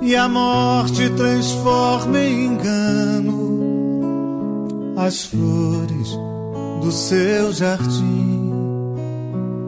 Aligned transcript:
e 0.00 0.14
a 0.14 0.28
morte 0.28 1.10
transforma 1.10 2.20
em 2.20 2.44
engano 2.46 3.48
as 4.96 5.24
flores 5.24 6.16
do 6.80 6.90
seu 6.90 7.52
jardim. 7.52 8.50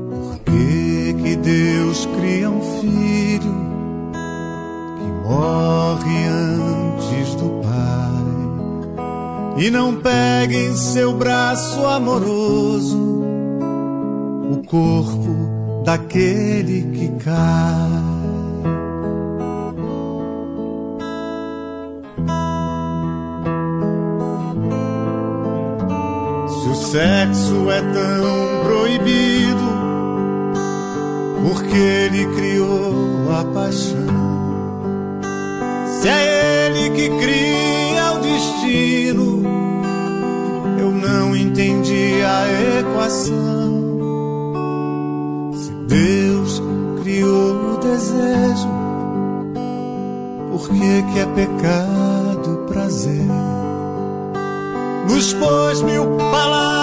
Por 0.08 0.38
que, 0.40 1.14
que 1.22 1.36
Deus 1.36 2.08
cria 2.16 2.50
um 2.50 2.60
filho 2.80 3.54
que 4.98 5.04
morre 5.28 6.24
antes 6.26 7.36
do 7.36 7.60
Pai 7.62 8.24
e 9.64 9.70
não 9.70 9.94
pega 9.96 10.54
em 10.54 10.74
seu 10.76 11.14
braço 11.14 11.86
amoroso 11.86 12.98
o 14.52 14.62
corpo 14.66 15.82
daquele 15.84 16.82
que 16.92 17.08
cai? 17.24 18.19
Sexo 26.90 27.70
é 27.70 27.80
tão 27.82 28.64
proibido, 28.64 29.62
porque 31.40 31.76
ele 31.76 32.26
criou 32.34 33.30
a 33.30 33.44
paixão. 33.44 35.20
Se 35.86 36.08
é 36.08 36.66
ele 36.66 36.90
que 36.90 37.08
cria 37.10 38.12
o 38.14 38.18
destino, 38.18 39.42
eu 40.80 40.90
não 40.90 41.36
entendi 41.36 42.22
a 42.24 42.80
equação. 42.80 43.70
Se 45.54 45.70
Deus 45.86 46.60
criou 47.04 47.74
o 47.74 47.78
desejo, 47.78 48.68
por 50.50 50.68
que, 50.68 51.02
que 51.12 51.18
é 51.20 51.26
pecado 51.36 52.64
prazer? 52.66 53.28
nos 55.10 55.34
pôs 55.34 55.82
mil 55.82 56.16
palavras 56.16 56.79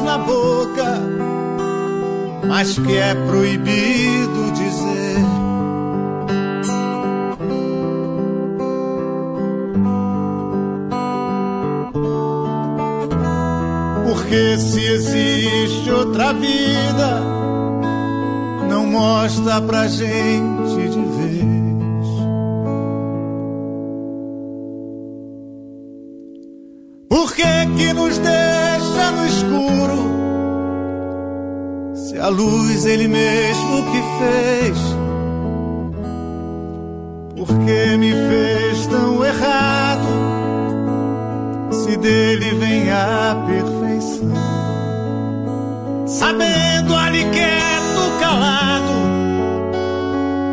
na 0.00 0.18
boca, 0.18 1.00
mas 2.46 2.78
que 2.78 2.96
é 2.96 3.14
proibido 3.14 4.52
dizer. 4.52 5.16
Porque 14.06 14.58
se 14.58 14.84
existe 14.84 15.90
outra 15.90 16.32
vida, 16.32 17.20
não 18.68 18.86
mostra 18.86 19.60
pra 19.60 19.88
gente 19.88 20.61
a 32.22 32.28
luz 32.28 32.86
ele 32.86 33.08
mesmo 33.08 33.82
que 33.90 34.00
fez, 34.20 34.78
por 37.36 37.48
que 37.64 37.96
me 37.96 38.12
fez 38.12 38.86
tão 38.86 39.24
errado? 39.24 40.06
Se 41.72 41.96
dele 41.96 42.54
vem 42.54 42.92
a 42.92 43.44
perfeição, 43.44 44.32
sabendo 46.06 46.94
ali 46.94 47.24
quieto, 47.24 48.20
calado, 48.20 48.92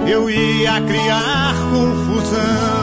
eu 0.08 0.28
ia 0.28 0.81
criar 0.81 1.54
confusão. 1.72 2.79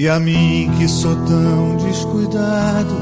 E 0.00 0.08
a 0.08 0.20
mim 0.20 0.70
que 0.78 0.86
sou 0.86 1.16
tão 1.26 1.76
descuidado, 1.78 2.94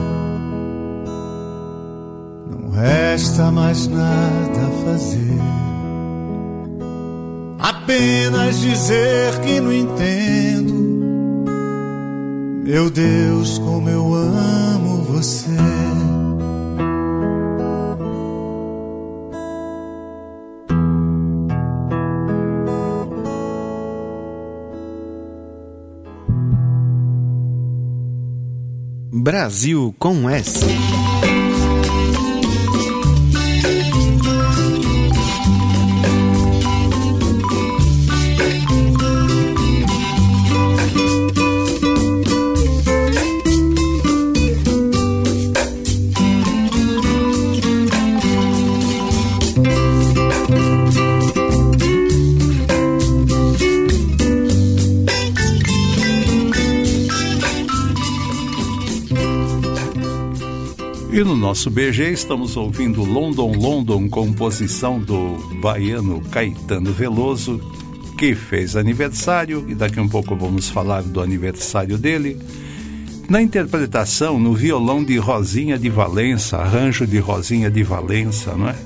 não 2.50 2.70
resta 2.70 3.50
mais 3.52 3.86
nada 3.86 4.60
a 4.66 4.82
fazer. 4.82 5.38
Apenas 7.58 8.58
dizer 8.60 9.38
que 9.40 9.60
não 9.60 9.74
entendo. 9.74 10.72
Meu 12.64 12.88
Deus, 12.88 13.58
como 13.58 13.90
eu 13.90 14.14
amo 14.14 15.02
você. 15.02 15.50
Brasil 29.26 29.92
com 29.98 30.30
S. 30.30 31.25
nosso 61.56 61.70
BG 61.70 62.12
estamos 62.12 62.54
ouvindo 62.54 63.02
London 63.02 63.52
London, 63.52 64.10
composição 64.10 65.00
do 65.00 65.38
baiano 65.58 66.20
Caetano 66.30 66.92
Veloso, 66.92 67.58
que 68.18 68.34
fez 68.34 68.76
aniversário, 68.76 69.64
e 69.66 69.74
daqui 69.74 69.98
a 69.98 70.02
um 70.02 70.08
pouco 70.08 70.36
vamos 70.36 70.68
falar 70.68 71.02
do 71.02 71.18
aniversário 71.18 71.96
dele. 71.96 72.38
Na 73.26 73.40
interpretação, 73.40 74.38
no 74.38 74.52
violão 74.52 75.02
de 75.02 75.16
Rosinha 75.16 75.78
de 75.78 75.88
Valença, 75.88 76.58
arranjo 76.58 77.06
de 77.06 77.18
Rosinha 77.18 77.70
de 77.70 77.82
Valença, 77.82 78.54
não 78.54 78.68
é? 78.68 78.76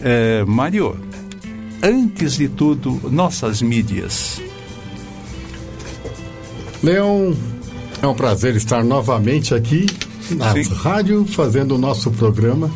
é 0.00 0.44
Mário, 0.44 0.96
antes 1.82 2.36
de 2.36 2.48
tudo, 2.48 3.00
nossas 3.10 3.60
mídias. 3.60 4.40
Leão, 6.84 7.36
é 8.00 8.06
um 8.06 8.14
prazer 8.14 8.54
estar 8.54 8.84
novamente 8.84 9.56
aqui 9.56 9.86
na 10.34 10.52
Sim. 10.52 10.74
rádio, 10.74 11.24
fazendo 11.24 11.74
o 11.74 11.78
nosso 11.78 12.10
programa, 12.10 12.70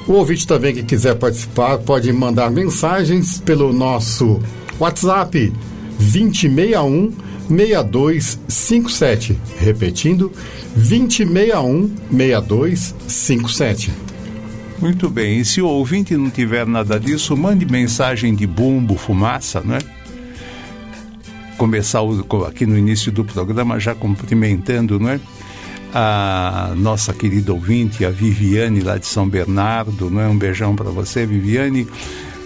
O 0.05 0.11
ouvinte 0.11 0.45
também 0.45 0.73
que 0.73 0.83
quiser 0.83 1.15
participar 1.15 1.77
pode 1.77 2.11
mandar 2.11 2.51
mensagens 2.51 3.39
pelo 3.39 3.71
nosso 3.71 4.41
WhatsApp 4.77 5.53
2061 5.99 7.13
6257. 7.47 9.39
Repetindo, 9.57 10.33
2061 10.75 11.95
6257. 12.11 13.89
Muito 14.81 15.09
bem, 15.09 15.39
e 15.39 15.45
se 15.45 15.61
o 15.61 15.67
ouvinte 15.67 16.17
não 16.17 16.29
tiver 16.29 16.67
nada 16.67 16.99
disso, 16.99 17.37
mande 17.37 17.65
mensagem 17.65 18.35
de 18.35 18.45
bumbo, 18.45 18.97
fumaça, 18.97 19.61
não 19.63 20.00
começar 21.61 21.99
aqui 22.47 22.65
no 22.65 22.75
início 22.75 23.11
do 23.11 23.23
programa 23.23 23.79
já 23.79 23.93
cumprimentando, 23.93 24.99
não 24.99 25.09
é? 25.09 25.19
A 25.93 26.73
nossa 26.75 27.13
querida 27.13 27.53
ouvinte, 27.53 28.03
a 28.03 28.09
Viviane 28.09 28.79
lá 28.79 28.97
de 28.97 29.05
São 29.05 29.29
Bernardo, 29.29 30.09
não 30.09 30.21
é? 30.21 30.27
Um 30.27 30.35
beijão 30.35 30.75
para 30.75 30.89
você, 30.89 31.23
Viviane. 31.23 31.85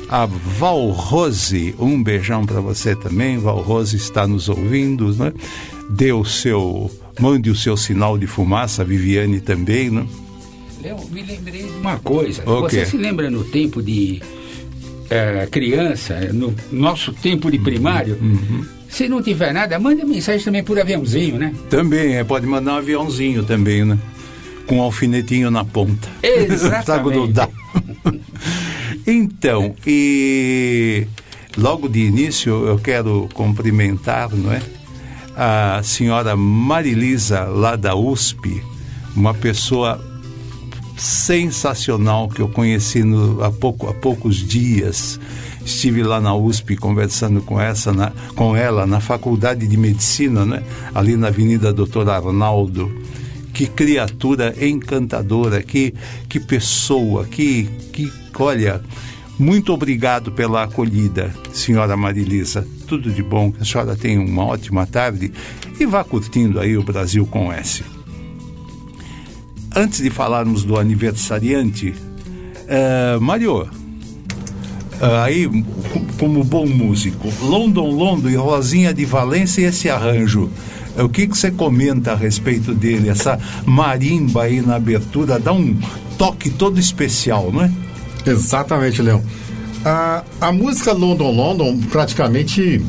a 0.09 0.25
Valrose, 0.25 1.73
um 1.79 2.03
beijão 2.03 2.45
para 2.45 2.59
você 2.59 2.93
também. 2.93 3.37
Valrose 3.37 3.95
está 3.95 4.27
nos 4.27 4.49
ouvindo, 4.49 5.15
né? 5.15 5.31
Dê 5.89 6.11
o 6.11 6.25
seu, 6.25 6.91
mande 7.17 7.49
o 7.49 7.55
seu 7.55 7.77
sinal 7.77 8.17
de 8.17 8.27
fumaça, 8.27 8.81
a 8.81 8.85
Viviane 8.85 9.39
também, 9.39 9.89
né? 9.89 10.05
Eu 10.83 10.99
me 11.09 11.23
lembrei 11.23 11.63
de 11.63 11.77
uma 11.77 11.97
coisa. 11.99 12.43
Você 12.43 12.85
se 12.85 12.97
lembra 12.97 13.31
no 13.31 13.45
tempo 13.45 13.81
de 13.81 14.21
é, 15.09 15.47
criança, 15.49 16.19
no 16.33 16.53
nosso 16.69 17.13
tempo 17.13 17.49
de 17.49 17.59
primário? 17.59 18.17
Uhum. 18.21 18.74
Se 18.95 19.09
não 19.09 19.21
tiver 19.21 19.53
nada, 19.53 19.77
manda 19.77 20.05
mensagem 20.05 20.41
também 20.41 20.63
por 20.63 20.79
aviãozinho, 20.79 21.37
né? 21.37 21.53
Também, 21.69 22.15
é, 22.15 22.23
pode 22.23 22.47
mandar 22.47 22.75
um 22.75 22.77
aviãozinho 22.77 23.43
também, 23.43 23.83
né? 23.83 23.99
Com 24.65 24.77
um 24.77 24.81
alfinetinho 24.81 25.51
na 25.51 25.65
ponta. 25.65 26.07
Exatamente. 26.23 27.33
dá. 27.33 27.49
então, 29.05 29.75
e 29.85 31.05
logo 31.57 31.89
de 31.89 32.05
início 32.05 32.65
eu 32.65 32.79
quero 32.79 33.27
cumprimentar, 33.33 34.33
não 34.33 34.49
é? 34.53 34.61
A 35.35 35.81
senhora 35.83 36.37
Marilisa, 36.37 37.41
lá 37.41 37.75
da 37.75 37.95
USP, 37.95 38.63
uma 39.13 39.33
pessoa 39.33 40.01
sensacional 40.95 42.29
que 42.29 42.41
eu 42.41 42.47
conheci 42.47 43.03
no, 43.03 43.43
há, 43.43 43.51
pouco, 43.51 43.89
há 43.89 43.93
poucos 43.93 44.37
dias. 44.37 45.19
Estive 45.65 46.03
lá 46.03 46.21
na 46.21 46.35
USP 46.35 46.75
conversando 46.77 47.41
com, 47.41 47.59
essa, 47.59 47.91
na, 47.91 48.11
com 48.35 48.55
ela 48.55 48.85
na 48.85 48.99
Faculdade 48.99 49.67
de 49.67 49.75
Medicina, 49.75 50.45
né? 50.45 50.63
ali 50.93 51.17
na 51.17 51.27
Avenida 51.27 51.73
Doutor 51.73 52.09
Arnaldo. 52.09 52.91
Que 53.51 53.67
criatura 53.67 54.53
encantadora, 54.63 55.63
que, 55.63 55.93
que 56.29 56.39
pessoa, 56.39 57.25
que, 57.25 57.63
que, 57.91 58.11
olha, 58.37 58.81
muito 59.39 59.73
obrigado 59.73 60.31
pela 60.31 60.63
acolhida, 60.63 61.33
senhora 61.51 61.97
Marilisa. 61.97 62.67
Tudo 62.85 63.09
de 63.09 63.23
bom, 63.23 63.53
a 63.59 63.65
senhora 63.65 63.95
tenha 63.95 64.19
uma 64.21 64.45
ótima 64.45 64.85
tarde 64.85 65.31
e 65.79 65.85
vá 65.85 66.03
curtindo 66.03 66.59
aí 66.59 66.77
o 66.77 66.83
Brasil 66.83 67.25
com 67.25 67.51
S 67.51 67.83
antes 69.75 70.01
de 70.01 70.09
falarmos 70.09 70.63
do 70.63 70.79
aniversariante, 70.79 71.89
uh, 71.89 73.19
Mário, 73.19 73.63
uh, 73.63 73.84
aí, 75.23 75.49
como 76.17 76.43
bom 76.43 76.65
músico, 76.65 77.31
London, 77.41 77.91
London 77.91 78.29
e 78.29 78.35
Rosinha 78.35 78.93
de 78.93 79.05
Valência 79.05 79.61
e 79.61 79.65
esse 79.65 79.89
arranjo. 79.89 80.49
Uh, 80.97 81.03
o 81.03 81.09
que, 81.09 81.27
que 81.27 81.37
você 81.37 81.51
comenta 81.51 82.13
a 82.13 82.15
respeito 82.15 82.73
dele? 82.73 83.09
Essa 83.09 83.37
marimba 83.65 84.43
aí 84.43 84.61
na 84.61 84.75
abertura 84.75 85.39
dá 85.39 85.51
um 85.51 85.77
toque 86.17 86.49
todo 86.49 86.79
especial, 86.79 87.51
não 87.51 87.63
é? 87.63 87.71
Exatamente, 88.25 89.01
Leão. 89.01 89.21
A, 89.83 90.23
a 90.41 90.51
música 90.51 90.93
London, 90.93 91.31
London 91.31 91.79
praticamente 91.91 92.83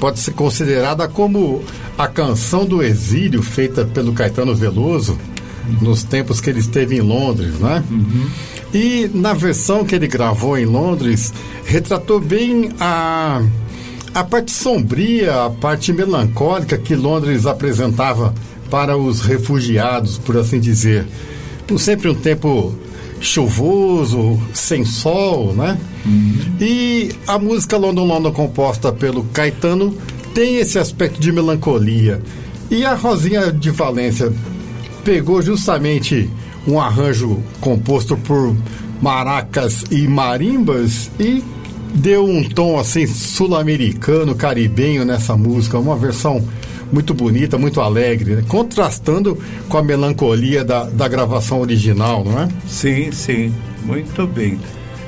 pode 0.00 0.18
ser 0.18 0.32
considerada 0.32 1.06
como 1.06 1.62
a 1.96 2.08
canção 2.08 2.64
do 2.64 2.82
exílio 2.82 3.42
feita 3.42 3.84
pelo 3.84 4.12
Caetano 4.12 4.54
Veloso 4.54 5.18
nos 5.80 6.02
tempos 6.02 6.40
que 6.40 6.48
ele 6.50 6.58
esteve 6.58 6.96
em 6.96 7.00
Londres, 7.00 7.58
né? 7.60 7.84
Uhum. 7.90 8.26
E 8.72 9.10
na 9.12 9.32
versão 9.32 9.84
que 9.84 9.94
ele 9.94 10.06
gravou 10.06 10.56
em 10.56 10.64
Londres, 10.64 11.32
retratou 11.64 12.20
bem 12.20 12.70
a, 12.78 13.42
a 14.14 14.24
parte 14.24 14.52
sombria, 14.52 15.44
a 15.44 15.50
parte 15.50 15.92
melancólica 15.92 16.78
que 16.78 16.94
Londres 16.94 17.46
apresentava 17.46 18.34
para 18.70 18.96
os 18.96 19.20
refugiados, 19.20 20.18
por 20.18 20.36
assim 20.36 20.60
dizer. 20.60 21.04
Sempre 21.78 22.08
um 22.08 22.14
tempo 22.14 22.74
chuvoso, 23.20 24.40
sem 24.54 24.84
sol, 24.84 25.52
né? 25.52 25.78
Uhum. 26.06 26.34
E 26.60 27.10
a 27.26 27.38
música 27.38 27.76
London 27.76 28.06
London, 28.06 28.32
composta 28.32 28.92
pelo 28.92 29.24
Caetano, 29.24 29.94
tem 30.34 30.56
esse 30.56 30.78
aspecto 30.78 31.20
de 31.20 31.30
melancolia. 31.30 32.22
E 32.70 32.84
a 32.84 32.94
Rosinha 32.94 33.52
de 33.52 33.70
Valência, 33.70 34.32
pegou 35.04 35.42
justamente 35.42 36.30
um 36.70 36.80
arranjo 36.80 37.42
composto 37.60 38.16
por 38.16 38.56
maracas 39.02 39.84
e 39.90 40.06
marimbas 40.06 41.10
e 41.18 41.42
deu 41.94 42.24
um 42.24 42.44
tom 42.44 42.78
assim 42.78 43.06
sul-americano, 43.06 44.34
caribenho 44.34 45.04
nessa 45.04 45.36
música, 45.36 45.78
uma 45.78 45.96
versão 45.96 46.46
muito 46.92 47.14
bonita, 47.14 47.56
muito 47.58 47.80
alegre, 47.80 48.36
né? 48.36 48.44
contrastando 48.48 49.38
com 49.68 49.78
a 49.78 49.82
melancolia 49.82 50.64
da, 50.64 50.84
da 50.84 51.08
gravação 51.08 51.60
original, 51.60 52.24
não 52.24 52.40
é? 52.40 52.48
Sim, 52.66 53.10
sim, 53.12 53.54
muito 53.84 54.26
bem. 54.26 54.58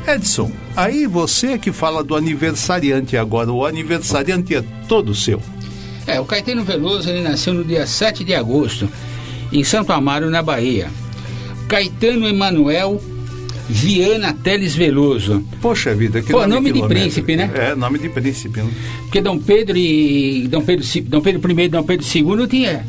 Edson, 0.06 0.50
aí 0.76 1.06
você 1.06 1.58
que 1.58 1.70
fala 1.70 2.03
do 2.03 2.17
aniversariante 2.17 3.17
agora, 3.17 3.53
o 3.53 3.65
aniversariante 3.65 4.56
é 4.56 4.65
todo 4.88 5.15
seu. 5.15 5.41
É, 6.06 6.20
o 6.20 6.25
Caetano 6.25 6.65
Veloso 6.65 7.08
ele 7.08 7.23
nasceu 7.23 7.55
no 7.55 7.65
dia 7.65 7.87
7 7.87 8.25
de 8.25 8.35
agosto 8.35 8.88
em 9.53 9.62
Santo 9.62 9.93
Amaro, 9.93 10.31
na 10.31 10.43
Bahia. 10.43 10.88
Caetano 11.73 12.29
Emanuel 12.29 13.01
Viana 13.67 14.35
Teles 14.35 14.75
Veloso. 14.75 15.43
Poxa 15.63 15.95
vida, 15.95 16.21
que 16.21 16.31
Pô, 16.31 16.41
nome, 16.47 16.69
nome 16.69 16.73
de 16.73 16.87
príncipe, 16.87 17.35
né? 17.35 17.51
É, 17.55 17.75
nome 17.75 17.99
de 17.99 18.11
príncipe. 18.11 18.61
Né? 18.61 18.71
Porque 19.05 19.23
Dom 19.23 19.39
Pedro 19.39 19.79
e 19.79 20.47
Dom 20.49 20.61
Pedro, 20.61 20.85
Dom 21.05 21.23
Pedro 21.23 21.51
I 21.51 21.65
e 21.65 21.69
Dom 21.69 21.83
Pedro 21.83 22.05
II 22.07 22.47
tinha 22.47 22.85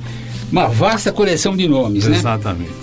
uma 0.51 0.67
vasta 0.67 1.13
coleção 1.13 1.55
de 1.55 1.65
nomes, 1.65 2.05
né? 2.07 2.17
Exatamente. 2.17 2.73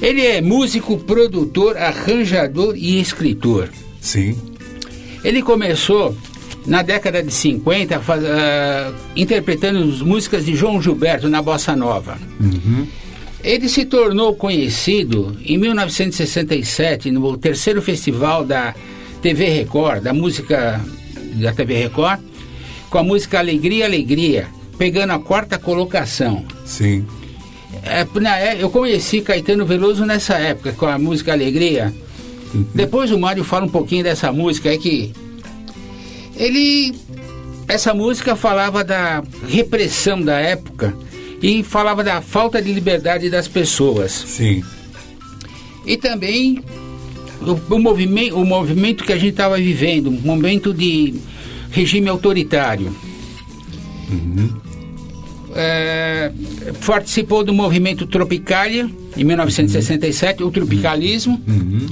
Ele 0.00 0.24
é 0.24 0.40
músico, 0.40 0.96
produtor, 0.98 1.76
arranjador 1.76 2.76
e 2.76 3.00
escritor. 3.00 3.68
Sim. 4.00 4.38
Ele 5.24 5.42
começou 5.42 6.16
na 6.64 6.82
década 6.82 7.24
de 7.24 7.32
50, 7.32 7.98
faz, 7.98 8.22
uh, 8.22 8.94
interpretando 9.16 9.84
músicas 10.04 10.44
de 10.44 10.54
João 10.54 10.80
Gilberto 10.80 11.28
na 11.28 11.42
Bossa 11.42 11.74
Nova. 11.74 12.16
Uhum. 12.38 12.86
Ele 13.46 13.68
se 13.68 13.84
tornou 13.84 14.34
conhecido 14.34 15.36
em 15.44 15.56
1967 15.56 17.12
no 17.12 17.36
terceiro 17.38 17.80
festival 17.80 18.44
da 18.44 18.74
TV 19.22 19.48
Record, 19.48 20.02
da 20.02 20.12
música 20.12 20.84
da 21.34 21.52
TV 21.52 21.74
Record, 21.74 22.18
com 22.90 22.98
a 22.98 23.04
música 23.04 23.38
Alegria, 23.38 23.84
Alegria, 23.84 24.48
pegando 24.76 25.12
a 25.12 25.20
quarta 25.20 25.60
colocação. 25.60 26.44
Sim. 26.64 27.06
É, 27.84 28.00
é 28.00 28.56
eu 28.58 28.68
conheci 28.68 29.20
Caetano 29.20 29.64
Veloso 29.64 30.04
nessa 30.04 30.34
época, 30.34 30.72
com 30.72 30.86
a 30.86 30.98
música 30.98 31.32
Alegria. 31.32 31.94
Uhum. 32.52 32.66
Depois 32.74 33.12
o 33.12 33.18
Mário 33.18 33.44
fala 33.44 33.64
um 33.64 33.68
pouquinho 33.68 34.02
dessa 34.02 34.32
música, 34.32 34.74
é 34.74 34.76
que 34.76 35.12
ele 36.34 36.96
essa 37.68 37.94
música 37.94 38.34
falava 38.34 38.82
da 38.82 39.22
repressão 39.46 40.20
da 40.20 40.36
época 40.40 40.92
e 41.42 41.62
falava 41.62 42.02
da 42.02 42.20
falta 42.20 42.60
de 42.60 42.72
liberdade 42.72 43.28
das 43.30 43.46
pessoas. 43.48 44.12
Sim. 44.12 44.62
E 45.84 45.96
também 45.96 46.62
o, 47.40 47.74
o 47.74 47.78
movimento, 47.78 48.36
o 48.36 48.44
movimento 48.44 49.04
que 49.04 49.12
a 49.12 49.16
gente 49.16 49.30
estava 49.30 49.56
vivendo, 49.56 50.10
um 50.10 50.20
momento 50.20 50.72
de 50.72 51.14
regime 51.70 52.08
autoritário. 52.08 52.94
Uhum. 54.10 54.50
É, 55.54 56.30
participou 56.84 57.42
do 57.42 57.52
movimento 57.54 58.06
Tropicália 58.06 58.90
em 59.16 59.24
1967, 59.24 60.42
uhum. 60.42 60.48
o 60.48 60.52
tropicalismo. 60.52 61.42
Uhum. 61.46 61.86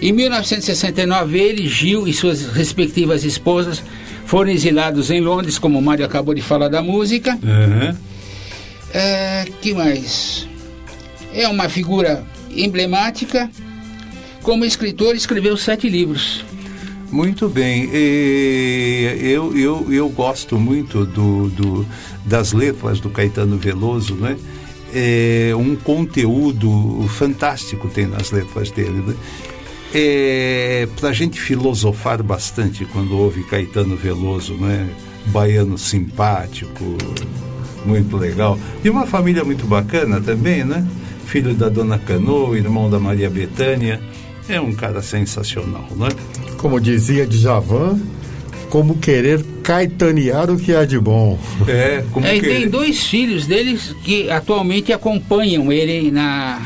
Em 0.00 0.12
1969, 0.12 1.38
ele, 1.38 1.66
Gil 1.66 2.06
e 2.06 2.12
suas 2.12 2.46
respectivas 2.52 3.24
esposas 3.24 3.82
foram 4.26 4.50
exilados 4.50 5.10
em 5.10 5.20
Londres, 5.20 5.58
como 5.58 5.78
o 5.78 5.82
Mário 5.82 6.04
acabou 6.04 6.34
de 6.34 6.42
falar 6.42 6.68
da 6.68 6.82
música. 6.82 7.38
Uhum. 7.42 7.96
É, 8.92 9.46
que 9.60 9.74
mais? 9.74 10.48
É 11.32 11.46
uma 11.48 11.68
figura 11.68 12.24
emblemática. 12.50 13.50
Como 14.42 14.64
escritor, 14.64 15.14
escreveu 15.14 15.56
sete 15.56 15.88
livros. 15.88 16.44
Muito 17.10 17.48
bem. 17.48 17.88
eu, 17.92 19.56
eu, 19.56 19.92
eu 19.92 20.08
gosto 20.10 20.58
muito 20.58 21.06
do, 21.06 21.48
do, 21.48 21.86
das 22.24 22.52
letras 22.52 23.00
do 23.00 23.08
Caetano 23.08 23.56
Veloso, 23.56 24.14
né? 24.14 24.36
É 24.94 25.52
um 25.54 25.76
conteúdo 25.76 27.06
fantástico 27.08 27.88
tem 27.88 28.06
nas 28.06 28.30
letras 28.30 28.70
dele. 28.70 29.02
Né? 29.06 29.14
É, 29.94 30.88
para 30.98 31.10
a 31.10 31.12
gente 31.12 31.40
filosofar 31.40 32.22
bastante 32.22 32.84
quando 32.86 33.16
ouve 33.16 33.42
Caetano 33.44 33.96
Veloso, 33.96 34.54
né? 34.54 34.88
Baiano 35.26 35.76
simpático, 35.76 36.96
muito 37.88 38.16
legal. 38.16 38.58
E 38.84 38.90
uma 38.90 39.06
família 39.06 39.44
muito 39.44 39.66
bacana 39.66 40.20
também, 40.20 40.64
né? 40.64 40.86
Filho 41.26 41.54
da 41.54 41.68
Dona 41.68 41.98
Canoa, 41.98 42.56
irmão 42.56 42.88
da 42.88 42.98
Maria 42.98 43.28
Betânia. 43.28 44.00
É 44.48 44.60
um 44.60 44.72
cara 44.72 45.02
sensacional, 45.02 45.86
né? 45.96 46.08
Como 46.56 46.80
dizia 46.80 47.26
Djavan, 47.26 48.00
como 48.70 48.98
querer 48.98 49.44
caetanear 49.62 50.50
o 50.50 50.58
que 50.58 50.74
há 50.74 50.84
de 50.84 50.98
bom. 50.98 51.38
É, 51.66 52.04
como 52.12 52.26
é, 52.26 52.38
querer... 52.38 52.60
tem 52.60 52.68
dois 52.68 53.06
filhos 53.06 53.46
deles 53.46 53.94
que 54.04 54.30
atualmente 54.30 54.92
acompanham 54.92 55.72
ele 55.72 56.10
na 56.10 56.62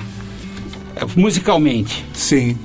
musicalmente. 1.17 2.05
Sim. 2.15 2.57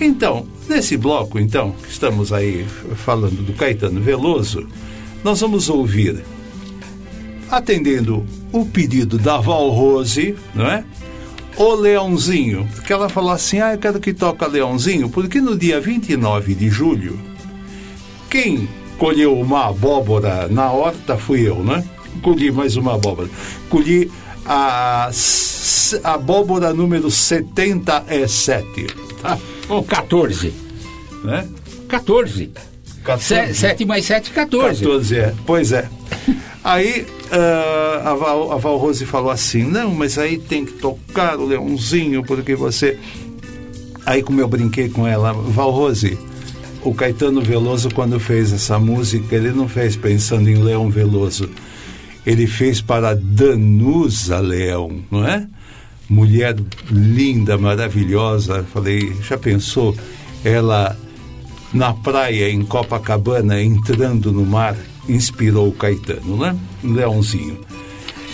Então, 0.00 0.46
Nesse 0.68 0.96
bloco, 0.96 1.38
então, 1.38 1.72
que 1.72 1.90
estamos 1.90 2.32
aí 2.32 2.64
falando 2.96 3.44
do 3.44 3.52
Caetano 3.52 4.00
Veloso, 4.00 4.66
nós 5.24 5.40
vamos 5.40 5.68
ouvir, 5.68 6.22
atendendo 7.52 8.26
o 8.50 8.64
pedido 8.64 9.18
da 9.18 9.36
Val 9.38 9.68
Rose, 9.70 10.34
não 10.54 10.66
é? 10.66 10.84
O 11.56 11.74
Leãozinho, 11.74 12.66
que 12.86 12.92
ela 12.92 13.10
falou 13.10 13.30
assim: 13.30 13.60
Ah, 13.60 13.74
eu 13.74 13.78
quero 13.78 14.00
que 14.00 14.14
toque 14.14 14.44
Leãozinho, 14.46 15.10
porque 15.10 15.40
no 15.40 15.56
dia 15.56 15.78
29 15.78 16.54
de 16.54 16.70
julho, 16.70 17.20
quem 18.30 18.66
colheu 18.96 19.38
uma 19.38 19.66
abóbora 19.68 20.48
na 20.48 20.72
horta 20.72 21.18
fui 21.18 21.46
eu, 21.46 21.62
né? 21.62 21.84
Colhi 22.22 22.50
mais 22.50 22.76
uma 22.76 22.94
abóbora. 22.94 23.28
Colhi 23.68 24.10
a, 24.46 25.10
a 26.04 26.14
abóbora 26.14 26.72
número 26.72 27.10
77. 27.10 28.86
Tá? 29.20 29.38
Ou 29.68 29.82
14. 29.82 30.54
Né? 31.22 31.46
14. 31.88 32.50
14. 33.04 33.54
7 33.54 33.84
mais 33.84 34.06
7, 34.06 34.30
14. 34.30 34.84
14, 34.84 35.18
é. 35.18 35.34
Pois 35.44 35.72
é. 35.72 35.88
Aí 36.64 37.02
uh, 37.02 38.08
a, 38.08 38.14
Val, 38.14 38.52
a 38.52 38.56
Val 38.56 38.76
Rose 38.76 39.04
falou 39.04 39.30
assim: 39.30 39.64
não, 39.64 39.92
mas 39.94 40.18
aí 40.18 40.38
tem 40.38 40.64
que 40.64 40.72
tocar 40.72 41.38
o 41.38 41.46
leãozinho, 41.46 42.22
porque 42.22 42.54
você. 42.54 42.98
Aí, 44.04 44.22
como 44.22 44.40
eu 44.40 44.48
brinquei 44.48 44.88
com 44.88 45.06
ela, 45.06 45.32
Val 45.32 45.70
Rose, 45.70 46.18
o 46.82 46.92
Caetano 46.92 47.40
Veloso, 47.40 47.88
quando 47.90 48.18
fez 48.18 48.52
essa 48.52 48.78
música, 48.78 49.36
ele 49.36 49.52
não 49.52 49.68
fez 49.68 49.96
pensando 49.96 50.48
em 50.48 50.56
Leão 50.56 50.90
Veloso. 50.90 51.48
Ele 52.26 52.46
fez 52.46 52.80
para 52.80 53.14
Danusa 53.14 54.38
Leão, 54.38 55.02
não 55.10 55.26
é? 55.26 55.46
Mulher 56.08 56.56
linda, 56.90 57.56
maravilhosa. 57.56 58.64
Falei, 58.72 59.12
já 59.22 59.38
pensou? 59.38 59.96
Ela 60.44 60.96
na 61.72 61.94
praia 61.94 62.50
em 62.50 62.64
Copacabana, 62.64 63.62
entrando 63.62 64.30
no 64.30 64.44
mar, 64.44 64.76
inspirou 65.08 65.68
o 65.68 65.72
Caetano, 65.72 66.36
né? 66.36 66.56
Leãozinho. 66.82 67.58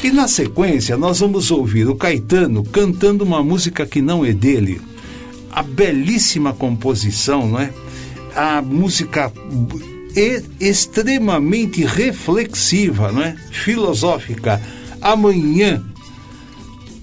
E 0.02 0.10
na 0.10 0.28
sequência, 0.28 0.96
nós 0.96 1.20
vamos 1.20 1.50
ouvir 1.50 1.88
o 1.88 1.96
Caetano 1.96 2.62
cantando 2.62 3.25
uma 3.25 3.42
música 3.42 3.84
que 3.84 4.00
não 4.00 4.25
é 4.25 4.32
dele. 4.32 4.80
A 5.50 5.62
belíssima 5.62 6.52
composição, 6.52 7.48
não 7.48 7.60
é? 7.60 7.72
A 8.34 8.62
música 8.62 9.32
extremamente 10.60 11.84
reflexiva, 11.84 13.10
não 13.10 13.22
é? 13.22 13.37
Filosófica. 13.50 14.60
Amanhã. 15.00 15.84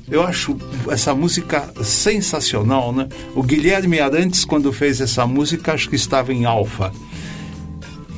Eu 0.10 0.22
acho 0.22 0.56
essa 0.90 1.16
música 1.16 1.74
sensacional, 1.84 2.94
né? 2.94 3.10
O 3.36 3.42
Guilherme 3.42 4.00
Arantes, 4.00 4.46
quando 4.46 4.72
fez 4.72 5.02
essa 5.02 5.26
música, 5.26 5.74
acho 5.74 5.90
que 5.90 5.96
estava 5.96 6.32
em 6.32 6.46
alfa 6.46 6.94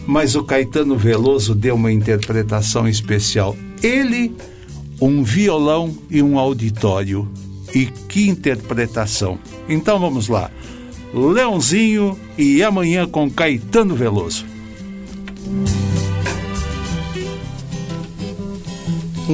mas 0.07 0.35
o 0.35 0.43
Caetano 0.43 0.95
Veloso 0.95 1.53
deu 1.53 1.75
uma 1.75 1.91
interpretação 1.91 2.87
especial. 2.87 3.55
Ele, 3.83 4.33
um 5.01 5.21
violão 5.21 5.95
e 6.09 6.23
um 6.23 6.39
auditório. 6.39 7.29
E 7.75 7.85
que 7.85 8.29
interpretação! 8.29 9.37
Então 9.67 9.99
vamos 9.99 10.29
lá. 10.29 10.49
Leãozinho 11.13 12.17
e 12.37 12.63
amanhã 12.63 13.05
com 13.05 13.29
Caetano 13.29 13.95
Veloso. 13.95 14.45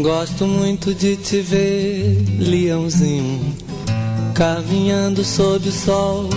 Gosto 0.02 0.48
muito 0.48 0.92
de 0.96 1.16
te 1.16 1.40
ver, 1.40 2.26
leãozinho, 2.40 3.40
caminhando 4.34 5.24
sob 5.24 5.70
o 5.70 5.72
sol 5.72 6.28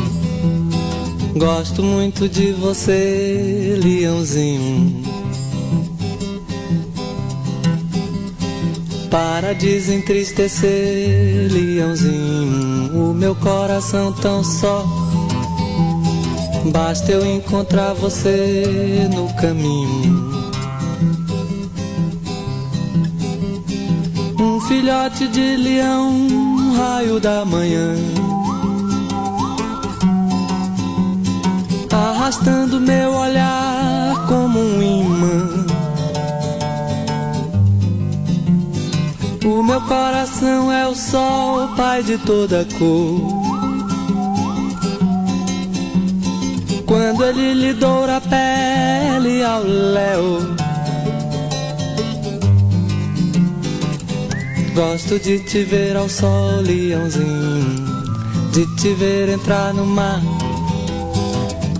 Gosto 1.37 1.83
muito 1.83 2.31
de 2.31 2.53
você, 2.53 3.79
leãozinho. 3.83 5.03
Para 9.11 9.53
desentristecer, 9.53 11.53
leãozinho, 11.53 13.11
o 13.11 13.13
meu 13.13 13.35
coração 13.35 14.15
tão 14.15 14.43
só. 14.43 14.87
Basta 16.73 17.13
eu 17.13 17.27
encontrar 17.27 17.93
você 17.93 19.07
no 19.15 19.31
caminho. 19.35 20.43
Um 24.41 24.59
filhote 24.63 25.29
de 25.29 25.57
leão, 25.57 26.11
um 26.11 26.77
raio 26.79 27.21
da 27.21 27.45
manhã 27.45 27.95
arrastando 31.97 32.81
meu 32.81 33.13
olhar 33.13 34.27
como 34.29 34.59
um 34.59 34.83
imã. 34.83 35.67
O 39.45 39.63
meu 39.63 39.81
coração 39.83 40.73
é 40.73 40.87
o 40.87 40.95
sol, 40.95 41.69
pai 41.77 42.03
de 42.03 42.19
toda 42.19 42.67
cor. 42.79 43.21
Quando 46.85 47.25
ele 47.25 47.55
lhe 47.55 47.73
doura 47.73 48.19
a 48.19 48.21
pele 48.21 49.43
ao 49.43 49.63
léu. 49.63 50.57
Gosto 54.75 55.19
de 55.19 55.39
te 55.39 55.65
ver 55.65 55.97
ao 55.97 56.09
sol, 56.09 56.61
leãozinho. 56.61 57.87
De 58.53 58.67
te 58.77 58.93
ver 58.95 59.31
entrar 59.31 59.73
no 59.73 59.87
mar 59.87 60.21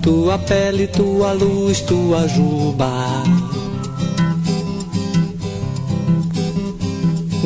tua 0.07 0.37
pele, 0.37 0.87
tua 0.87 1.33
luz, 1.33 1.81
tua 1.81 2.25
juba. 2.29 3.23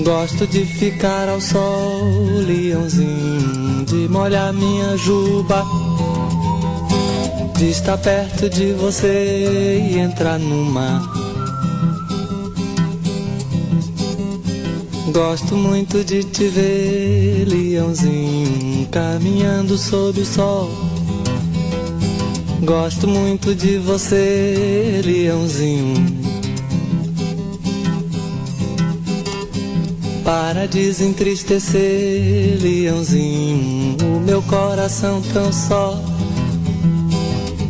Gosto 0.06 0.46
de 0.46 0.64
ficar 0.64 1.28
ao 1.28 1.42
sol, 1.42 2.04
leãozinho, 2.46 3.84
de 3.86 4.08
molhar 4.08 4.54
minha 4.54 4.96
juba. 4.96 5.66
De 7.58 7.72
estar 7.72 7.98
perto 7.98 8.48
de 8.48 8.74
você 8.74 9.82
e 9.92 9.98
entrar 9.98 10.38
no 10.38 10.64
mar. 10.64 11.02
Gosto 15.12 15.56
muito 15.56 16.04
de 16.04 16.24
te 16.24 16.48
ver, 16.48 17.46
leãozinho, 17.48 18.88
caminhando 18.92 19.80
sob 19.80 20.22
o 20.22 20.26
sol 20.26 20.91
Gosto 22.64 23.08
muito 23.08 23.56
de 23.56 23.80
você, 23.80 25.02
leãozinho. 25.04 25.96
Para 30.24 30.68
desentristecer, 30.68 32.60
leãozinho, 32.62 33.98
o 34.00 34.20
meu 34.20 34.44
coração 34.44 35.24
tão 35.34 35.52
só. 35.52 36.00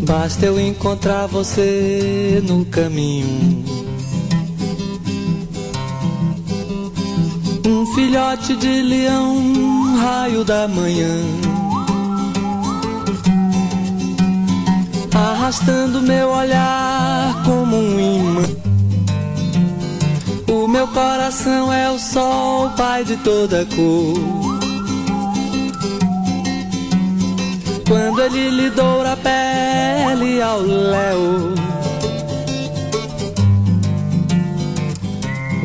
Basta 0.05 0.47
eu 0.47 0.59
encontrar 0.59 1.25
você 1.25 2.43
no 2.45 2.65
caminho. 2.65 3.63
Um 7.65 7.85
filhote 7.95 8.57
de 8.57 8.81
leão, 8.81 9.95
raio 10.01 10.43
da 10.43 10.67
manhã 10.67 11.50
arrastando 15.21 16.01
meu 16.01 16.29
olhar 16.29 17.43
como 17.45 17.77
um 17.77 17.99
imã. 17.99 18.43
O 20.49 20.67
meu 20.67 20.87
coração 20.87 21.71
é 21.71 21.89
o 21.89 21.99
sol, 21.99 22.69
pai 22.71 23.03
de 23.03 23.15
toda 23.17 23.65
cor. 23.65 24.51
Quando 27.87 28.21
ele 28.21 28.49
lhe 28.49 28.69
doura 28.71 29.13
a 29.13 29.17
pele 29.17 30.41
ao 30.41 30.61
léu. 30.61 31.55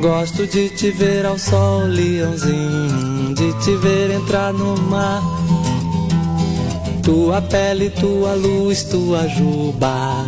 Gosto 0.00 0.46
de 0.46 0.68
te 0.70 0.90
ver 0.90 1.25
ao 1.25 1.38
sol, 1.38 1.84
leãozinho, 1.86 3.34
de 3.34 3.52
te 3.64 3.75
ver 3.76 4.10
entrar 4.10 4.52
no 4.52 4.76
mar 4.82 5.36
tua 7.06 7.40
pele, 7.40 7.88
tua 7.88 8.34
luz, 8.34 8.82
tua 8.82 9.28
juba. 9.28 10.26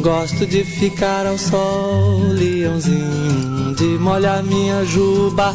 Gosto 0.00 0.46
de 0.46 0.64
ficar 0.64 1.26
ao 1.26 1.36
sol, 1.36 2.20
leãozinho, 2.28 3.74
de 3.74 3.98
molhar 3.98 4.44
minha 4.44 4.84
juba. 4.84 5.52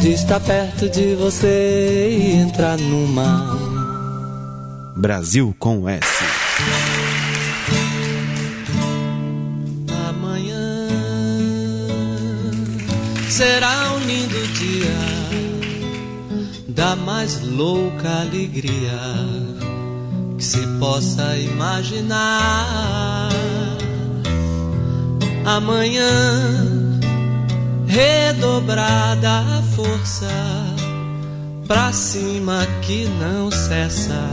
De 0.00 0.12
estar 0.12 0.38
perto 0.38 0.88
de 0.88 1.16
você 1.16 2.16
e 2.16 2.36
entrar 2.36 2.78
no 2.78 3.08
mar. 3.08 3.56
Brasil 4.96 5.52
com 5.58 5.88
S. 5.88 6.06
Amanhã 10.08 10.88
será 13.28 13.87
mais 17.18 17.42
louca 17.42 18.20
alegria 18.20 19.00
que 20.36 20.44
se 20.44 20.64
possa 20.78 21.36
imaginar. 21.36 23.28
Amanhã, 25.44 27.00
redobrada 27.88 29.28
a 29.28 29.62
força, 29.74 30.30
pra 31.66 31.92
cima 31.92 32.64
que 32.82 33.06
não 33.20 33.50
cessa, 33.50 34.24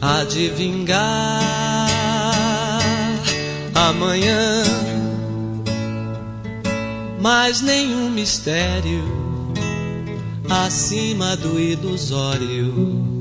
a 0.00 0.24
de 0.24 0.48
vingar. 0.48 1.86
Amanhã, 3.72 4.64
mais 7.20 7.60
nenhum 7.60 8.10
mistério 8.10 9.27
acima 10.50 11.36
do 11.36 11.60
ilusório 11.60 13.18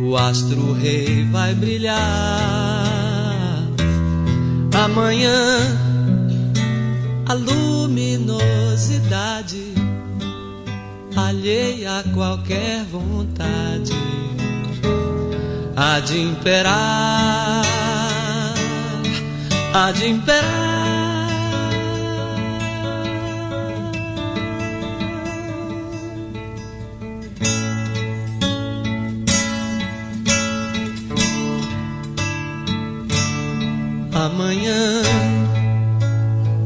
o 0.00 0.16
astro 0.16 0.72
rei 0.72 1.24
vai 1.24 1.54
brilhar. 1.54 1.98
Amanhã 4.72 5.76
a 7.26 7.34
luminosidade 7.34 9.74
alheia 11.16 11.98
a 11.98 12.04
qualquer 12.14 12.84
vontade 12.84 13.92
há 15.76 16.00
de 16.00 16.20
imperar, 16.20 17.64
há 19.74 19.92
de 19.92 20.08
imperar. 20.08 20.67
Amanhã 34.18 35.00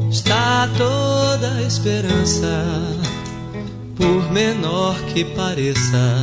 está 0.09 0.67
toda 0.75 1.51
a 1.51 1.61
esperança, 1.61 2.65
por 3.95 4.31
menor 4.31 4.95
que 5.13 5.23
pareça, 5.23 6.15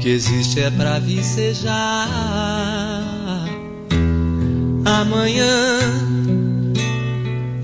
que 0.00 0.10
existe 0.10 0.60
é 0.60 0.70
pra 0.70 1.00
vicejar. 1.00 1.72
Amanhã, 4.84 5.80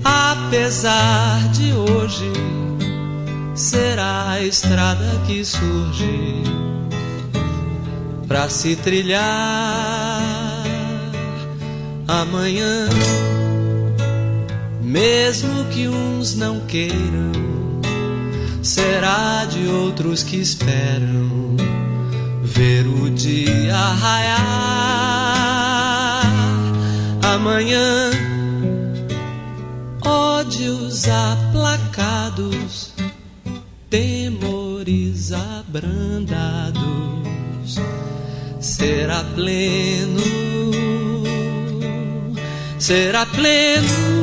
apesar 0.03 1.47
de 1.53 1.71
hoje, 1.71 2.29
será 3.55 4.31
a 4.31 4.41
estrada 4.43 5.21
que 5.25 5.45
surge 5.45 6.43
pra 8.27 8.49
se 8.49 8.75
trilhar 8.75 10.48
amanhã. 12.09 12.89
Mesmo 14.81 15.65
que 15.65 15.87
uns 15.87 16.33
não 16.33 16.61
queiram, 16.61 17.31
será 18.63 19.45
de 19.45 19.67
outros 19.67 20.23
que 20.23 20.37
esperam 20.37 21.55
ver 22.41 22.87
o 22.87 23.11
dia 23.11 23.75
raiar. 23.75 24.39
Amanhã, 27.21 28.09
ódios 30.03 31.07
aplacados, 31.07 32.91
temores 33.87 35.31
abrandados, 35.31 36.79
será 38.59 39.23
pleno 39.35 40.38
será 42.89 43.23
pleno. 43.23 44.18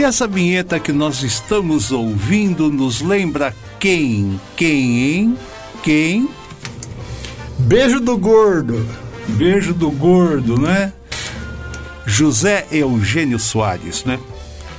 E 0.00 0.02
essa 0.02 0.26
vinheta 0.26 0.80
que 0.80 0.92
nós 0.92 1.22
estamos 1.22 1.92
ouvindo 1.92 2.70
nos 2.70 3.02
lembra 3.02 3.54
quem? 3.78 4.40
Quem, 4.56 4.98
hein? 4.98 5.38
Quem? 5.82 6.26
Beijo 7.58 8.00
do 8.00 8.16
gordo. 8.16 8.88
Beijo 9.28 9.74
do 9.74 9.90
gordo, 9.90 10.58
né? 10.58 10.94
José 12.06 12.66
Eugênio 12.72 13.38
Soares, 13.38 14.02
né? 14.06 14.18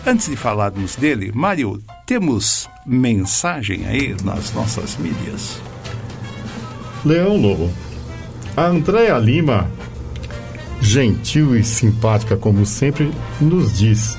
Antes 0.07 0.27
de 0.27 0.35
falarmos 0.35 0.95
dele, 0.95 1.31
Mário, 1.35 1.79
temos 2.07 2.67
mensagem 2.83 3.85
aí 3.85 4.15
nas 4.23 4.51
nossas 4.53 4.97
mídias. 4.97 5.61
Leão 7.05 7.37
Lobo. 7.37 7.71
A 8.57 8.65
Andréa 8.65 9.19
Lima, 9.19 9.69
gentil 10.81 11.55
e 11.55 11.63
simpática 11.63 12.35
como 12.35 12.65
sempre, 12.65 13.11
nos 13.39 13.77
diz: 13.77 14.17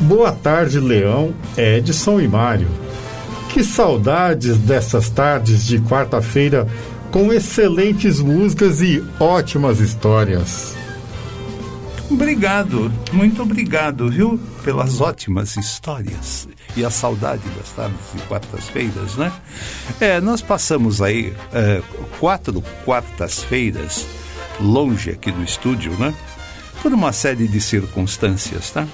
Boa 0.00 0.32
tarde, 0.32 0.80
Leão, 0.80 1.34
Edson 1.56 2.20
e 2.20 2.28
Mário. 2.28 2.68
Que 3.48 3.62
saudades 3.62 4.58
dessas 4.58 5.10
tardes 5.10 5.66
de 5.66 5.78
quarta-feira 5.80 6.66
com 7.10 7.32
excelentes 7.32 8.20
músicas 8.20 8.80
e 8.80 9.04
ótimas 9.20 9.78
histórias. 9.78 10.74
Obrigado, 12.10 12.92
muito 13.12 13.42
obrigado, 13.42 14.10
viu, 14.10 14.38
pelas 14.64 15.00
ótimas 15.00 15.56
histórias 15.56 16.48
e 16.76 16.84
a 16.84 16.90
saudade 16.90 17.42
das 17.56 17.70
tardes 17.70 17.98
de 18.14 18.22
quartas-feiras, 18.22 19.16
né? 19.16 19.32
É, 20.00 20.20
nós 20.20 20.40
passamos 20.40 21.00
aí 21.00 21.32
é, 21.52 21.82
quatro 22.18 22.62
quartas-feiras 22.84 24.06
longe 24.60 25.10
aqui 25.10 25.30
do 25.30 25.42
estúdio, 25.42 25.92
né? 25.98 26.14
Por 26.82 26.92
uma 26.92 27.12
série 27.12 27.46
de 27.46 27.60
circunstâncias, 27.60 28.70
tá? 28.70 28.86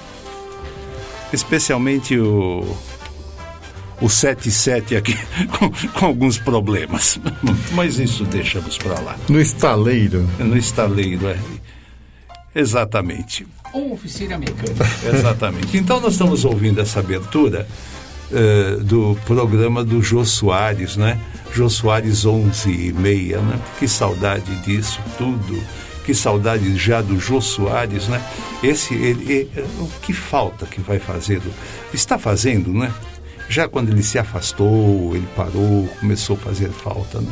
Especialmente 1.32 2.18
o 2.18 2.64
o 4.00 4.08
77 4.08 4.96
aqui 4.96 5.18
com, 5.58 5.70
com, 5.70 6.06
alguns 6.06 6.38
problemas. 6.38 7.20
Mas 7.72 7.98
isso 7.98 8.24
deixamos 8.24 8.78
para 8.78 9.00
lá. 9.00 9.16
No 9.28 9.40
estaleiro. 9.40 10.28
No 10.38 10.56
estaleiro, 10.56 11.28
é. 11.28 11.38
Exatamente. 12.54 13.46
Ou 13.72 13.92
oficina 13.92 14.38
mecânica. 14.38 14.86
Exatamente. 15.04 15.76
Então 15.76 16.00
nós 16.00 16.12
estamos 16.12 16.44
ouvindo 16.44 16.80
essa 16.80 17.00
abertura 17.00 17.66
uh, 18.30 18.82
do 18.82 19.18
programa 19.26 19.84
do 19.84 20.00
Jô 20.02 20.24
Soares, 20.24 20.96
né? 20.96 21.20
Jô 21.52 21.68
Soares 21.68 22.24
11 22.24 22.70
e 22.70 22.92
meia, 22.92 23.40
né? 23.40 23.60
Que 23.78 23.86
saudade 23.88 24.54
disso 24.62 25.00
tudo 25.16 25.60
que 26.08 26.14
saudade 26.14 26.74
já 26.74 27.02
do 27.02 27.20
Jô 27.20 27.38
Soares, 27.38 28.08
né? 28.08 28.18
Esse, 28.62 28.94
ele, 28.94 29.30
ele, 29.30 29.64
o 29.78 29.86
que 30.00 30.14
falta 30.14 30.64
que 30.64 30.80
vai 30.80 30.98
fazer? 30.98 31.38
Está 31.92 32.16
fazendo, 32.16 32.72
né? 32.72 32.90
Já 33.46 33.68
quando 33.68 33.90
ele 33.90 34.02
se 34.02 34.18
afastou, 34.18 35.14
ele 35.14 35.28
parou, 35.36 35.86
começou 36.00 36.36
a 36.36 36.38
fazer 36.38 36.70
falta, 36.70 37.20
né? 37.20 37.30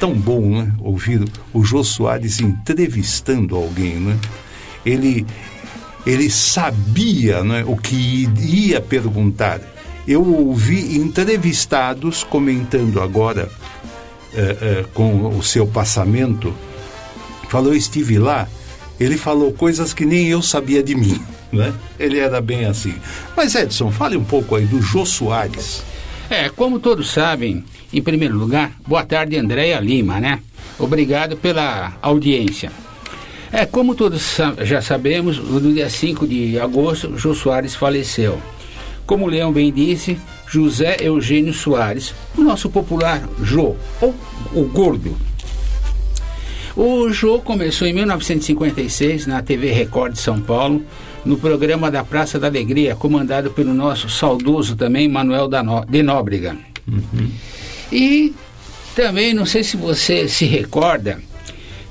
Tão 0.00 0.14
bom, 0.14 0.62
né? 0.62 0.72
Ouvir 0.80 1.26
o 1.52 1.62
Jô 1.62 1.84
Soares 1.84 2.40
entrevistando 2.40 3.54
alguém, 3.54 3.96
né? 3.96 4.18
Ele, 4.86 5.26
ele 6.06 6.30
sabia 6.30 7.44
né, 7.44 7.64
o 7.66 7.76
que 7.76 7.94
iria 7.94 8.80
perguntar. 8.80 9.60
Eu 10.08 10.24
ouvi 10.24 10.96
entrevistados 10.96 12.24
comentando 12.24 12.98
agora 12.98 13.50
eh, 14.32 14.56
eh, 14.62 14.84
com 14.94 15.28
o 15.28 15.42
seu 15.42 15.66
passamento 15.66 16.54
falou, 17.46 17.74
estive 17.74 18.18
lá, 18.18 18.48
ele 18.98 19.16
falou 19.16 19.52
coisas 19.52 19.92
que 19.92 20.04
nem 20.04 20.28
eu 20.28 20.42
sabia 20.42 20.82
de 20.82 20.94
mim. 20.94 21.20
Né? 21.52 21.72
Ele 21.98 22.18
era 22.18 22.40
bem 22.40 22.64
assim. 22.64 22.94
Mas 23.36 23.54
Edson, 23.54 23.90
fale 23.90 24.16
um 24.16 24.24
pouco 24.24 24.56
aí 24.56 24.66
do 24.66 24.80
Jô 24.82 25.06
Soares. 25.06 25.82
É, 26.28 26.48
como 26.48 26.80
todos 26.80 27.10
sabem, 27.10 27.64
em 27.92 28.02
primeiro 28.02 28.36
lugar, 28.36 28.72
boa 28.86 29.04
tarde, 29.04 29.36
Andréia 29.36 29.78
Lima, 29.78 30.18
né? 30.18 30.40
Obrigado 30.78 31.36
pela 31.36 31.92
audiência. 32.02 32.72
É, 33.52 33.64
como 33.64 33.94
todos 33.94 34.36
já 34.62 34.82
sabemos, 34.82 35.38
no 35.38 35.72
dia 35.72 35.88
5 35.88 36.26
de 36.26 36.58
agosto, 36.58 37.16
Jô 37.16 37.34
Soares 37.34 37.74
faleceu. 37.76 38.40
Como 39.06 39.26
o 39.26 39.28
Leão 39.28 39.52
bem 39.52 39.72
disse, 39.72 40.18
José 40.48 40.96
Eugênio 41.00 41.54
Soares, 41.54 42.14
o 42.36 42.42
nosso 42.42 42.68
popular 42.68 43.22
Jô, 43.42 43.76
ou 44.00 44.14
o 44.52 44.64
Gordo. 44.64 45.16
O 46.76 47.08
Jô 47.10 47.38
começou 47.38 47.86
em 47.86 47.92
1956 47.92 49.28
na 49.28 49.40
TV 49.42 49.70
Record 49.70 50.14
de 50.14 50.18
São 50.18 50.40
Paulo, 50.40 50.82
no 51.24 51.36
programa 51.38 51.88
da 51.88 52.02
Praça 52.02 52.38
da 52.38 52.48
Alegria, 52.48 52.96
comandado 52.96 53.50
pelo 53.52 53.72
nosso 53.72 54.08
saudoso 54.08 54.74
também 54.74 55.08
Manuel 55.08 55.48
de 55.88 56.02
Nóbrega. 56.02 56.56
Uhum. 56.86 57.30
E 57.92 58.34
também, 58.96 59.32
não 59.32 59.46
sei 59.46 59.62
se 59.62 59.76
você 59.76 60.28
se 60.28 60.46
recorda, 60.46 61.20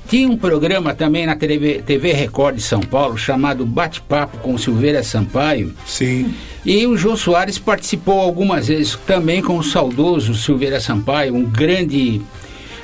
tinha 0.06 0.28
um 0.28 0.36
programa 0.36 0.94
também 0.94 1.24
na 1.24 1.34
TV, 1.34 1.82
TV 1.84 2.12
Record 2.12 2.56
de 2.56 2.62
São 2.62 2.80
Paulo 2.80 3.16
chamado 3.16 3.64
Bate-Papo 3.64 4.36
com 4.38 4.58
Silveira 4.58 5.02
Sampaio. 5.02 5.72
Sim. 5.86 6.34
E 6.62 6.86
o 6.86 6.94
Jô 6.94 7.16
Soares 7.16 7.58
participou 7.58 8.20
algumas 8.20 8.68
vezes 8.68 8.98
também 9.06 9.40
com 9.40 9.56
o 9.56 9.64
saudoso 9.64 10.34
Silveira 10.34 10.78
Sampaio, 10.78 11.34
um 11.34 11.44
grande 11.44 12.20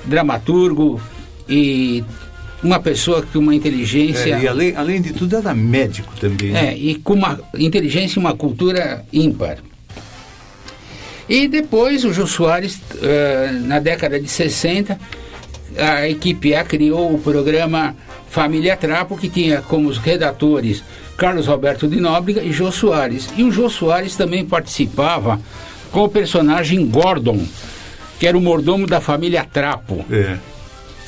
dramaturgo 0.07 0.99
e 1.51 2.05
uma 2.63 2.79
pessoa 2.79 3.23
com 3.23 3.39
uma 3.39 3.55
inteligência. 3.55 4.37
É, 4.37 4.43
e 4.43 4.49
além, 4.49 4.77
além 4.77 5.01
de 5.03 5.13
tudo, 5.13 5.37
era 5.37 5.55
médico 5.55 6.13
também. 6.19 6.53
Né? 6.53 6.69
É, 6.69 6.77
e 6.77 6.95
com 6.95 7.15
uma 7.15 7.41
inteligência 7.59 8.19
e 8.19 8.21
uma 8.21 8.37
cultura 8.37 9.05
ímpar. 9.13 9.59
E 11.29 11.49
depois 11.49 12.05
o 12.05 12.13
Jô 12.13 12.27
Soares, 12.27 12.77
uh, 12.77 13.67
na 13.67 13.79
década 13.79 14.19
de 14.19 14.29
60, 14.29 14.99
a 15.77 16.09
equipe 16.09 16.55
A 16.55 16.65
criou 16.65 17.15
o 17.15 17.19
programa 17.19 17.95
Família 18.29 18.77
Trapo, 18.77 19.17
que 19.17 19.29
tinha 19.29 19.63
como 19.63 19.91
redatores 19.91 20.83
Carlos 21.17 21.47
Roberto 21.47 21.87
de 21.87 22.01
Nóbrega 22.01 22.43
e 22.43 22.53
Jô 22.53 22.73
Soares. 22.73 23.29
E 23.37 23.45
o 23.45 23.53
Jô 23.53 23.71
Soares 23.71 24.17
também 24.17 24.45
participava 24.45 25.41
com 25.93 26.03
o 26.03 26.09
personagem 26.09 26.85
Gordon, 26.87 27.45
que 28.19 28.27
era 28.27 28.37
o 28.37 28.41
mordomo 28.41 28.87
da 28.87 29.01
família 29.01 29.45
Trapo. 29.45 30.05
É 30.11 30.37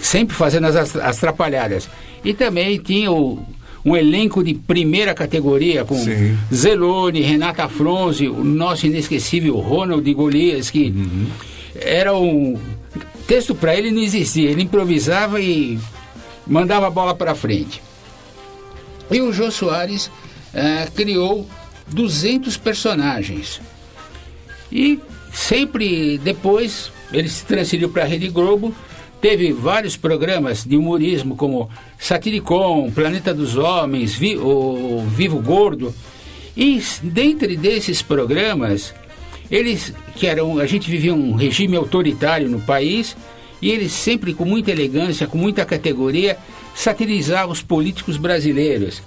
sempre 0.02 0.34
fazendo 0.34 0.66
as, 0.66 0.96
as 0.96 1.16
trapalhadas. 1.18 1.88
E 2.24 2.34
também 2.34 2.78
tinha 2.78 3.10
o, 3.10 3.40
um 3.84 3.96
elenco 3.96 4.42
de 4.42 4.54
primeira 4.54 5.14
categoria 5.14 5.84
com 5.84 5.96
Sim. 5.96 6.36
Zelone, 6.52 7.22
Renata 7.22 7.68
Fronzi, 7.68 8.28
o 8.28 8.44
nosso 8.44 8.86
inesquecível 8.86 9.56
Ronald 9.58 10.12
Golias, 10.12 10.70
que 10.70 10.90
uhum. 10.90 11.26
era 11.76 12.14
um. 12.14 12.58
Texto 13.26 13.54
para 13.54 13.74
ele 13.74 13.90
não 13.90 14.02
existia, 14.02 14.50
ele 14.50 14.62
improvisava 14.62 15.40
e 15.40 15.78
mandava 16.46 16.88
a 16.88 16.90
bola 16.90 17.14
para 17.14 17.34
frente. 17.34 17.80
E 19.10 19.20
o 19.20 19.32
Jô 19.32 19.50
Soares 19.50 20.06
uh, 20.06 20.90
criou 20.94 21.46
200 21.88 22.56
personagens. 22.56 23.60
E 24.70 24.98
sempre 25.32 26.18
depois 26.18 26.90
ele 27.12 27.28
se 27.28 27.44
transferiu 27.44 27.88
para 27.88 28.02
a 28.02 28.06
Rede 28.06 28.28
Globo 28.28 28.74
Teve 29.22 29.52
vários 29.52 29.96
programas 29.96 30.64
de 30.64 30.76
humorismo, 30.76 31.36
como 31.36 31.70
Satiricon, 31.96 32.90
Planeta 32.90 33.32
dos 33.32 33.56
Homens, 33.56 34.16
Vi, 34.16 34.36
o 34.36 35.04
Vivo 35.06 35.40
Gordo. 35.40 35.94
E 36.56 36.82
dentre 37.04 37.56
desses 37.56 38.02
programas, 38.02 38.92
eles 39.48 39.94
que 40.16 40.26
eram, 40.26 40.58
a 40.58 40.66
gente 40.66 40.90
vivia 40.90 41.14
um 41.14 41.34
regime 41.34 41.76
autoritário 41.76 42.48
no 42.48 42.60
país, 42.62 43.16
e 43.62 43.70
eles 43.70 43.92
sempre 43.92 44.34
com 44.34 44.44
muita 44.44 44.72
elegância, 44.72 45.28
com 45.28 45.38
muita 45.38 45.64
categoria, 45.64 46.36
satirizavam 46.74 47.52
os 47.52 47.62
políticos 47.62 48.16
brasileiros. 48.16 49.00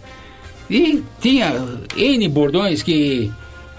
E 0.69 1.03
tinha 1.19 1.53
N 1.97 2.29
bordões 2.29 2.81
que 2.81 3.29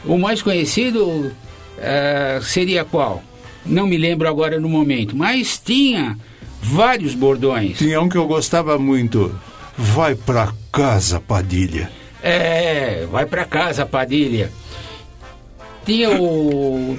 o 0.05 0.19
mais 0.19 0.43
conhecido 0.43 1.03
uh, 1.03 2.43
seria 2.43 2.85
qual? 2.85 3.25
Não 3.67 3.87
me 3.87 3.97
lembro 3.97 4.29
agora 4.29 4.59
no 4.61 4.69
momento, 4.69 5.17
mas 5.17 5.59
tinha 5.59 6.17
vários 6.63 7.15
bordões. 7.15 7.79
Tinha 7.79 8.01
um 8.01 8.09
que 8.09 8.17
eu 8.17 8.27
gostava 8.27 8.79
muito. 8.79 9.35
Vai 9.77 10.15
pra 10.15 10.53
casa, 10.73 11.21
Padilha. 11.21 11.91
É, 12.23 13.07
vai 13.11 13.27
pra 13.27 13.45
casa, 13.45 13.85
Padilha. 13.85 14.51
Tinha 15.85 16.11
o. 16.21 16.97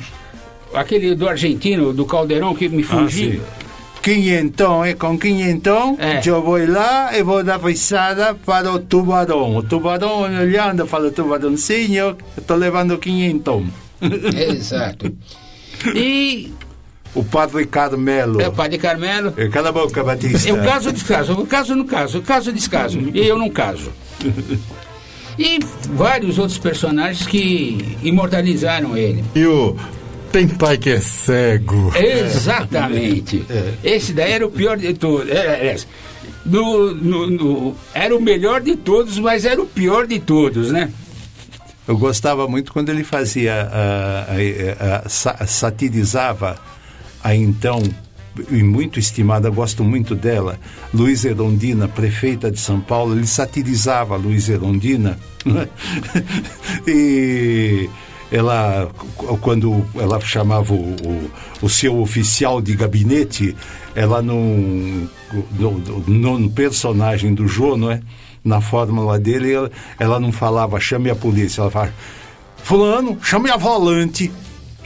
aquele 0.73 1.15
do 1.15 1.27
argentino, 1.27 1.91
do 1.91 2.05
Caldeirão, 2.05 2.55
que 2.55 2.69
me 2.69 2.83
fugiu. 2.83 3.41
Ah, 3.43 3.57
quinhentão, 4.01 4.85
é 4.85 4.93
com 4.93 5.17
quinhentão, 5.17 5.97
é. 5.99 6.21
eu 6.25 6.41
vou 6.41 6.57
lá 6.65 7.17
e 7.17 7.21
vou 7.21 7.43
dar 7.43 7.59
risada 7.59 8.33
para 8.33 8.71
o 8.71 8.79
tubarão. 8.79 9.57
O 9.57 9.63
tubarão 9.63 10.21
olhando, 10.21 10.87
fala, 10.87 11.11
tubarãozinho, 11.11 12.15
estou 12.37 12.55
levando 12.55 12.97
quinhentão. 12.97 13.65
Exato. 14.01 15.13
E 15.95 16.53
o 17.13 17.23
padre 17.23 17.65
Carmelo. 17.65 18.41
É 18.41 18.47
o 18.47 18.51
padre 18.51 18.77
Carmelo. 18.77 19.33
É, 19.37 19.47
cala 19.47 19.69
a 19.69 19.71
boca, 19.71 20.03
Batista. 20.03 20.49
É 20.49 20.53
o 20.53 20.63
caso 20.63 20.91
descaso, 20.91 21.33
o 21.33 21.47
caso 21.47 21.75
no 21.75 21.85
caso, 21.85 22.19
o 22.19 22.21
caso 22.21 22.51
descaso. 22.51 22.99
e 23.13 23.25
eu 23.25 23.37
não 23.37 23.49
caso. 23.49 23.91
E 25.39 25.59
vários 25.91 26.39
outros 26.39 26.57
personagens 26.57 27.27
que 27.27 27.97
imortalizaram 28.01 28.97
ele. 28.97 29.23
E 29.35 29.45
o 29.45 29.75
Tem 30.31 30.47
Pai 30.47 30.77
que 30.77 30.89
é 30.89 30.99
Cego. 30.99 31.93
Exatamente. 31.95 33.45
É. 33.49 33.73
Esse 33.83 34.13
daí 34.13 34.31
era 34.31 34.47
o 34.47 34.49
pior 34.49 34.77
de 34.77 34.93
todos. 34.95 35.29
Era, 35.29 35.57
é, 35.57 35.67
era, 35.67 35.79
no, 36.43 36.93
no, 36.95 37.27
no, 37.27 37.75
era 37.93 38.15
o 38.15 38.21
melhor 38.21 38.61
de 38.61 38.75
todos, 38.75 39.19
mas 39.19 39.45
era 39.45 39.61
o 39.61 39.67
pior 39.67 40.07
de 40.07 40.19
todos, 40.19 40.71
né? 40.71 40.91
Eu 41.87 41.97
gostava 41.97 42.47
muito 42.47 42.73
quando 42.73 42.89
ele 42.89 43.03
fazia, 43.03 43.69
uh, 43.71 44.33
uh, 44.33 45.05
uh, 45.05 45.47
satirizava 45.47 46.59
a 47.23 47.33
então 47.33 47.81
e 48.51 48.61
muito 48.61 48.99
estimada, 48.99 49.49
gosto 49.49 49.83
muito 49.83 50.13
dela, 50.13 50.59
Luiz 50.93 51.25
Erondina, 51.25 51.87
prefeita 51.87 52.51
de 52.51 52.59
São 52.59 52.79
Paulo, 52.79 53.15
ele 53.15 53.25
satirizava 53.25 54.13
a 54.13 54.17
Luiz 54.17 54.47
Erondina 54.47 55.17
né? 55.43 55.67
e 56.87 57.89
ela 58.31 58.91
quando 59.41 59.85
ela 59.95 60.19
chamava 60.19 60.73
o, 60.73 60.95
o, 61.03 61.31
o, 61.61 61.69
seu 61.69 61.99
oficial 61.99 62.61
de 62.61 62.75
gabinete, 62.75 63.55
ela 63.95 64.21
num, 64.21 65.07
no, 65.57 66.39
no 66.39 66.51
personagem 66.51 67.33
do 67.33 67.47
Jô, 67.47 67.77
não 67.77 67.89
é? 67.89 68.01
Na 68.47 68.61
fórmula 68.61 69.19
dele, 69.19 69.51
ela, 69.51 69.71
ela 69.99 70.19
não 70.19 70.31
falava 70.31 70.79
chame 70.79 71.09
a 71.09 71.15
polícia, 71.15 71.61
ela 71.61 71.71
falava 71.71 71.93
fulano, 72.63 73.17
chame 73.21 73.49
a 73.51 73.57
volante 73.57 74.31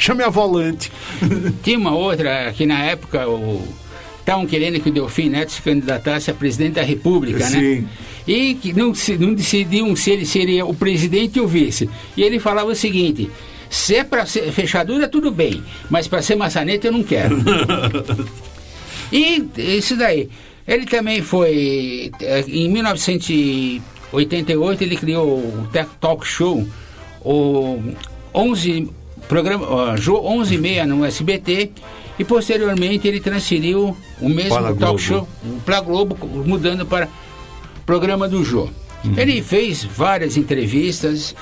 chame 0.01 0.23
a 0.23 0.29
volante. 0.29 0.91
Tinha 1.61 1.77
uma 1.77 1.95
outra 1.95 2.51
que 2.53 2.65
na 2.65 2.83
época 2.83 3.27
o 3.29 3.61
estavam 4.19 4.45
querendo 4.45 4.79
que 4.79 4.89
o 4.89 4.91
Delfim 4.91 5.29
Neto 5.29 5.51
se 5.51 5.61
candidatasse 5.61 6.29
a 6.31 6.33
presidente 6.33 6.73
da 6.73 6.83
República, 6.83 7.49
né? 7.49 7.59
Sim. 7.59 7.81
né? 7.81 7.87
E 8.27 8.53
que 8.55 8.71
não, 8.73 8.93
não 9.19 9.33
decidiam 9.33 9.95
se 9.95 10.11
ele 10.11 10.25
seria 10.25 10.65
o 10.65 10.73
presidente 10.73 11.39
ou 11.39 11.45
o 11.45 11.49
vice. 11.49 11.89
E 12.15 12.21
ele 12.21 12.39
falava 12.39 12.69
o 12.69 12.75
seguinte: 12.75 13.29
se 13.69 13.95
é 13.95 14.03
para 14.03 14.25
ser 14.25 14.51
fechadura, 14.51 15.07
tudo 15.07 15.31
bem, 15.31 15.63
mas 15.89 16.07
para 16.07 16.21
ser 16.21 16.35
maçaneta 16.35 16.87
eu 16.87 16.91
não 16.91 17.03
quero. 17.03 17.37
e 19.11 19.43
isso 19.57 19.95
daí. 19.95 20.29
Ele 20.67 20.85
também 20.85 21.21
foi. 21.21 22.11
Eh, 22.21 22.43
em 22.47 22.69
1988, 22.69 24.83
ele 24.83 24.95
criou 24.95 25.39
o 25.39 25.67
Talk 25.99 26.25
Show, 26.25 26.65
o 27.23 27.79
11 28.33 28.89
programa 29.27 29.95
Jô 29.95 30.19
11 30.25 30.55
e 30.55 30.85
no 30.85 31.05
SBT 31.05 31.71
e 32.19 32.25
posteriormente 32.25 33.07
ele 33.07 33.21
transferiu 33.21 33.95
o 34.19 34.29
mesmo 34.29 34.49
para 34.49 34.67
talk 34.67 34.79
Globo. 34.79 34.99
show 34.99 35.27
para 35.65 35.79
Globo, 35.79 36.17
mudando 36.45 36.85
para 36.85 37.07
programa 37.85 38.27
do 38.27 38.43
Jô. 38.43 38.69
Uhum. 39.03 39.17
Ele 39.17 39.41
fez 39.41 39.83
várias 39.83 40.37
entrevistas, 40.37 41.35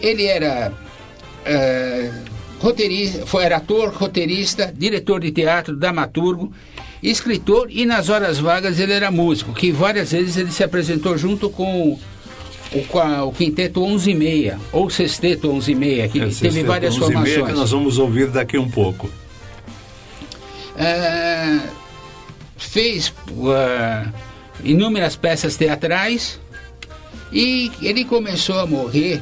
ele 0.00 0.24
era 0.24 0.72
uh, 0.72 2.14
roteirista, 2.60 3.26
foi, 3.26 3.44
era 3.44 3.56
ator, 3.56 3.92
roteirista, 3.92 4.72
diretor 4.74 5.20
de 5.20 5.30
teatro, 5.32 5.76
dramaturgo, 5.76 6.50
escritor 7.10 7.68
e 7.70 7.84
nas 7.84 8.08
horas 8.08 8.38
vagas 8.38 8.80
ele 8.80 8.92
era 8.92 9.10
músico, 9.10 9.52
que 9.52 9.70
várias 9.70 10.12
vezes 10.12 10.36
ele 10.36 10.50
se 10.50 10.64
apresentou 10.64 11.16
junto 11.18 11.50
com 11.50 11.90
o, 11.92 11.98
o 13.26 13.32
quinteto 13.32 13.82
11 13.82 14.10
e 14.10 14.14
meia, 14.14 14.58
ou 14.72 14.88
sexteto 14.88 15.50
11 15.50 15.72
e 15.72 15.74
meia, 15.74 16.08
que 16.08 16.20
é, 16.20 16.28
teve 16.28 16.62
várias 16.62 16.94
11 16.94 17.00
formações. 17.00 17.36
Meia 17.36 17.46
que 17.46 17.52
nós 17.52 17.70
vamos 17.70 17.98
ouvir 17.98 18.28
daqui 18.28 18.56
um 18.56 18.70
pouco. 18.70 19.10
É, 20.76 21.60
fez 22.56 23.08
uh, 23.30 24.12
inúmeras 24.64 25.14
peças 25.14 25.56
teatrais 25.56 26.40
E 27.30 27.70
ele 27.80 28.04
começou 28.04 28.58
a 28.58 28.66
morrer 28.66 29.20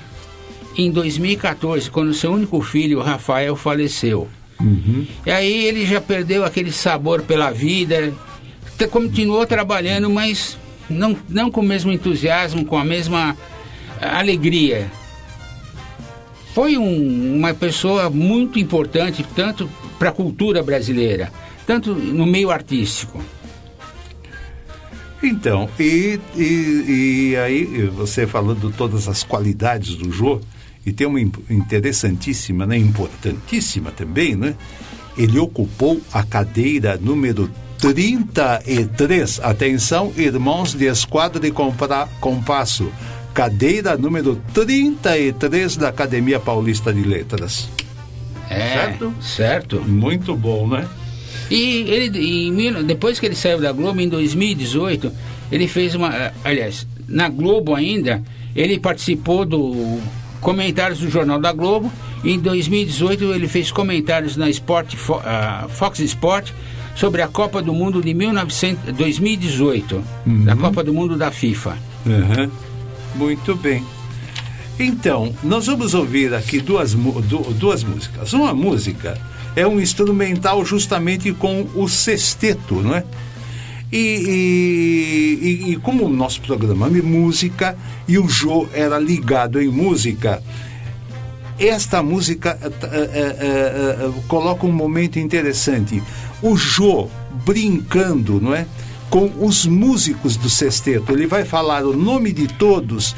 em 0.76 0.90
2014, 0.90 1.90
quando 1.90 2.14
seu 2.14 2.32
único 2.32 2.60
filho, 2.62 3.00
Rafael, 3.00 3.56
faleceu. 3.56 4.28
Uhum. 4.62 5.06
E 5.26 5.30
aí 5.30 5.64
ele 5.66 5.84
já 5.84 6.00
perdeu 6.00 6.44
aquele 6.44 6.70
sabor 6.70 7.22
pela 7.22 7.50
vida, 7.50 8.12
continuou 8.90 9.44
trabalhando, 9.46 10.08
mas 10.08 10.56
não, 10.88 11.16
não 11.28 11.50
com 11.50 11.60
o 11.60 11.64
mesmo 11.64 11.90
entusiasmo, 11.92 12.64
com 12.64 12.76
a 12.78 12.84
mesma 12.84 13.36
alegria. 14.00 14.90
Foi 16.54 16.76
um- 16.76 17.36
uma 17.38 17.54
pessoa 17.54 18.08
muito 18.10 18.58
importante, 18.58 19.24
tanto 19.34 19.68
para 19.98 20.08
a 20.10 20.12
cultura 20.12 20.62
brasileira, 20.62 21.32
tanto 21.66 21.94
no 21.94 22.26
meio 22.26 22.50
artístico. 22.50 23.22
Então, 25.22 25.68
e, 25.78 26.18
e, 26.36 27.30
e 27.30 27.36
aí 27.36 27.64
você 27.94 28.26
falando 28.26 28.72
todas 28.76 29.06
as 29.08 29.22
qualidades 29.22 29.94
do 29.94 30.10
Jô, 30.10 30.40
e 30.84 30.92
tem 30.92 31.06
uma 31.06 31.20
interessantíssima, 31.20 32.66
né, 32.66 32.76
importantíssima 32.76 33.90
também, 33.90 34.34
né? 34.36 34.54
Ele 35.16 35.38
ocupou 35.38 36.00
a 36.12 36.22
cadeira 36.22 36.98
número 37.00 37.50
33. 37.78 39.40
Atenção, 39.42 40.12
irmãos 40.16 40.72
de 40.74 40.86
esquadra 40.86 41.46
e 41.46 41.50
compra, 41.50 42.06
compasso. 42.20 42.90
Cadeira 43.34 43.96
número 43.96 44.40
33 44.54 45.76
da 45.76 45.88
Academia 45.88 46.38
Paulista 46.38 46.92
de 46.92 47.02
Letras. 47.02 47.68
É, 48.48 48.58
Certo? 48.74 49.14
certo. 49.20 49.80
Muito 49.80 50.36
bom, 50.36 50.66
né? 50.66 50.86
E 51.50 51.80
ele, 51.88 52.48
em 52.48 52.84
depois 52.84 53.18
que 53.18 53.26
ele 53.26 53.34
saiu 53.34 53.60
da 53.60 53.72
Globo, 53.72 54.00
em 54.00 54.08
2018, 54.08 55.12
ele 55.50 55.66
fez 55.68 55.94
uma. 55.94 56.14
eh, 56.14 56.32
Aliás, 56.44 56.86
na 57.08 57.28
Globo 57.28 57.74
ainda, 57.74 58.22
ele 58.54 58.78
participou 58.78 59.44
do 59.44 60.00
comentários 60.42 60.98
do 60.98 61.08
Jornal 61.08 61.40
da 61.40 61.52
Globo. 61.52 61.90
Em 62.22 62.38
2018, 62.38 63.32
ele 63.32 63.48
fez 63.48 63.72
comentários 63.72 64.36
na 64.36 64.50
Sport, 64.50 64.94
ah, 65.24 65.66
Fox 65.70 66.00
Sport 66.00 66.50
sobre 66.94 67.22
a 67.22 67.28
Copa 67.28 67.62
do 67.62 67.72
Mundo 67.72 68.02
de 68.02 68.12
1900, 68.12 68.92
2018, 68.94 70.04
da 70.44 70.54
Copa 70.54 70.84
do 70.84 70.92
Mundo 70.92 71.16
da 71.16 71.30
FIFA. 71.30 71.78
Uhum. 72.04 72.50
Muito 73.14 73.54
bem. 73.56 73.82
Então, 74.78 75.34
nós 75.42 75.66
vamos 75.66 75.94
ouvir 75.94 76.34
aqui 76.34 76.60
duas, 76.60 76.94
duas 76.94 77.82
músicas. 77.84 78.32
Uma 78.32 78.52
música 78.52 79.18
é 79.54 79.66
um 79.66 79.80
instrumental 79.80 80.64
justamente 80.64 81.32
com 81.32 81.66
o 81.74 81.88
sexteto, 81.88 82.76
não 82.76 82.94
é? 82.94 83.04
E, 83.92 85.38
e- 85.42 85.72
e- 85.72 85.76
como 85.76 86.06
o 86.06 86.08
nosso 86.08 86.40
programa 86.40 86.86
é 86.86 87.02
música 87.02 87.76
e 88.08 88.18
o 88.18 88.26
Jô 88.26 88.66
era 88.72 88.98
ligado 88.98 89.60
em 89.60 89.68
música, 89.68 90.42
esta 91.58 92.02
música 92.02 92.58
eh, 92.62 92.70
eh, 92.90 93.36
eh, 93.38 94.10
coloca 94.28 94.66
um 94.66 94.72
momento 94.72 95.18
interessante. 95.18 96.02
O 96.40 96.56
Jô 96.56 97.08
brincando, 97.44 98.40
não 98.40 98.54
é? 98.54 98.66
Com 99.10 99.30
os 99.38 99.66
músicos 99.66 100.36
do 100.36 100.48
sexteto. 100.48 101.12
Ele 101.12 101.26
vai 101.26 101.44
falar 101.44 101.84
o 101.84 101.94
nome 101.94 102.32
de 102.32 102.48
todos 102.48 103.14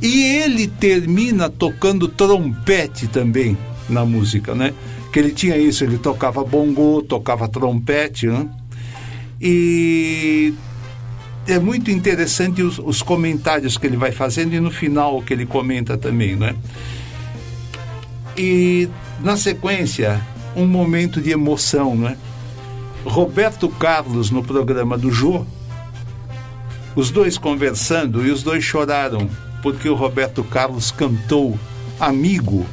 e 0.00 0.22
ele 0.36 0.68
termina 0.68 1.50
tocando 1.50 2.06
trompete 2.06 3.08
também 3.08 3.58
na 3.88 4.04
música, 4.04 4.54
né? 4.54 4.72
Que 5.12 5.18
ele 5.18 5.32
tinha 5.32 5.56
isso, 5.58 5.82
ele 5.84 5.98
tocava 5.98 6.44
bongô, 6.44 7.02
tocava 7.02 7.48
trompete, 7.48 8.28
né? 8.28 8.48
E 9.42 10.54
é 11.48 11.58
muito 11.58 11.90
interessante 11.90 12.62
os, 12.62 12.78
os 12.78 13.02
comentários 13.02 13.76
que 13.76 13.86
ele 13.86 13.96
vai 13.96 14.12
fazendo 14.12 14.54
e 14.54 14.60
no 14.60 14.70
final 14.70 15.18
o 15.18 15.22
que 15.22 15.32
ele 15.32 15.44
comenta 15.44 15.98
também, 15.98 16.36
né? 16.36 16.54
E 18.36 18.88
na 19.20 19.36
sequência, 19.36 20.24
um 20.54 20.66
momento 20.66 21.20
de 21.20 21.30
emoção, 21.30 21.96
né? 21.96 22.16
Roberto 23.04 23.68
Carlos 23.68 24.30
no 24.30 24.44
programa 24.44 24.96
do 24.96 25.10
Jô, 25.10 25.44
os 26.94 27.10
dois 27.10 27.36
conversando 27.36 28.24
e 28.24 28.30
os 28.30 28.42
dois 28.44 28.62
choraram 28.62 29.28
porque 29.62 29.88
o 29.88 29.94
Roberto 29.94 30.44
Carlos 30.44 30.90
cantou 30.90 31.58
Amigo. 31.98 32.66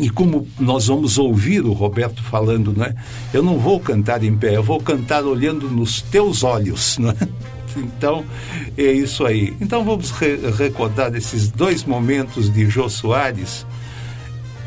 E 0.00 0.10
como 0.10 0.46
nós 0.58 0.86
vamos 0.86 1.18
ouvir 1.18 1.64
o 1.64 1.72
Roberto 1.72 2.22
falando, 2.22 2.72
né? 2.72 2.94
Eu 3.32 3.42
não 3.42 3.58
vou 3.58 3.80
cantar 3.80 4.22
em 4.22 4.36
pé, 4.36 4.56
eu 4.56 4.62
vou 4.62 4.80
cantar 4.80 5.24
olhando 5.24 5.68
nos 5.68 6.00
teus 6.00 6.42
olhos, 6.44 6.96
né? 6.98 7.14
Então, 7.76 8.24
é 8.76 8.92
isso 8.92 9.24
aí. 9.24 9.54
Então 9.60 9.84
vamos 9.84 10.10
re 10.10 10.36
recordar 10.56 11.14
esses 11.14 11.48
dois 11.48 11.84
momentos 11.84 12.52
de 12.52 12.68
Jô 12.68 12.88
Soares. 12.88 13.66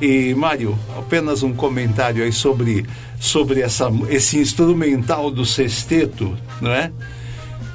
E, 0.02 0.34
Mário, 0.34 0.78
apenas 0.98 1.44
um 1.44 1.54
comentário 1.54 2.24
aí 2.24 2.32
sobre, 2.32 2.86
sobre 3.20 3.62
essa, 3.62 3.92
esse 4.10 4.40
instrumental 4.40 5.30
do 5.30 5.46
sexteto, 5.46 6.36
não 6.60 6.72
é? 6.72 6.92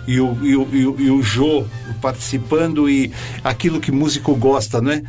E 0.09 0.21
o, 0.21 0.37
e, 0.43 0.57
o, 0.57 0.69
e, 0.73 0.87
o, 0.87 1.01
e 1.01 1.11
o 1.11 1.23
Jô 1.23 1.65
participando 2.01 2.89
e 2.89 3.13
aquilo 3.43 3.81
que 3.81 3.93
músico 3.93 4.35
gosta, 4.35 4.81
não 4.81 4.91
é? 4.91 5.03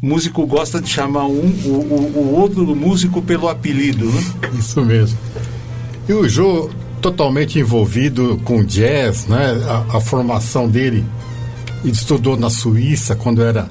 Músico 0.00 0.46
gosta 0.46 0.80
de 0.80 0.88
chamar 0.88 1.26
um, 1.26 1.50
o, 1.64 1.68
o, 1.68 2.18
o 2.18 2.34
outro 2.34 2.76
músico 2.76 3.22
pelo 3.22 3.48
apelido, 3.48 4.04
né? 4.06 4.24
Isso 4.58 4.84
mesmo. 4.84 5.18
E 6.08 6.12
o 6.12 6.28
Jô 6.28 6.70
totalmente 7.00 7.58
envolvido 7.58 8.40
com 8.44 8.62
jazz, 8.62 9.26
né? 9.26 9.58
A, 9.68 9.96
a 9.96 10.00
formação 10.00 10.68
dele, 10.68 11.04
ele 11.82 11.92
estudou 11.92 12.36
na 12.36 12.50
Suíça 12.50 13.16
quando 13.16 13.42
era, 13.42 13.68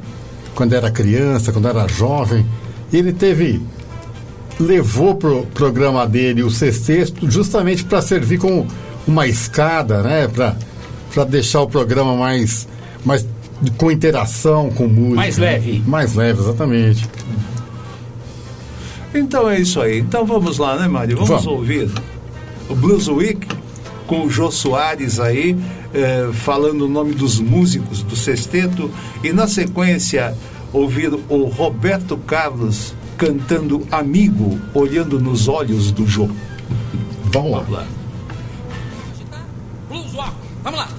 quando 0.55 0.73
era 0.73 0.89
criança, 0.89 1.51
quando 1.51 1.67
era 1.67 1.87
jovem. 1.87 2.45
E 2.91 2.97
ele 2.97 3.13
teve 3.13 3.61
levou 4.59 5.15
pro 5.15 5.45
programa 5.53 6.07
dele 6.07 6.41
o 6.41 6.49
sexteto 6.49 7.29
justamente 7.29 7.83
para 7.83 8.01
servir 8.01 8.39
como 8.39 8.65
uma 9.07 9.27
escada, 9.27 10.01
né? 10.01 10.27
Para 10.27 11.23
deixar 11.25 11.61
o 11.61 11.67
programa 11.67 12.15
mais, 12.15 12.67
mais 13.03 13.25
com 13.77 13.91
interação 13.91 14.69
com 14.69 14.87
música. 14.87 15.15
Mais 15.15 15.37
leve. 15.37 15.83
Mais 15.85 16.15
leve, 16.15 16.41
exatamente. 16.41 17.07
Então 19.13 19.49
é 19.49 19.59
isso 19.59 19.79
aí. 19.79 19.99
Então 19.99 20.25
vamos 20.25 20.57
lá, 20.57 20.77
né, 20.77 20.87
Mário? 20.87 21.15
Vamos, 21.15 21.29
Vamos. 21.29 21.47
ouvir 21.47 21.89
o 22.69 22.75
Blues 22.75 23.07
Week 23.07 23.47
com 24.07 24.25
o 24.25 24.29
Jô 24.29 24.51
Soares 24.51 25.19
aí, 25.19 25.57
eh, 25.93 26.29
falando 26.33 26.85
o 26.85 26.89
nome 26.89 27.13
dos 27.13 27.39
músicos 27.39 28.03
do 28.03 28.15
sexteto 28.15 28.91
e 29.23 29.31
na 29.31 29.47
sequência 29.47 30.35
ouvir 30.71 31.11
o 31.29 31.45
Roberto 31.45 32.17
Carlos 32.17 32.93
cantando 33.17 33.87
Amigo, 33.89 34.59
olhando 34.73 35.19
nos 35.19 35.47
olhos 35.47 35.91
do 35.91 36.05
Jô. 36.05 36.29
Vamos 37.31 37.51
lá. 37.51 37.85
Vamos 39.89 40.13
lá. 40.13 40.33
Vamos 40.63 40.79
lá. 40.79 40.89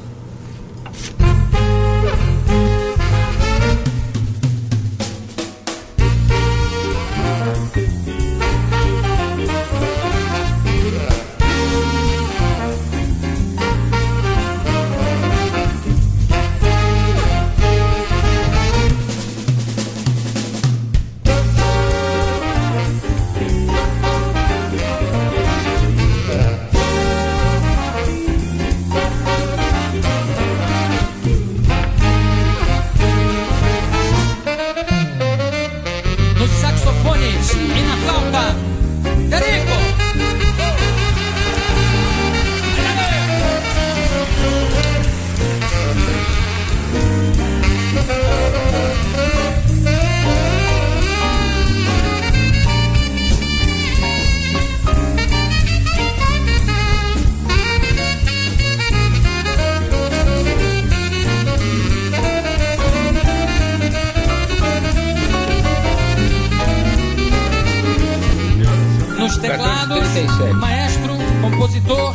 37. 70.16 70.54
Maestro, 70.54 71.12
compositor, 71.42 72.14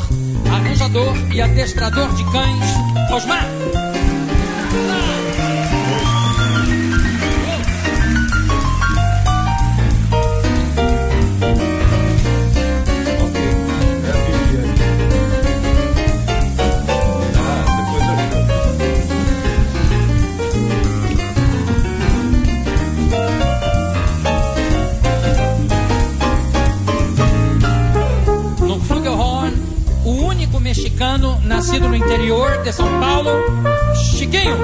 arranjador 0.51 1.13
e 1.31 1.39
adestrador 1.39 2.11
de 2.15 2.23
cães, 2.31 3.11
Osmar. 3.13 3.45
Nascido 31.61 31.89
no 31.89 31.95
interior 31.95 32.63
de 32.63 32.73
São 32.73 32.87
Paulo, 32.99 33.29
Chiquinho. 33.93 34.57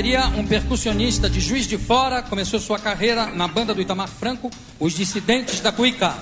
Bateria, 0.00 0.28
um 0.28 0.46
percussionista 0.46 1.28
de 1.28 1.40
Juiz 1.40 1.66
de 1.66 1.76
Fora 1.76 2.22
começou 2.22 2.58
sua 2.58 2.78
carreira 2.78 3.26
na 3.26 3.46
banda 3.46 3.74
do 3.74 3.82
Itamar 3.82 4.08
Franco, 4.08 4.50
Os 4.78 4.94
Dissidentes 4.94 5.60
da 5.60 5.70
Cuica. 5.70 6.16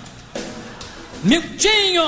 Miltinho! 1.23 2.03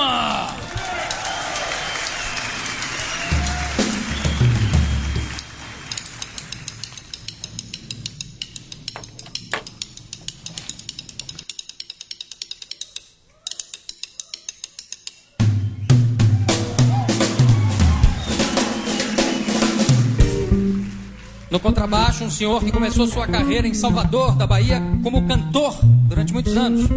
No 21.51 21.59
contrabaixo, 21.59 22.23
um 22.23 22.31
senhor 22.31 22.63
que 22.63 22.71
começou 22.71 23.05
sua 23.07 23.27
carreira 23.27 23.67
em 23.67 23.73
Salvador, 23.73 24.37
da 24.37 24.47
Bahia, 24.47 24.81
como 25.03 25.27
cantor 25.27 25.77
durante 26.07 26.31
muitos 26.31 26.55
anos. 26.55 26.89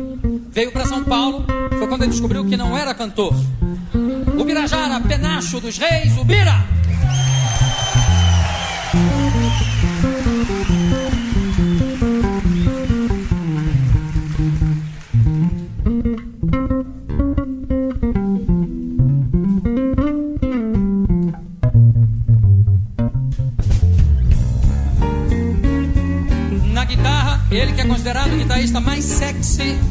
Veio 0.53 0.71
para 0.71 0.87
São 0.87 1.03
Paulo, 1.03 1.45
foi 1.77 1.89
quando 1.89 2.03
ele 2.03 2.13
descobriu 2.13 2.45
que 2.45 2.57
não 2.57 2.79
era 2.79 2.95
cantor. 2.95 3.35
O 4.39 4.45
Birajara, 4.45 5.01
penacho 5.01 5.61
dos 5.61 5.77
reis, 5.77 6.17
o 6.17 6.25
Bira! 6.25 6.74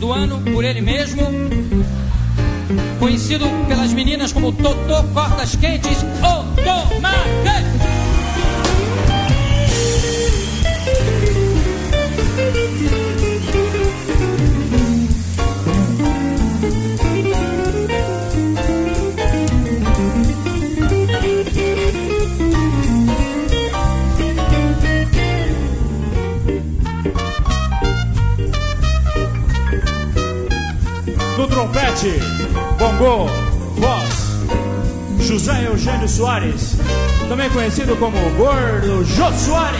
Do 0.03 0.11
ano 0.11 0.41
por 0.51 0.65
ele 0.65 0.81
mesmo. 0.81 1.21
Conhecido 2.99 3.45
pelas 3.69 3.93
meninas 3.93 4.33
como 4.33 4.51
Totô 4.51 5.01
Cortas 5.13 5.55
Quentes 5.55 6.03
trompete, 32.03 32.19
bongô, 32.77 33.27
voz, 33.77 35.25
José 35.25 35.67
Eugênio 35.67 36.07
Soares, 36.07 36.75
também 37.29 37.49
conhecido 37.49 37.95
como 37.95 38.17
Gordo 38.35 39.05
Jô 39.05 39.31
Soares. 39.31 39.79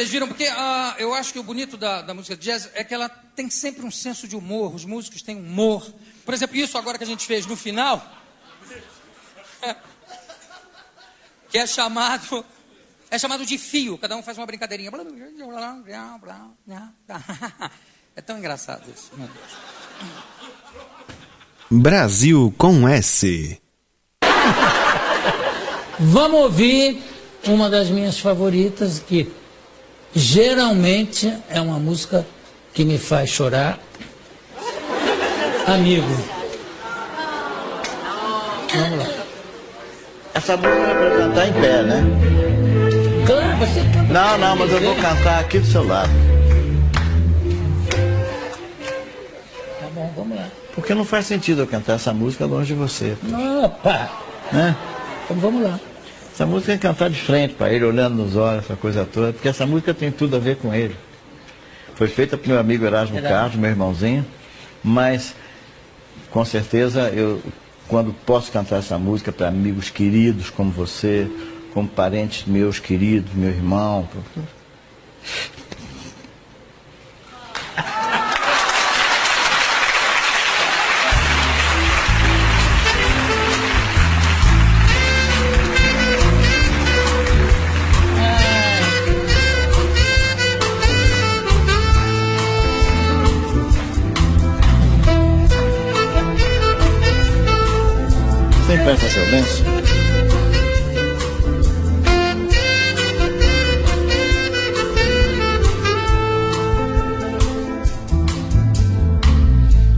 Vocês 0.00 0.10
viram, 0.10 0.28
porque 0.28 0.46
ah, 0.46 0.94
eu 0.98 1.12
acho 1.12 1.30
que 1.30 1.38
o 1.38 1.42
bonito 1.42 1.76
da, 1.76 2.00
da 2.00 2.14
música 2.14 2.34
jazz 2.34 2.70
é 2.72 2.82
que 2.82 2.94
ela 2.94 3.06
tem 3.36 3.50
sempre 3.50 3.84
um 3.84 3.90
senso 3.90 4.26
de 4.26 4.34
humor, 4.34 4.74
os 4.74 4.86
músicos 4.86 5.20
têm 5.20 5.36
humor. 5.36 5.86
Por 6.24 6.32
exemplo, 6.32 6.56
isso 6.56 6.78
agora 6.78 6.96
que 6.96 7.04
a 7.04 7.06
gente 7.06 7.26
fez 7.26 7.44
no 7.44 7.54
final, 7.54 8.02
que 11.50 11.58
é 11.58 11.66
chamado, 11.66 12.42
é 13.10 13.18
chamado 13.18 13.44
de 13.44 13.58
fio, 13.58 13.98
cada 13.98 14.16
um 14.16 14.22
faz 14.22 14.38
uma 14.38 14.46
brincadeirinha. 14.46 14.90
É 18.16 18.20
tão 18.20 18.38
engraçado 18.38 18.82
isso, 18.92 19.12
meu 19.16 19.28
Deus. 19.28 19.50
Brasil 21.70 22.52
com 22.58 22.88
S. 22.88 23.62
Vamos 26.00 26.40
ouvir 26.40 27.00
uma 27.46 27.70
das 27.70 27.88
minhas 27.88 28.18
favoritas, 28.18 28.98
que 28.98 29.32
geralmente 30.14 31.32
é 31.48 31.60
uma 31.60 31.78
música 31.78 32.26
que 32.72 32.84
me 32.84 32.98
faz 32.98 33.30
chorar. 33.30 33.78
Amigo. 35.66 36.06
Vamos 38.74 38.98
lá. 38.98 39.06
Essa 40.34 40.56
música 40.56 40.76
é 40.76 40.94
pra 40.94 41.16
cantar 41.18 41.48
em 41.48 41.52
pé, 41.52 41.82
né? 41.82 42.04
Claro, 43.26 43.56
você 43.58 43.80
canta. 43.92 44.12
Não, 44.12 44.38
não, 44.38 44.56
mas 44.56 44.72
eu 44.72 44.80
vou 44.80 44.96
cantar 44.96 45.40
aqui 45.40 45.58
do 45.58 45.66
seu 45.66 45.86
lado. 45.86 46.10
Tá 49.80 49.86
bom, 49.94 50.12
vamos 50.16 50.36
lá. 50.36 50.48
Porque 50.74 50.94
não 50.94 51.04
faz 51.04 51.26
sentido 51.26 51.62
eu 51.62 51.66
cantar 51.66 51.94
essa 51.94 52.12
música 52.12 52.46
longe 52.46 52.68
de 52.68 52.74
você, 52.74 53.16
Opa! 53.64 54.10
né? 54.52 54.76
Então 55.24 55.36
vamos 55.36 55.62
lá. 55.62 55.78
Essa 56.40 56.46
música 56.46 56.72
é 56.72 56.78
cantar 56.78 57.10
de 57.10 57.20
frente 57.20 57.52
para 57.52 57.70
ele, 57.70 57.84
olhando 57.84 58.14
nos 58.14 58.34
olhos, 58.34 58.64
essa 58.64 58.74
coisa 58.74 59.04
toda, 59.04 59.30
porque 59.30 59.46
essa 59.46 59.66
música 59.66 59.92
tem 59.92 60.10
tudo 60.10 60.36
a 60.36 60.38
ver 60.38 60.56
com 60.56 60.72
ele. 60.72 60.96
Foi 61.94 62.08
feita 62.08 62.38
pro 62.38 62.48
meu 62.48 62.58
amigo 62.58 62.82
Erasmo 62.82 63.12
Verdade. 63.12 63.34
Carlos, 63.34 63.56
meu 63.56 63.68
irmãozinho, 63.68 64.24
mas 64.82 65.34
com 66.30 66.42
certeza 66.42 67.10
eu, 67.10 67.42
quando 67.86 68.14
posso 68.24 68.50
cantar 68.50 68.78
essa 68.78 68.96
música 68.96 69.30
para 69.30 69.48
amigos 69.48 69.90
queridos 69.90 70.48
como 70.48 70.70
você, 70.70 71.30
como 71.74 71.86
parentes 71.86 72.46
meus 72.46 72.78
queridos, 72.78 73.34
meu 73.34 73.50
irmão. 73.50 74.08
Seu 99.12 99.24
lenço. 99.28 99.64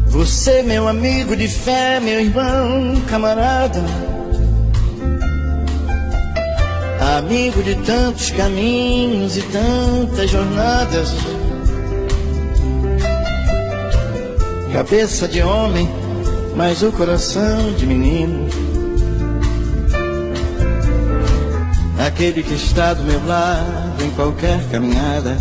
Você, 0.07 0.63
meu 0.63 0.89
amigo 0.89 1.37
de 1.37 1.47
fé, 1.47 2.01
meu 2.01 2.21
irmão, 2.21 3.03
camarada. 3.07 3.83
Amigo 7.19 7.63
de 7.63 7.75
tantos 7.85 8.31
caminhos 8.31 9.37
e 9.37 9.43
tantas 9.43 10.31
jornadas. 10.31 11.11
Cabeça 14.73 15.29
de 15.29 15.43
homem, 15.43 15.87
mas 16.57 16.83
o 16.83 16.91
coração 16.93 17.75
de 17.75 17.85
menino. 17.85 18.62
Aquele 22.15 22.43
que 22.43 22.55
está 22.55 22.93
do 22.93 23.03
meu 23.05 23.27
lado 23.27 24.05
em 24.05 24.11
qualquer 24.11 24.63
caminhada. 24.71 25.37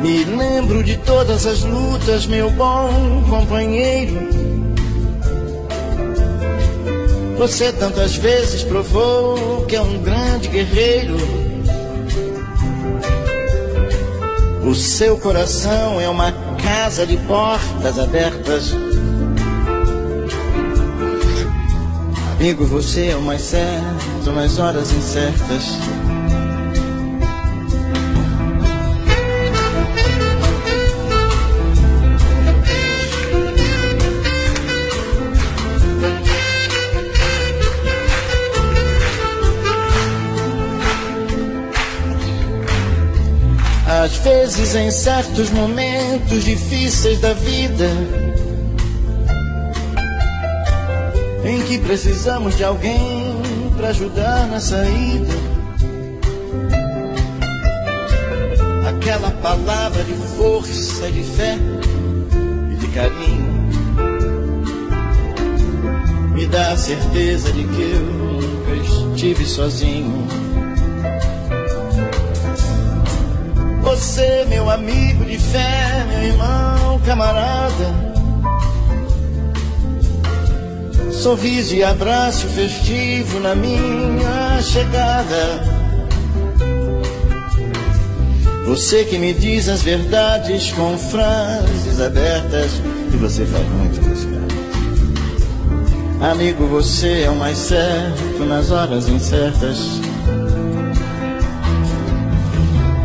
Me 0.00 0.24
lembro 0.24 0.82
de 0.82 0.96
todas 0.96 1.46
as 1.46 1.62
lutas, 1.62 2.26
meu 2.26 2.50
bom 2.50 3.22
companheiro. 3.28 4.18
Você 7.38 7.72
tantas 7.72 8.16
vezes 8.16 8.64
provou 8.64 9.66
que 9.66 9.76
é 9.76 9.80
um 9.80 9.98
grande 9.98 10.48
guerreiro. 10.48 11.16
O 14.64 14.74
seu 14.74 15.18
coração 15.18 16.00
é 16.00 16.08
uma 16.08 16.32
casa 16.56 17.06
de 17.06 17.18
portas 17.18 17.98
abertas. 17.98 18.74
Amigo, 22.42 22.66
você 22.66 23.10
é 23.10 23.16
o 23.16 23.22
mais 23.22 23.40
certo 23.40 24.32
nas 24.32 24.58
horas 24.58 24.90
incertas. 24.90 25.62
Às 43.86 44.16
vezes, 44.16 44.74
em 44.74 44.90
certos 44.90 45.48
momentos 45.50 46.42
difíceis 46.42 47.20
da 47.20 47.34
vida, 47.34 47.88
em 51.54 51.62
que 51.62 51.78
precisamos 51.78 52.56
de 52.56 52.64
alguém 52.64 53.40
para 53.76 53.88
ajudar 53.88 54.46
na 54.48 54.60
saída, 54.60 55.34
aquela 58.88 59.30
palavra 59.42 60.02
de 60.04 60.14
força, 60.36 61.10
de 61.10 61.22
fé 61.22 61.58
e 62.70 62.76
de 62.76 62.86
carinho 62.88 63.52
me 66.42 66.46
dá 66.46 66.72
a 66.72 66.76
certeza 66.76 67.52
de 67.52 67.64
que 67.64 67.82
eu 67.82 68.00
nunca 68.00 68.72
estive 68.74 69.44
sozinho. 69.44 70.26
Você, 73.82 74.46
meu 74.48 74.68
amigo 74.70 75.24
de 75.24 75.38
fé, 75.38 76.04
meu 76.08 76.22
irmão, 76.22 77.00
camarada. 77.04 78.11
Sorriso 81.22 81.76
e 81.76 81.84
abraço 81.84 82.48
festivo 82.48 83.38
na 83.38 83.54
minha 83.54 84.60
chegada. 84.60 85.62
Você 88.66 89.04
que 89.04 89.16
me 89.18 89.32
diz 89.32 89.68
as 89.68 89.82
verdades 89.82 90.72
com 90.72 90.98
frases 90.98 92.00
abertas 92.00 92.72
e 93.14 93.16
você 93.18 93.46
faz 93.46 93.64
muito 93.68 94.00
buscar. 94.00 94.32
Amigo, 96.32 96.66
você 96.66 97.22
é 97.22 97.30
o 97.30 97.36
mais 97.36 97.56
certo 97.56 98.44
nas 98.44 98.72
horas 98.72 99.06
incertas. 99.06 99.78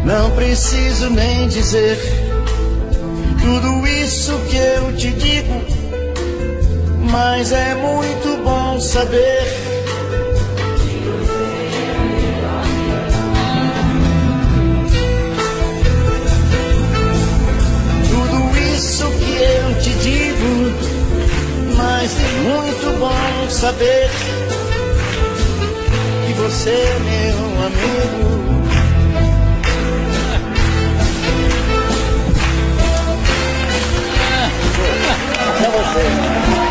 Não 0.03 0.31
preciso 0.31 1.11
nem 1.11 1.47
dizer 1.49 1.99
tudo 3.39 3.85
isso 3.85 4.33
que 4.49 4.57
eu 4.57 4.91
te 4.97 5.11
digo, 5.11 5.76
mas 6.99 7.51
é 7.51 7.75
muito 7.75 8.43
bom 8.43 8.79
saber. 8.79 9.43
Tudo 18.09 18.57
isso 18.75 19.09
que 19.11 19.31
eu 19.41 19.81
te 19.81 19.89
digo, 20.03 20.51
mas 21.77 22.15
é 22.19 22.27
muito 22.49 22.99
bom 22.99 23.49
saber 23.49 24.09
que 26.25 26.33
você 26.33 26.69
é 26.69 26.99
meu 26.99 27.37
amigo. 27.65 28.37
É 35.57 35.69
você. 35.69 36.66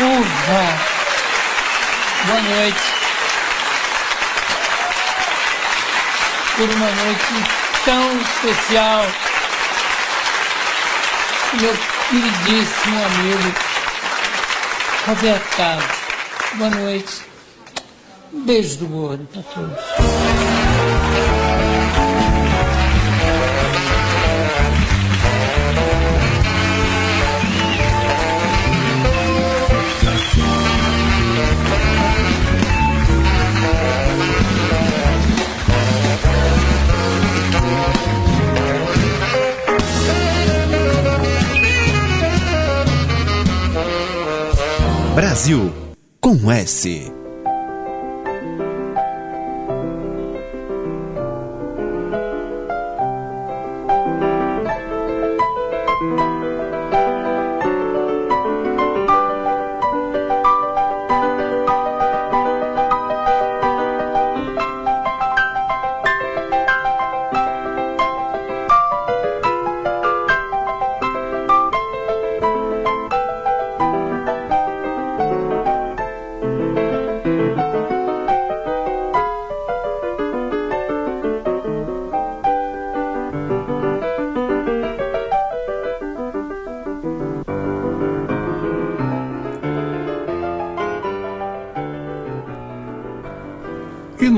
Uva. 0.00 0.78
Boa 2.26 2.40
noite. 2.40 2.82
Por 6.56 6.70
uma 6.70 6.90
noite 6.90 7.24
tão 7.84 8.20
especial. 8.20 9.06
Meu 11.60 11.76
queridíssimo 12.10 13.04
amigo 13.06 13.54
Roberto 15.04 15.56
Carlos. 15.56 15.96
Boa 16.54 16.70
noite. 16.70 17.22
Um 18.32 18.44
beijo 18.44 18.76
do 18.76 18.86
gordo 18.86 19.26
para 19.32 19.42
todos. 19.42 19.97
Brasil 45.38 45.72
com 46.20 46.50
S. 46.50 47.17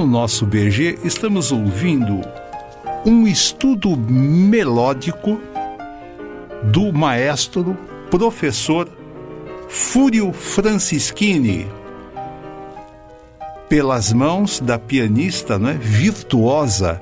no 0.01 0.07
nosso 0.07 0.47
BG 0.47 1.01
estamos 1.05 1.53
ouvindo 1.53 2.23
um 3.05 3.27
estudo 3.27 3.95
melódico 3.99 5.39
do 6.73 6.91
maestro 6.91 7.77
professor 8.11 8.89
Fúrio 9.69 10.33
Francischini, 10.33 11.69
pelas 13.69 14.11
mãos 14.11 14.59
da 14.59 14.79
pianista 14.79 15.59
né, 15.59 15.79
virtuosa 15.79 16.99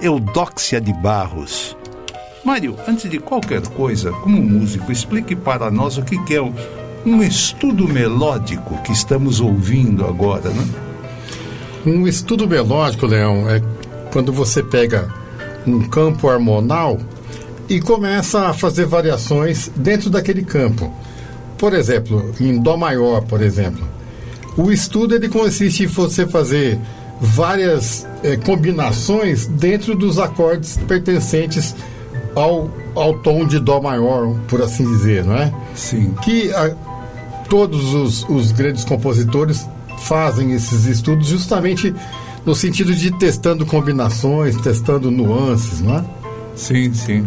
Eudóxia 0.00 0.80
de 0.80 0.92
Barros. 0.94 1.76
Mário, 2.42 2.78
antes 2.88 3.10
de 3.10 3.18
qualquer 3.18 3.60
coisa, 3.60 4.10
como 4.10 4.40
músico, 4.40 4.90
explique 4.90 5.36
para 5.36 5.70
nós 5.70 5.98
o 5.98 6.02
que 6.02 6.34
é 6.34 6.40
um, 6.40 6.54
um 7.04 7.22
estudo 7.22 7.86
melódico 7.86 8.80
que 8.82 8.92
estamos 8.92 9.38
ouvindo 9.38 10.06
agora, 10.06 10.48
né? 10.48 10.91
Um 11.84 12.06
estudo 12.06 12.46
melódico, 12.46 13.06
Leão, 13.06 13.50
é 13.50 13.60
quando 14.12 14.32
você 14.32 14.62
pega 14.62 15.08
um 15.66 15.80
campo 15.80 16.28
harmonal 16.28 16.98
e 17.68 17.80
começa 17.80 18.48
a 18.48 18.52
fazer 18.52 18.86
variações 18.86 19.70
dentro 19.74 20.08
daquele 20.08 20.42
campo. 20.42 20.92
Por 21.58 21.72
exemplo, 21.72 22.32
em 22.40 22.60
Dó 22.60 22.76
maior, 22.76 23.22
por 23.22 23.40
exemplo. 23.40 23.82
O 24.56 24.70
estudo 24.70 25.14
ele 25.14 25.28
consiste 25.28 25.84
em 25.84 25.86
você 25.86 26.26
fazer 26.26 26.78
várias 27.20 28.06
é, 28.22 28.36
combinações 28.36 29.46
dentro 29.46 29.94
dos 29.94 30.18
acordes 30.18 30.76
pertencentes 30.88 31.74
ao, 32.34 32.70
ao 32.94 33.18
tom 33.20 33.46
de 33.46 33.58
Dó 33.58 33.80
maior, 33.80 34.34
por 34.48 34.60
assim 34.62 34.84
dizer, 34.84 35.24
não 35.24 35.36
é? 35.36 35.52
Sim. 35.74 36.14
Que 36.22 36.52
a, 36.52 36.74
todos 37.48 37.94
os, 37.94 38.28
os 38.28 38.52
grandes 38.52 38.84
compositores 38.84 39.66
fazem 39.98 40.52
esses 40.52 40.84
estudos 40.84 41.28
justamente 41.28 41.94
no 42.44 42.54
sentido 42.54 42.94
de 42.94 43.10
testando 43.12 43.64
combinações, 43.64 44.56
testando 44.56 45.10
nuances, 45.10 45.80
não 45.80 45.98
é? 45.98 46.04
Sim, 46.56 46.92
sim. 46.92 47.26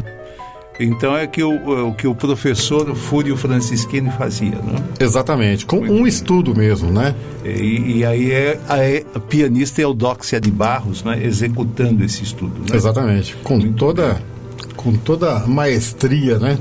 Então 0.79 1.15
é 1.15 1.25
que 1.25 1.41
o, 1.41 1.87
o 1.87 1.93
que 1.93 2.05
o 2.05 2.13
professor 2.13 2.93
Fúrio 2.95 3.37
Francisquini 3.37 4.11
fazia, 4.11 4.57
né? 4.57 4.75
Exatamente, 4.99 5.65
com 5.65 5.77
um 5.77 6.05
estudo 6.05 6.53
mesmo, 6.53 6.91
né? 6.91 7.15
E, 7.45 7.99
e 7.99 8.05
aí 8.05 8.31
é 8.31 8.59
a, 8.67 8.83
é 8.83 9.03
a, 9.15 9.19
pianista 9.19 9.81
Eudóxia 9.81 10.39
de 10.39 10.51
Barros, 10.51 11.03
né? 11.03 11.23
Executando 11.23 12.03
esse 12.03 12.23
estudo, 12.23 12.59
né? 12.59 12.75
Exatamente, 12.75 13.35
com 13.37 13.57
Muito 13.57 13.77
toda, 13.77 14.13
bem. 14.13 14.67
com 14.75 14.93
toda 14.93 15.39
maestria, 15.47 16.39
né? 16.39 16.57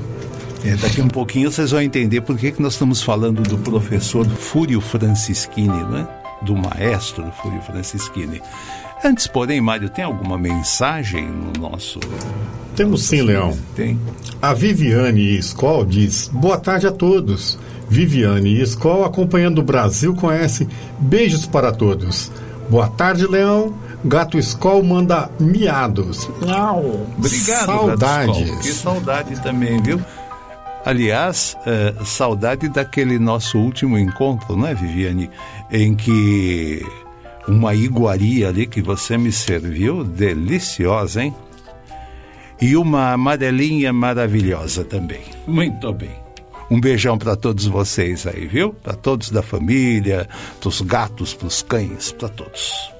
É, 0.65 0.75
daqui 0.77 0.99
um 0.99 1.07
pouquinho 1.07 1.51
vocês 1.51 1.69
vão 1.69 1.79
entender 1.79 2.21
por 2.21 2.35
que, 2.35 2.51
que 2.51 2.59
nós 2.59 2.73
estamos 2.73 3.03
falando 3.03 3.43
do 3.43 3.55
professor 3.59 4.27
Fúrio 4.27 4.81
Francisquini, 4.81 5.83
né? 5.85 6.07
Do 6.41 6.55
maestro 6.55 7.31
Fúrio 7.39 7.61
Francisquini. 7.61 8.41
Antes, 9.03 9.27
porém, 9.27 9.61
Mário, 9.61 9.89
tem 9.89 10.03
alguma 10.03 10.39
mensagem 10.39 11.29
no 11.29 11.53
nosso. 11.61 11.99
Temos 12.75 13.03
sim, 13.03 13.21
Leão. 13.21 13.55
Tem. 13.75 13.99
A 14.41 14.55
Viviane 14.55 15.37
Escol 15.37 15.85
diz: 15.85 16.29
Boa 16.33 16.57
tarde 16.57 16.87
a 16.87 16.91
todos. 16.91 17.59
Viviane 17.87 18.59
Escol, 18.59 19.05
acompanhando 19.05 19.59
o 19.59 19.63
Brasil, 19.63 20.15
conhece. 20.15 20.67
Beijos 20.97 21.45
para 21.45 21.71
todos. 21.71 22.31
Boa 22.67 22.87
tarde, 22.87 23.27
Leão. 23.27 23.71
Gato 24.03 24.39
Escol 24.39 24.83
manda 24.83 25.29
miados. 25.39 26.27
Miau. 26.41 27.05
Obrigado, 27.17 27.65
Saudades. 27.65 28.59
Que 28.61 28.73
saudade 28.73 29.39
também, 29.43 29.79
viu? 29.81 30.01
Aliás, 30.85 31.57
é, 31.65 32.05
saudade 32.05 32.69
daquele 32.69 33.17
nosso 33.17 33.57
último 33.57 33.97
encontro, 33.97 34.55
não 34.55 34.67
é, 34.67 34.75
Viviane? 34.75 35.31
Em 35.71 35.95
que 35.95 36.85
uma 37.47 37.73
iguaria 37.73 38.49
ali 38.49 38.67
que 38.67 38.83
você 38.83 39.17
me 39.17 39.31
serviu, 39.31 40.03
deliciosa, 40.03 41.23
hein? 41.23 41.35
E 42.61 42.75
uma 42.77 43.13
amarelinha 43.13 43.91
maravilhosa 43.91 44.83
também. 44.83 45.21
Muito 45.47 45.91
bem. 45.91 46.11
Um 46.69 46.79
beijão 46.79 47.17
para 47.17 47.35
todos 47.35 47.65
vocês 47.65 48.27
aí, 48.27 48.47
viu? 48.47 48.71
Para 48.73 48.93
todos 48.93 49.31
da 49.31 49.41
família, 49.41 50.29
para 50.59 50.69
os 50.69 50.81
gatos, 50.81 51.33
para 51.33 51.47
os 51.47 51.63
cães, 51.63 52.11
para 52.11 52.29
todos. 52.29 52.91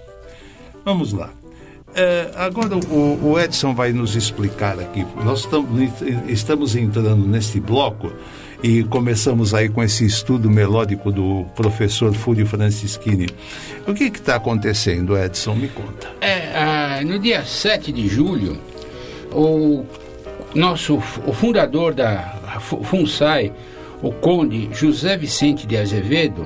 Vamos 0.84 1.14
lá. 1.14 1.30
É, 1.96 2.30
agora 2.36 2.76
o, 2.76 3.32
o, 3.32 3.40
Edson 3.40 3.74
vai 3.74 3.94
nos 3.94 4.16
explicar 4.16 4.78
aqui. 4.78 5.06
Nós 5.24 5.48
estamos 6.28 6.76
entrando 6.76 7.26
neste 7.26 7.58
bloco 7.58 8.12
e 8.62 8.84
começamos 8.84 9.54
aí 9.54 9.70
com 9.70 9.82
esse 9.82 10.06
estudo 10.06 10.50
melódico 10.50 11.10
do 11.10 11.46
professor 11.56 12.14
Fúrio 12.14 12.46
Francischini. 12.46 13.28
O 13.88 13.94
que 13.94 14.06
está 14.06 14.36
acontecendo, 14.36 15.18
Edson? 15.18 15.56
Me 15.56 15.70
conta. 15.70 16.10
É, 16.20 17.02
no 17.06 17.18
dia 17.18 17.46
7 17.46 17.94
de 17.94 18.10
julho, 18.10 18.58
o 19.32 19.86
nosso 20.54 20.96
o 21.26 21.32
fundador 21.32 21.94
da 21.94 22.60
FUNSAI, 22.60 23.54
o 24.02 24.12
conde 24.12 24.68
José 24.74 25.16
Vicente 25.16 25.66
de 25.66 25.78
Azevedo, 25.78 26.46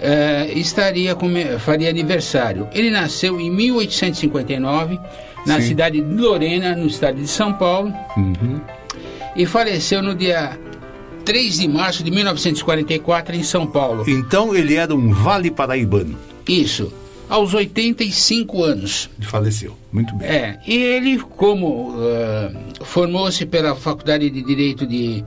eh, 0.00 0.52
estaria 0.56 1.16
faria 1.58 1.90
aniversário. 1.90 2.68
Ele 2.72 2.90
nasceu 2.90 3.40
em 3.40 3.50
1859 3.50 4.98
na 5.46 5.60
Sim. 5.60 5.68
cidade 5.68 6.00
de 6.00 6.14
Lorena, 6.14 6.74
no 6.74 6.86
estado 6.86 7.20
de 7.20 7.28
São 7.28 7.52
Paulo, 7.52 7.92
uhum. 8.16 8.60
e 9.34 9.46
faleceu 9.46 10.02
no 10.02 10.14
dia 10.14 10.58
3 11.24 11.58
de 11.58 11.68
março 11.68 12.02
de 12.02 12.10
1944 12.10 13.34
em 13.34 13.42
São 13.42 13.66
Paulo. 13.66 14.04
Então 14.08 14.54
ele 14.54 14.74
era 14.74 14.94
um 14.94 15.12
vale 15.12 15.50
paraibano. 15.50 16.16
Isso, 16.48 16.92
aos 17.28 17.54
85 17.54 18.62
anos. 18.62 19.10
Faleceu, 19.20 19.76
muito 19.92 20.14
bem. 20.16 20.28
É, 20.28 20.58
e 20.66 20.76
ele, 20.76 21.18
como 21.18 21.90
uh, 21.90 22.84
formou-se 22.84 23.46
pela 23.46 23.74
Faculdade 23.76 24.28
de 24.28 24.42
Direito 24.42 24.86
de 24.86 25.24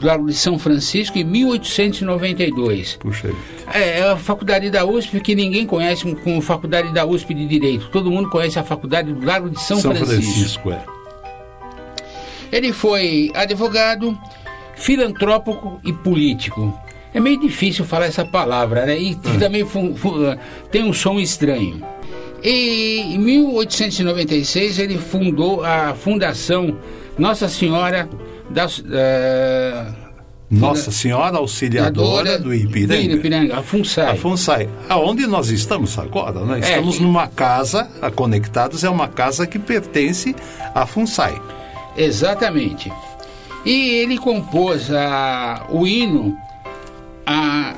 Largo 0.00 0.26
de 0.26 0.34
São 0.34 0.58
Francisco 0.58 1.18
em 1.18 1.24
1892. 1.24 2.96
Puxa 2.96 3.32
É, 3.72 4.00
é 4.00 4.10
a 4.10 4.16
faculdade 4.16 4.70
da 4.70 4.84
USP 4.84 5.20
que 5.20 5.34
ninguém 5.34 5.66
conhece 5.66 6.04
como 6.16 6.40
faculdade 6.40 6.92
da 6.92 7.04
USP 7.04 7.34
de 7.34 7.46
Direito. 7.46 7.88
Todo 7.90 8.10
mundo 8.10 8.28
conhece 8.30 8.58
a 8.58 8.64
faculdade 8.64 9.12
do 9.12 9.24
Largo 9.24 9.50
de 9.50 9.60
São, 9.60 9.80
São 9.80 9.94
Francisco. 9.94 10.70
Francisco 10.70 10.70
é. 10.70 10.84
Ele 12.50 12.72
foi 12.72 13.30
advogado, 13.34 14.18
filantrópico 14.76 15.80
e 15.84 15.92
político. 15.92 16.78
É 17.12 17.20
meio 17.20 17.40
difícil 17.40 17.84
falar 17.84 18.06
essa 18.06 18.24
palavra, 18.24 18.86
né? 18.86 18.98
E 18.98 19.14
hum. 19.14 19.38
também 19.38 19.66
tem 20.70 20.84
um 20.84 20.92
som 20.92 21.18
estranho. 21.18 21.82
E 22.42 23.14
em 23.14 23.18
1896 23.18 24.78
ele 24.78 24.96
fundou 24.96 25.64
a 25.64 25.94
Fundação 25.94 26.78
Nossa 27.18 27.48
Senhora 27.48 28.08
das. 28.50 28.78
Uh, 28.78 30.08
nossa 30.50 30.90
Senhora 30.90 31.36
Auxiliadora 31.36 32.38
do 32.38 32.54
Ipiranga. 32.54 33.08
Do 33.08 33.16
Ipiranga, 33.16 33.58
a 33.58 33.62
FUNSAI. 33.62 34.10
A 34.10 34.16
FUNSAI. 34.16 34.68
Aonde 34.88 35.26
nós 35.26 35.50
estamos 35.50 35.98
agora, 35.98 36.40
né? 36.44 36.56
É, 36.56 36.70
estamos 36.70 36.96
é, 36.96 37.02
numa 37.02 37.26
casa, 37.26 37.90
a 38.00 38.10
Conectados 38.10 38.82
é 38.82 38.88
uma 38.88 39.08
casa 39.08 39.46
que 39.46 39.58
pertence 39.58 40.34
à 40.74 40.86
FUNSAI. 40.86 41.38
Exatamente. 41.98 42.90
E 43.64 43.90
ele 43.96 44.16
compôs 44.16 44.90
a, 44.90 45.66
o 45.68 45.86
hino 45.86 46.34
a. 47.26 47.74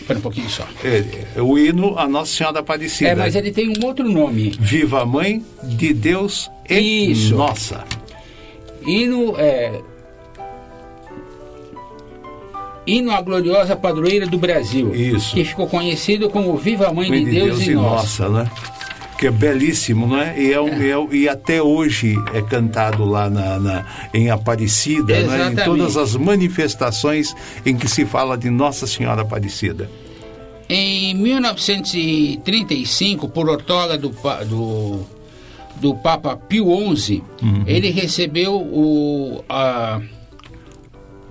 Espera 0.00 0.18
um 0.18 0.22
pouquinho 0.22 0.48
só. 0.48 0.66
É, 0.84 1.40
o 1.40 1.58
hino 1.58 1.98
a 1.98 2.06
Nossa 2.06 2.32
Senhora 2.32 2.60
Aparecida. 2.60 3.10
É, 3.10 3.14
mas 3.14 3.34
ele 3.34 3.50
tem 3.50 3.72
um 3.76 3.84
outro 3.84 4.08
nome. 4.08 4.52
Viva 4.60 5.04
Mãe 5.04 5.44
de 5.64 5.92
Deus 5.92 6.50
e 6.68 7.10
Isso. 7.10 7.34
Nossa. 7.34 7.84
Hino 8.86 9.34
é. 9.38 9.80
Hino 12.86 13.12
à 13.12 13.20
gloriosa 13.20 13.76
padroeira 13.76 14.26
do 14.26 14.38
Brasil. 14.38 14.94
Isso. 14.94 15.34
Que 15.34 15.44
ficou 15.44 15.68
conhecido 15.68 16.28
como 16.28 16.56
Viva 16.56 16.92
Mãe, 16.92 17.08
Mãe 17.08 17.24
de, 17.24 17.30
Deus, 17.30 17.58
Deus, 17.58 17.68
e 17.68 17.74
Nossa. 17.74 18.28
nossa 18.28 18.28
né? 18.28 18.50
que 19.22 19.28
é 19.28 19.30
belíssimo, 19.30 20.08
não 20.08 20.18
é? 20.18 20.36
E, 20.36 20.52
é, 20.52 20.60
um, 20.60 20.66
é. 20.66 20.90
é 20.90 20.96
e 21.12 21.28
até 21.28 21.62
hoje 21.62 22.16
é 22.34 22.42
cantado 22.42 23.04
lá 23.04 23.30
na, 23.30 23.60
na 23.60 23.86
em 24.12 24.30
Aparecida, 24.30 25.20
né? 25.20 25.52
em 25.52 25.56
todas 25.64 25.96
as 25.96 26.16
manifestações 26.16 27.32
em 27.64 27.76
que 27.76 27.86
se 27.86 28.04
fala 28.04 28.36
de 28.36 28.50
Nossa 28.50 28.84
Senhora 28.84 29.22
Aparecida. 29.22 29.88
Em 30.68 31.14
1935, 31.14 33.28
por 33.28 33.48
ortoga 33.48 33.96
do, 33.96 34.08
do, 34.48 35.06
do 35.82 35.96
Papa 35.96 36.36
Pio 36.36 36.96
XI, 36.96 37.22
uhum. 37.42 37.64
ele 37.66 37.90
recebeu 37.90 38.54
o, 38.54 39.44
a, 39.48 40.00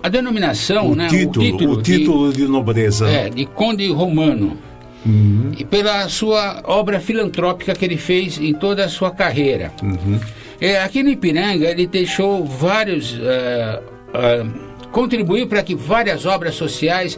a 0.04 0.10
denominação, 0.10 0.92
o 0.92 0.96
né? 0.96 1.08
Título, 1.08 1.46
o 1.46 1.50
título, 1.50 1.74
o 1.74 1.82
título 1.82 2.34
de, 2.34 2.38
de 2.40 2.48
nobreza. 2.50 3.10
É, 3.10 3.30
de 3.30 3.46
Conde 3.46 3.90
Romano 3.90 4.58
uhum. 5.06 5.54
e 5.58 5.64
pela 5.64 6.10
sua 6.10 6.62
obra 6.66 7.00
filantrópica 7.00 7.74
que 7.74 7.86
ele 7.86 7.96
fez 7.96 8.38
em 8.38 8.54
toda 8.54 8.84
a 8.84 8.90
sua 8.90 9.10
carreira. 9.10 9.72
Uhum. 9.82 10.20
É, 10.60 10.84
aqui 10.84 11.02
no 11.02 11.10
Ipiranga, 11.10 11.70
ele 11.70 11.88
deixou 11.88 12.46
vários. 12.46 13.14
Uh, 13.14 13.82
uh, 14.14 14.90
contribuiu 14.92 15.48
para 15.48 15.64
que 15.64 15.74
várias 15.74 16.26
obras 16.26 16.56
sociais 16.56 17.18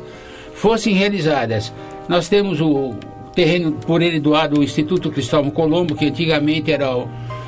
fossem 0.53 0.93
realizadas. 0.93 1.73
Nós 2.07 2.29
temos 2.29 2.61
o 2.61 2.93
terreno 3.35 3.71
por 3.71 4.01
ele 4.01 4.19
doado 4.19 4.57
ao 4.57 4.63
Instituto 4.63 5.11
Cristóvão 5.11 5.51
Colombo, 5.51 5.95
que 5.95 6.05
antigamente 6.05 6.71
era 6.71 6.95
o 6.95 7.07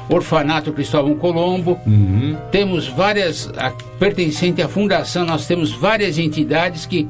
Orfanato 0.09 0.71
Cristóvão 0.73 1.15
Colombo. 1.15 1.79
Uhum. 1.85 2.35
Temos 2.51 2.87
várias, 2.87 3.51
a, 3.57 3.71
pertencente 3.99 4.61
à 4.61 4.67
fundação, 4.67 5.25
nós 5.25 5.45
temos 5.47 5.71
várias 5.71 6.17
entidades 6.17 6.85
que 6.85 7.07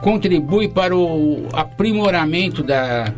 contribuem 0.00 0.68
para 0.68 0.96
o 0.96 1.48
aprimoramento 1.52 2.62
da 2.62 3.12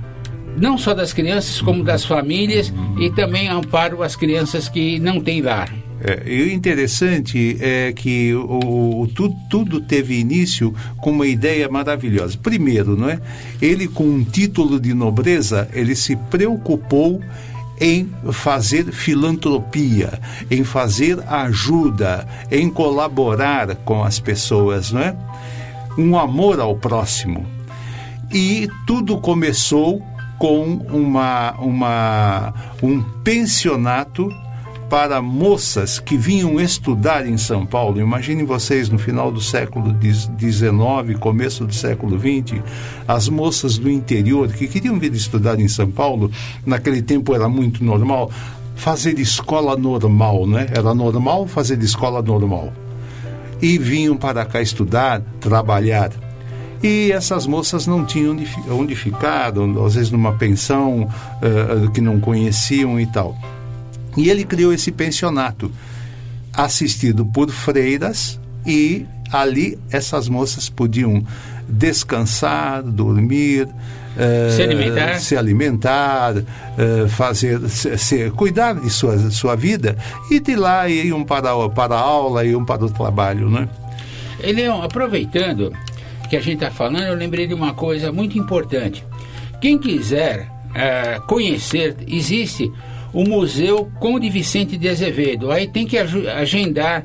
não 0.57 0.77
só 0.77 0.93
das 0.95 1.13
crianças 1.13 1.61
como 1.61 1.83
das 1.83 2.05
famílias 2.05 2.73
e 2.99 3.11
também 3.11 3.49
amparo 3.49 4.03
as 4.03 4.15
crianças 4.15 4.69
que 4.69 4.99
não 4.99 5.21
têm 5.21 5.41
lar. 5.41 5.73
É, 6.05 6.23
e 6.27 6.43
o 6.43 6.51
interessante 6.51 7.57
é 7.61 7.93
que 7.93 8.35
o, 8.35 9.03
o 9.03 9.07
tu, 9.07 9.33
tudo 9.49 9.81
teve 9.81 10.19
início 10.19 10.75
com 10.97 11.13
uma 11.13 11.29
ideia 11.29 11.69
maravilhosa. 11.69 12.37
Primeiro, 12.43 12.97
não 12.97 13.09
é? 13.09 13.21
Ele 13.61 13.87
com 13.87 14.03
um 14.05 14.25
título 14.25 14.81
de 14.81 14.93
nobreza, 14.93 15.69
ele 15.73 15.95
se 15.95 16.17
preocupou 16.17 17.21
em 17.81 18.13
fazer 18.33 18.93
filantropia, 18.93 20.21
em 20.51 20.65
fazer 20.65 21.23
ajuda, 21.29 22.27
em 22.51 22.69
colaborar 22.69 23.77
com 23.77 24.03
as 24.03 24.19
pessoas, 24.19 24.91
não 24.91 25.01
é? 25.01 25.17
Um 25.97 26.19
amor 26.19 26.59
ao 26.59 26.77
próximo. 26.77 27.47
E 28.33 28.69
tudo 28.87 29.19
começou 29.19 30.03
com 30.39 30.65
uma, 30.65 31.53
uma, 31.61 32.55
um 32.83 33.01
pensionato 33.23 34.29
para 34.93 35.23
moças 35.23 35.99
que 35.99 36.19
vinham 36.19 36.61
estudar 36.61 37.27
em 37.27 37.39
São 37.39 37.65
Paulo. 37.65 37.99
Imaginem 37.99 38.45
vocês 38.45 38.91
no 38.91 38.99
final 38.99 39.33
do 39.33 39.41
século 39.41 39.91
XIX, 40.39 41.19
começo 41.19 41.65
do 41.65 41.73
século 41.73 42.21
XX, 42.21 42.61
as 43.09 43.27
moças 43.27 43.79
do 43.79 43.89
interior 43.89 44.53
que 44.53 44.69
queriam 44.69 44.99
vir 44.99 45.15
estudar 45.15 45.59
em 45.59 45.67
São 45.67 45.91
Paulo, 45.91 46.31
naquele 46.67 47.01
tempo 47.01 47.35
era 47.35 47.49
muito 47.49 47.83
normal, 47.83 48.31
fazer 48.77 49.19
escola 49.19 49.79
normal, 49.79 50.47
né? 50.47 50.67
Era 50.71 50.93
normal 50.93 51.47
fazer 51.47 51.83
escola 51.83 52.21
normal. 52.21 52.71
E 53.63 53.79
vinham 53.79 54.15
para 54.15 54.45
cá 54.45 54.61
estudar, 54.61 55.23
trabalhar. 55.41 56.11
E 56.83 57.11
essas 57.13 57.47
moças 57.47 57.87
não 57.87 58.05
tinham 58.05 58.37
onde 58.69 58.95
ficar, 58.95 59.55
às 59.87 59.95
vezes 59.95 60.11
numa 60.11 60.35
pensão 60.35 61.05
uh, 61.05 61.91
que 61.93 62.03
não 62.03 62.21
conheciam 62.21 63.01
e 63.01 63.07
tal. 63.07 63.35
E 64.17 64.29
ele 64.29 64.45
criou 64.45 64.73
esse 64.73 64.93
pensionato, 64.93 65.71
assistido 66.53 67.25
por 67.25 67.51
freiras, 67.51 68.39
e 68.67 69.07
ali 69.33 69.79
essas 69.91 70.29
moças 70.29 70.69
podiam 70.69 71.25
descansar, 71.69 72.83
dormir, 72.83 73.65
uh, 73.67 74.51
se 74.51 74.63
alimentar, 74.63 75.19
se 75.19 75.37
alimentar 75.37 76.35
uh, 76.37 77.09
fazer, 77.09 77.61
se, 77.69 77.97
se, 77.97 78.31
cuidar 78.31 78.75
de 78.75 78.91
sua, 78.91 79.31
sua 79.31 79.57
vida, 79.57 79.97
e 80.31 80.39
de 80.39 80.55
lá 80.55 80.89
iam 80.89 81.25
para, 81.25 81.69
para 81.71 81.95
a 81.95 82.01
aula, 82.01 82.45
iam 82.45 82.65
para 82.65 82.85
o 82.85 82.91
trabalho. 82.91 83.49
Né? 83.49 83.69
Leão, 84.45 84.83
aproveitando 84.83 85.73
que 86.29 86.37
a 86.37 86.41
gente 86.41 86.55
está 86.55 86.71
falando, 86.71 87.05
eu 87.05 87.15
lembrei 87.15 87.47
de 87.47 87.55
uma 87.55 87.75
coisa 87.75 88.13
muito 88.13 88.39
importante. 88.39 89.05
Quem 89.61 89.79
quiser 89.79 90.49
uh, 90.71 91.27
conhecer, 91.27 91.97
existe 92.07 92.71
o 93.13 93.25
Museu 93.25 93.91
Conde 93.99 94.31
Vicente 94.31 94.77
de 94.77 94.89
Azevedo. 94.89 95.51
Aí 95.51 95.67
tem 95.67 95.87
que 95.87 95.99
agendar 95.99 97.05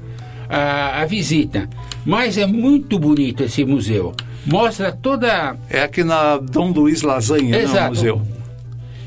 a, 0.50 1.02
a 1.02 1.06
visita. 1.06 1.70
Mas 2.06 2.38
é 2.38 2.46
muito 2.46 2.98
bonito 2.98 3.44
esse 3.44 3.66
museu. 3.66 4.14
Mostra 4.46 4.92
toda. 4.92 5.58
É 5.70 5.82
aqui 5.82 6.04
na 6.04 6.38
Dom 6.38 6.72
Luiz 6.72 7.02
Lasanha, 7.02 7.58
Exato. 7.58 7.76
Né, 7.76 7.86
o 7.86 7.90
museu. 7.90 8.22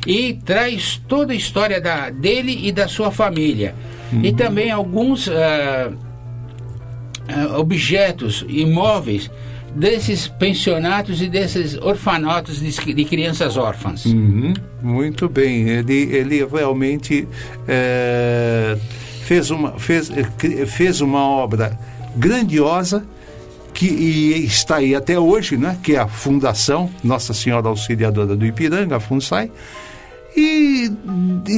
E 0.07 0.35
traz 0.35 1.01
toda 1.09 1.33
a 1.33 1.37
história 1.37 1.81
da, 1.81 2.11
dele 2.11 2.59
e 2.67 2.73
da 2.73 2.89
sua 2.89 3.11
família. 3.11 3.75
Uhum. 4.13 4.25
E 4.25 4.33
também 4.33 4.71
alguns 4.71 5.27
uh, 5.29 5.97
objetos, 7.57 8.45
imóveis 8.49 9.31
desses 9.75 10.27
pensionatos 10.27 11.23
e 11.23 11.29
desses 11.29 11.77
orfanatos 11.77 12.61
de, 12.61 12.95
de 12.95 13.05
crianças 13.05 13.57
órfãs. 13.57 14.05
Uhum, 14.05 14.53
muito 14.83 15.29
bem. 15.29 15.69
Ele, 15.69 16.09
ele 16.15 16.45
realmente 16.45 17.27
é, 17.69 18.77
fez, 19.25 19.51
uma, 19.51 19.79
fez, 19.79 20.11
fez 20.67 21.01
uma 21.01 21.21
obra 21.21 21.79
grandiosa 22.17 23.05
que 23.73 23.87
está 23.87 24.77
aí 24.77 24.95
até 24.95 25.19
hoje, 25.19 25.57
né, 25.57 25.79
que 25.83 25.95
é 25.95 25.99
a 25.99 26.09
Fundação 26.09 26.91
Nossa 27.03 27.33
Senhora 27.33 27.69
Auxiliadora 27.69 28.37
do 28.37 28.45
Ipiranga, 28.45 28.97
a 28.97 29.01
FUNSAI, 29.01 29.51
e 30.37 30.91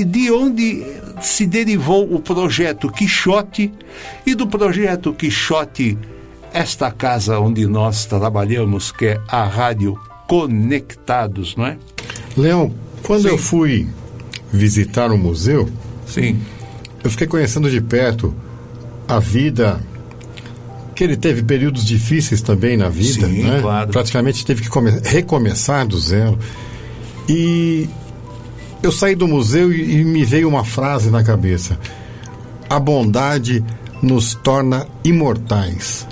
de 0.07 0.31
onde 0.31 0.85
se 1.21 1.47
derivou 1.47 2.15
o 2.15 2.21
projeto 2.21 2.91
Quixote, 2.93 3.73
e 4.25 4.35
do 4.35 4.47
projeto 4.47 5.13
Quixote 5.13 5.99
esta 6.53 6.91
casa 6.91 7.39
onde 7.39 7.67
nós 7.67 8.05
trabalhamos, 8.07 8.93
que 8.93 9.07
é 9.07 9.21
a 9.29 9.45
Rádio 9.45 9.99
Conectados, 10.29 11.57
não 11.57 11.67
é? 11.67 11.77
Leão, 12.37 12.73
quando 13.03 13.23
Sim. 13.23 13.29
eu 13.29 13.39
fui 13.39 13.87
visitar 14.53 15.11
o 15.11 15.19
museu, 15.19 15.69
Sim. 16.07 16.39
eu 17.03 17.11
fiquei 17.11 17.27
conhecendo 17.27 17.71
de 17.71 17.81
perto 17.81 18.35
a 19.09 19.19
vida 19.19 19.81
que 20.95 21.03
ele 21.03 21.17
teve 21.17 21.43
períodos 21.43 21.85
difíceis 21.85 22.41
também 22.43 22.77
na 22.77 22.89
vida, 22.89 23.27
Sim, 23.27 23.43
né? 23.43 23.61
Claro. 23.61 23.91
Praticamente 23.91 24.45
teve 24.45 24.63
que 24.63 24.69
recomeçar 25.09 25.87
do 25.87 25.99
zero. 25.99 26.39
E 27.29 27.89
eu 28.83 28.93
saí 28.93 29.15
do 29.15 29.27
museu 29.27 29.73
e, 29.73 30.01
e 30.01 30.05
me 30.05 30.25
veio 30.25 30.49
uma 30.49 30.65
frase 30.65 31.11
na 31.11 31.23
cabeça: 31.23 31.79
a 32.69 32.79
bondade 32.79 33.65
nos 34.03 34.35
torna 34.35 34.87
imortais. 35.05 36.07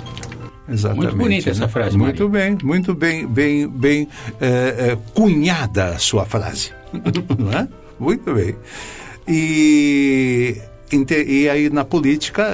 Exatamente. 0.71 1.05
Muito 1.05 1.17
bonita 1.17 1.49
essa 1.49 1.61
né? 1.61 1.67
frase. 1.67 1.97
Muito 1.97 2.29
bem, 2.29 2.57
muito 2.63 2.93
bem, 2.93 3.27
bem, 3.27 3.67
bem 3.67 4.07
é, 4.39 4.91
é, 4.91 4.97
cunhada 5.13 5.89
a 5.89 5.99
sua 5.99 6.25
frase. 6.25 6.71
Não 7.37 7.51
é? 7.51 7.67
Muito 7.99 8.33
bem. 8.33 8.55
E, 9.27 10.57
e 11.27 11.49
aí 11.49 11.69
na 11.69 11.85
política 11.85 12.47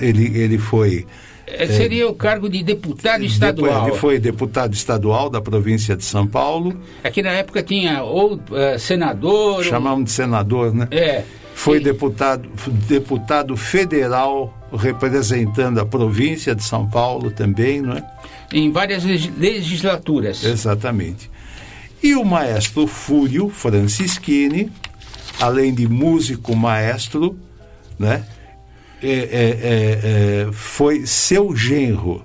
ele, 0.00 0.38
ele 0.38 0.58
foi. 0.58 1.06
É, 1.46 1.66
seria 1.66 2.06
o 2.08 2.14
cargo 2.14 2.48
de 2.48 2.62
deputado 2.62 3.24
estadual. 3.24 3.88
Ele 3.88 3.96
foi 3.96 4.18
deputado 4.18 4.74
estadual 4.74 5.30
da 5.30 5.40
província 5.40 5.96
de 5.96 6.04
São 6.04 6.26
Paulo. 6.26 6.78
Aqui 7.02 7.22
na 7.22 7.30
época 7.30 7.62
tinha 7.62 8.02
ou 8.02 8.34
uh, 8.34 8.78
senador. 8.78 9.64
Chamamos 9.64 10.00
ou... 10.00 10.04
de 10.04 10.10
senador, 10.10 10.74
né? 10.74 10.88
É. 10.90 11.24
Foi 11.54 11.78
e... 11.78 11.80
deputado, 11.80 12.48
deputado 12.86 13.56
federal 13.56 14.57
representando 14.72 15.78
a 15.78 15.86
província 15.86 16.54
de 16.54 16.62
São 16.62 16.86
Paulo 16.88 17.30
também, 17.30 17.80
não 17.80 17.94
é? 17.94 18.04
Em 18.52 18.70
várias 18.70 19.04
legislaturas. 19.04 20.44
Exatamente. 20.44 21.30
E 22.02 22.14
o 22.14 22.24
maestro 22.24 22.86
Fúrio 22.86 23.48
Francischini, 23.48 24.70
além 25.40 25.74
de 25.74 25.88
músico 25.88 26.54
maestro, 26.54 27.38
né? 27.98 28.24
É, 29.02 29.10
é, 29.10 29.16
é, 29.16 30.46
é 30.46 30.52
foi 30.52 31.06
seu 31.06 31.54
genro. 31.54 32.24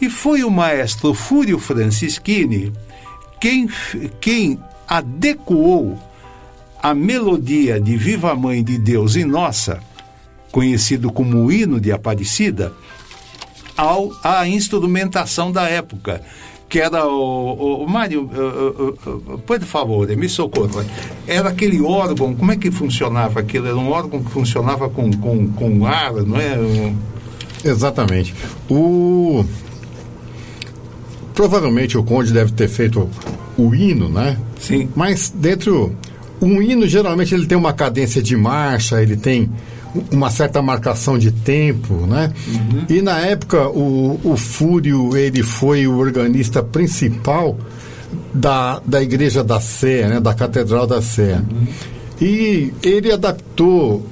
E 0.00 0.10
foi 0.10 0.42
o 0.42 0.50
maestro 0.50 1.14
Fúrio 1.14 1.58
Francischini 1.58 2.72
quem, 3.40 3.68
quem 4.20 4.58
adequou 4.86 5.98
a 6.82 6.94
melodia 6.94 7.80
de 7.80 7.96
Viva 7.96 8.34
Mãe 8.34 8.62
de 8.62 8.78
Deus 8.78 9.16
e 9.16 9.24
Nossa 9.24 9.80
conhecido 10.52 11.10
como 11.10 11.50
hino 11.50 11.80
de 11.80 11.90
Aparecida, 11.90 12.72
ao, 13.76 14.12
à 14.22 14.46
instrumentação 14.46 15.50
da 15.50 15.68
época, 15.68 16.22
que 16.68 16.78
era 16.78 17.06
o, 17.06 17.10
o, 17.10 17.84
o 17.84 17.90
Mário, 17.90 18.30
por 19.46 19.60
favor, 19.60 20.06
me 20.08 20.28
socorra. 20.28 20.86
Era 21.26 21.48
aquele 21.48 21.80
órgão, 21.80 22.34
como 22.34 22.52
é 22.52 22.56
que 22.56 22.70
funcionava 22.70 23.40
aquilo? 23.40 23.66
Era 23.66 23.76
um 23.76 23.90
órgão 23.90 24.22
que 24.22 24.30
funcionava 24.30 24.88
com, 24.88 25.10
com, 25.12 25.48
com 25.48 25.86
ar, 25.86 26.12
não 26.12 26.38
é? 26.38 26.58
Um... 26.58 26.96
Exatamente. 27.64 28.34
O... 28.70 29.44
Provavelmente 31.34 31.96
o 31.96 32.04
Conde 32.04 32.32
deve 32.32 32.52
ter 32.52 32.68
feito 32.68 33.08
o 33.56 33.74
hino, 33.74 34.08
né? 34.08 34.38
Sim. 34.60 34.88
Mas 34.94 35.30
dentro. 35.30 35.94
Um 36.40 36.60
hino 36.60 36.88
geralmente 36.88 37.32
ele 37.32 37.46
tem 37.46 37.56
uma 37.56 37.72
cadência 37.72 38.20
de 38.20 38.36
marcha, 38.36 39.00
ele 39.00 39.16
tem 39.16 39.48
uma 40.10 40.30
certa 40.30 40.62
marcação 40.62 41.18
de 41.18 41.30
tempo, 41.30 42.06
né? 42.06 42.32
Uhum. 42.46 42.84
E 42.88 43.02
na 43.02 43.18
época 43.20 43.68
o, 43.68 44.18
o 44.24 44.36
Fúrio 44.36 45.16
ele 45.16 45.42
foi 45.42 45.86
o 45.86 45.96
organista 45.98 46.62
principal 46.62 47.58
da, 48.32 48.80
da 48.84 49.02
igreja 49.02 49.44
da 49.44 49.60
Sé, 49.60 50.08
né? 50.08 50.20
Da 50.20 50.34
Catedral 50.34 50.86
da 50.86 51.02
Sé. 51.02 51.34
Uhum. 51.34 51.66
E 52.20 52.72
ele 52.82 53.12
adaptou 53.12 54.06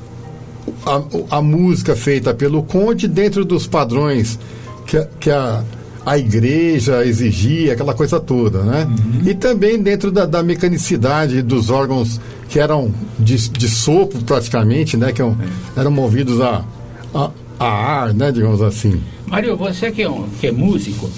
a, 0.84 1.36
a 1.38 1.42
música 1.42 1.96
feita 1.96 2.34
pelo 2.34 2.62
Conde 2.62 3.08
dentro 3.08 3.44
dos 3.44 3.66
padrões 3.66 4.38
que, 4.86 5.00
que 5.18 5.30
a, 5.30 5.62
a 6.04 6.18
igreja 6.18 7.04
exigia, 7.04 7.72
aquela 7.72 7.94
coisa 7.94 8.18
toda, 8.18 8.62
né? 8.62 8.84
Uhum. 8.88 9.28
E 9.28 9.34
também 9.34 9.80
dentro 9.80 10.10
da, 10.10 10.26
da, 10.26 10.42
mecanicidade 10.42 11.42
dos 11.42 11.70
órgãos 11.70 12.20
que 12.50 12.58
eram 12.58 12.92
de, 13.18 13.48
de 13.48 13.68
sopro 13.68 14.22
praticamente, 14.24 14.96
né? 14.96 15.12
Que 15.12 15.22
eram, 15.22 15.36
é. 15.76 15.80
eram 15.80 15.90
movidos 15.90 16.40
a, 16.40 16.64
a, 17.14 17.30
a, 17.58 17.66
ar, 17.66 18.12
né? 18.12 18.30
Digamos 18.32 18.60
assim. 18.60 19.00
Mário, 19.26 19.56
você 19.56 19.90
que 19.92 20.02
é, 20.02 20.10
um, 20.10 20.28
que 20.40 20.48
é 20.48 20.52
músico, 20.52 21.08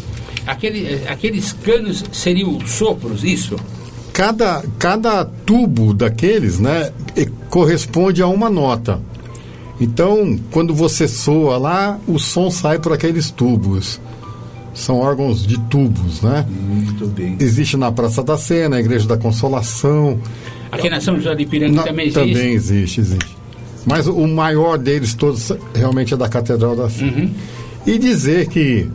aquele, 0.46 1.02
aqueles 1.08 1.52
canos 1.52 2.04
seriam 2.12 2.60
sopros, 2.66 3.24
isso? 3.24 3.56
Cada, 4.12 4.62
cada 4.78 5.24
tubo 5.24 5.94
daqueles, 5.94 6.58
né? 6.58 6.92
Corresponde 7.48 8.22
a 8.22 8.26
uma 8.26 8.50
nota. 8.50 9.00
Então, 9.80 10.38
quando 10.50 10.74
você 10.74 11.08
soa 11.08 11.56
lá, 11.56 11.98
o 12.06 12.18
som 12.18 12.50
sai 12.50 12.78
por 12.78 12.92
aqueles 12.92 13.30
tubos 13.30 13.98
são 14.74 15.00
órgãos 15.00 15.46
de 15.46 15.58
tubos, 15.58 16.22
né? 16.22 16.46
Muito 16.48 17.06
bem. 17.06 17.36
Existe 17.38 17.76
na 17.76 17.92
Praça 17.92 18.22
da 18.22 18.38
Sé, 18.38 18.68
na 18.68 18.80
Igreja 18.80 19.06
da 19.06 19.16
Consolação. 19.16 20.18
Aqui 20.72 20.88
na 20.88 21.00
São 21.00 21.16
José 21.16 21.34
de 21.34 21.42
Ipiranga 21.42 21.76
na, 21.76 21.82
também 21.82 22.06
existe? 22.06 22.32
Também 22.32 22.52
existe, 22.54 23.00
existe. 23.00 23.36
Mas 23.84 24.06
o 24.06 24.26
maior 24.26 24.78
deles 24.78 25.14
todos 25.14 25.52
realmente 25.74 26.14
é 26.14 26.16
da 26.16 26.28
Catedral 26.28 26.74
da 26.74 26.88
Sé. 26.88 27.04
Uhum. 27.04 27.30
E 27.86 27.98
dizer 27.98 28.48
que 28.48 28.88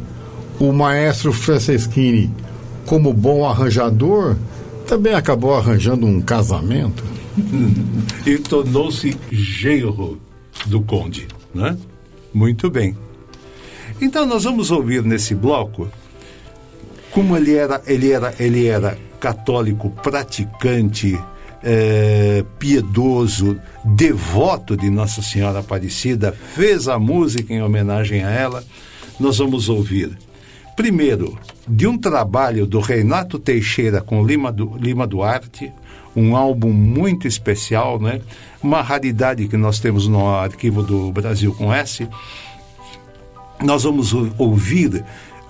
o 0.59 0.71
maestro 0.73 1.31
Franceschini, 1.31 2.31
como 2.85 3.13
bom 3.13 3.45
arranjador, 3.45 4.35
também 4.87 5.13
acabou 5.13 5.55
arranjando 5.55 6.05
um 6.05 6.19
casamento. 6.19 7.03
e 8.25 8.37
tornou-se 8.39 9.15
genro 9.31 10.19
do 10.65 10.81
conde, 10.81 11.27
né? 11.53 11.77
Muito 12.33 12.69
bem. 12.69 12.97
Então 14.01 14.25
nós 14.25 14.43
vamos 14.43 14.71
ouvir 14.71 15.03
nesse 15.03 15.35
bloco 15.35 15.87
como 17.11 17.35
ele 17.35 17.55
era, 17.55 17.81
ele 17.87 18.11
era, 18.11 18.33
ele 18.39 18.67
era 18.67 18.97
católico 19.19 19.89
praticante, 19.89 21.19
é, 21.63 22.43
piedoso, 22.59 23.59
devoto 23.83 24.75
de 24.75 24.89
Nossa 24.89 25.21
Senhora 25.21 25.59
Aparecida, 25.59 26.31
fez 26.31 26.87
a 26.87 26.97
música 26.97 27.53
em 27.53 27.61
homenagem 27.61 28.23
a 28.23 28.29
ela. 28.29 28.63
Nós 29.19 29.37
vamos 29.37 29.69
ouvir, 29.69 30.17
primeiro, 30.75 31.37
de 31.67 31.87
um 31.87 31.97
trabalho 31.97 32.65
do 32.65 32.79
Renato 32.79 33.39
Teixeira 33.39 34.01
com 34.01 34.25
Lima, 34.25 34.51
du, 34.51 34.77
Lima 34.77 35.07
Duarte, 35.07 35.71
um 36.15 36.35
álbum 36.35 36.71
muito 36.71 37.27
especial, 37.27 37.99
né? 37.99 38.21
uma 38.61 38.81
raridade 38.81 39.47
que 39.47 39.57
nós 39.57 39.79
temos 39.79 40.07
no 40.07 40.27
arquivo 40.27 40.81
do 40.81 41.11
Brasil 41.11 41.53
com 41.53 41.73
S 41.73 42.07
nós 43.63 43.83
vamos 43.83 44.13
ouvir 44.37 45.03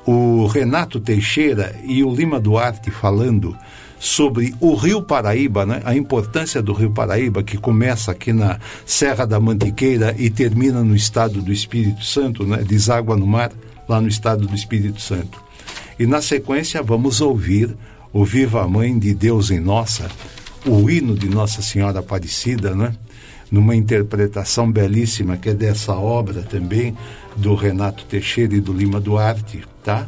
o 0.05 0.45
Renato 0.47 0.99
Teixeira 0.99 1.75
e 1.83 2.03
o 2.03 2.13
Lima 2.13 2.39
Duarte 2.39 2.89
falando 2.89 3.55
sobre 3.99 4.53
o 4.59 4.75
Rio 4.75 5.01
Paraíba, 5.01 5.65
né? 5.65 5.81
a 5.83 5.95
importância 5.95 6.61
do 6.61 6.73
Rio 6.73 6.91
Paraíba, 6.91 7.43
que 7.43 7.57
começa 7.57 8.11
aqui 8.11 8.31
na 8.31 8.59
Serra 8.85 9.25
da 9.25 9.39
Mantiqueira 9.39 10.15
e 10.17 10.29
termina 10.29 10.83
no 10.83 10.95
estado 10.95 11.41
do 11.41 11.51
Espírito 11.51 12.03
Santo, 12.03 12.45
né? 12.45 12.57
deságua 12.57 13.17
no 13.17 13.25
mar, 13.25 13.51
lá 13.87 13.99
no 13.99 14.07
estado 14.07 14.45
do 14.45 14.55
Espírito 14.55 15.01
Santo. 15.01 15.41
E 15.99 16.05
na 16.05 16.21
sequência 16.21 16.81
vamos 16.83 17.21
ouvir 17.21 17.75
o 18.13 18.23
Viva 18.23 18.63
a 18.63 18.67
Mãe 18.67 18.97
de 18.97 19.13
Deus 19.13 19.49
em 19.49 19.59
Nossa, 19.59 20.09
o 20.65 20.89
hino 20.89 21.15
de 21.15 21.27
Nossa 21.27 21.61
Senhora 21.61 21.99
Aparecida, 21.99 22.75
né? 22.75 22.93
numa 23.51 23.75
interpretação 23.75 24.71
belíssima 24.71 25.37
que 25.37 25.49
é 25.49 25.53
dessa 25.53 25.93
obra 25.93 26.41
também 26.43 26.95
do 27.35 27.55
Renato 27.55 28.05
Teixeira 28.05 28.55
e 28.55 28.59
do 28.59 28.73
Lima 28.73 28.99
Duarte, 28.99 29.63
tá? 29.83 30.07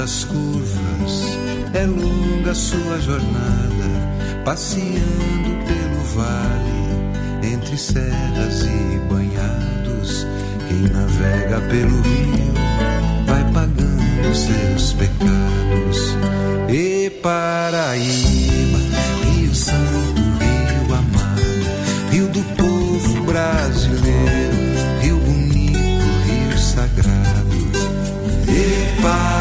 das 0.00 0.24
curvas, 0.24 1.38
é 1.74 1.84
longa 1.84 2.54
sua 2.54 2.98
jornada, 3.02 3.84
passeando 4.46 5.58
pelo 5.66 6.02
vale, 6.14 7.52
entre 7.52 7.76
serras 7.76 8.62
e 8.62 8.98
banhados. 9.10 10.26
Quem 10.66 10.88
navega 10.90 11.60
pelo 11.68 12.00
rio 12.00 12.54
vai 13.26 13.44
pagando 13.52 14.34
seus 14.34 14.94
pecados. 14.94 16.16
E 16.70 17.10
Paraíba, 17.22 18.78
Rio 19.34 19.54
Santo, 19.54 20.22
Rio 20.40 20.94
amado, 20.94 22.10
Rio 22.10 22.26
do 22.28 22.42
povo 22.56 23.22
brasileiro, 23.24 24.56
Rio 25.02 25.18
bonito, 25.18 25.78
Rio 26.24 26.58
sagrado. 26.58 27.10
E 28.48 29.02
Paraíba, 29.02 29.39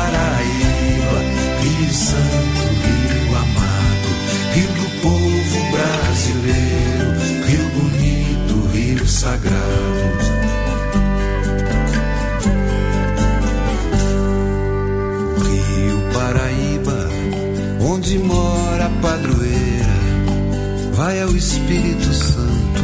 Santo, 1.94 2.62
Rio 2.84 3.36
amado, 3.36 4.10
Rio 4.54 4.68
do 4.74 5.02
povo 5.02 5.72
brasileiro, 5.72 7.08
Rio 7.48 7.66
bonito, 7.70 8.68
Rio 8.72 9.08
sagrado. 9.08 9.60
Rio 15.44 16.00
Paraíba, 16.14 17.10
onde 17.82 18.20
mora 18.20 18.86
a 18.86 18.90
padroeira, 19.02 19.96
vai 20.94 21.22
ao 21.22 21.36
Espírito 21.36 22.14
Santo, 22.14 22.84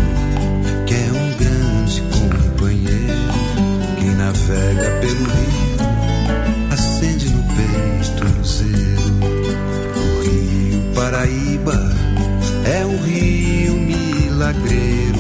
que 0.88 0.96
é 0.96 1.12
um 1.12 1.32
grande 1.38 2.02
companheiro, 2.02 3.32
quem 4.00 4.16
navega 4.16 4.90
pelo 5.02 5.26
rio 5.26 5.45
é 12.66 12.86
um 12.86 12.98
rio 13.04 13.76
milagreiro. 13.76 15.20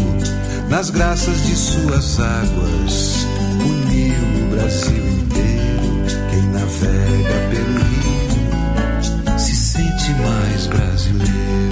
Nas 0.69 0.89
graças 0.89 1.45
de 1.45 1.55
suas 1.55 2.19
águas, 2.19 3.25
uniu 3.59 4.45
o 4.45 4.49
Brasil 4.55 5.07
inteiro. 5.07 6.03
Quem 6.31 6.41
navega 6.49 7.49
pelo 7.51 7.77
rio 7.83 9.39
se 9.39 9.55
sente 9.55 10.11
mais 10.21 10.67
brasileiro. 10.67 11.64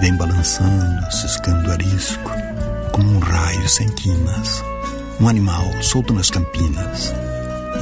Vem 0.00 0.16
balançando, 0.16 1.12
ciscando 1.12 1.70
arisco, 1.70 2.30
como 2.92 3.12
um 3.12 3.18
raio 3.20 3.68
sem 3.68 3.88
quinas. 3.90 4.64
Um 5.20 5.28
animal 5.28 5.64
solto 5.82 6.12
nas 6.12 6.30
campinas, 6.30 7.12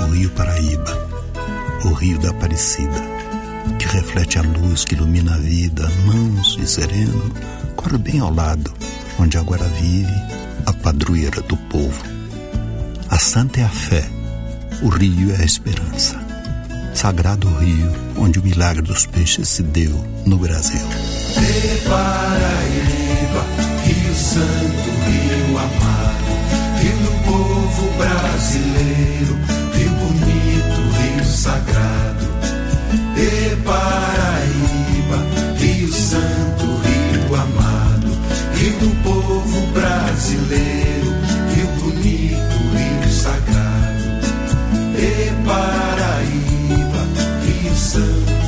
o 0.03 0.13
rio 0.13 0.29
Paraíba, 0.31 1.09
o 1.85 1.93
rio 1.93 2.19
da 2.19 2.31
Aparecida, 2.31 3.01
que 3.79 3.87
reflete 3.87 4.39
a 4.39 4.43
luz 4.43 4.85
que 4.85 4.97
ilumina 4.97 5.35
a 5.35 5.39
vida, 5.39 5.89
manso 6.05 6.61
e 6.61 6.67
sereno, 6.67 7.33
corre 7.77 7.97
bem 7.97 8.21
ao 8.21 8.35
lado, 8.35 8.71
onde 9.19 9.39
agora 9.39 9.65
vive 9.65 10.13
a 10.67 10.73
padroeira 10.73 11.41
do 11.43 11.57
povo. 11.57 12.05
A 13.09 13.19
santa 13.19 13.61
é 13.61 13.65
a 13.65 13.71
fé, 13.71 14.05
o 14.83 14.89
rio 14.89 15.33
é 15.35 15.41
a 15.41 15.45
esperança. 15.45 16.28
Sagrado 16.99 17.49
rio 17.61 17.93
onde 18.17 18.41
o 18.41 18.43
milagre 18.43 18.83
dos 18.83 19.07
peixes 19.07 19.49
se 19.49 19.63
deu 19.63 20.05
no 20.27 20.37
Brasil. 20.37 20.85
De 21.37 21.89
Paraíba, 21.89 23.45
Rio 23.85 24.15
Santo, 24.17 24.91
Rio 25.07 25.59
amado, 25.59 26.35
Rio 26.81 26.97
do 26.97 27.13
povo 27.25 27.93
brasileiro, 27.99 29.39
Rio 29.75 29.91
bonito, 29.91 30.81
Rio 30.99 31.25
sagrado. 31.25 32.27
De 33.15 33.57
Paraíba, 33.63 35.19
Rio 35.57 35.93
Santo, 35.93 36.65
Rio 36.83 37.37
amado, 37.37 38.11
Rio 38.57 38.73
do 38.81 38.91
povo 39.05 39.67
brasileiro, 39.69 41.15
Rio 41.55 41.69
bonito, 41.81 42.59
Rio 42.75 43.13
sagrado. 43.13 44.03
De 44.97 45.33
Paraíba, 45.47 46.58
Rio 47.61 47.75
Santo, 47.75 48.48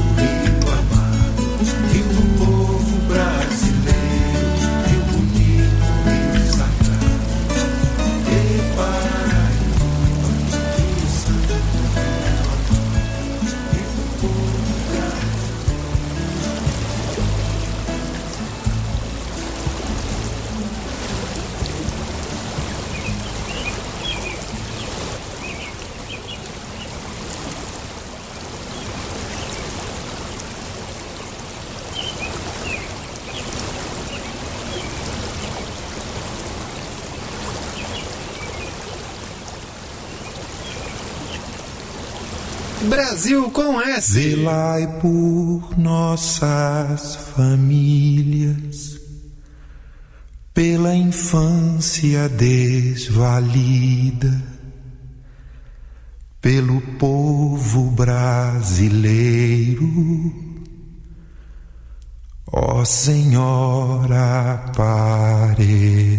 Brasil 43.31 43.51
com 43.53 43.81
S. 43.81 44.13
Zelai 44.13 44.89
por 45.01 45.79
nossas 45.79 47.15
famílias, 47.15 49.01
pela 50.53 50.97
infância 50.97 52.29
desvalida, 52.29 53.31
pelo 56.41 56.81
povo 56.99 57.93
brasileiro. 57.93 58.99
Ó 62.53 62.85
Senhora 62.85 64.55
Aparecida. 64.67 66.11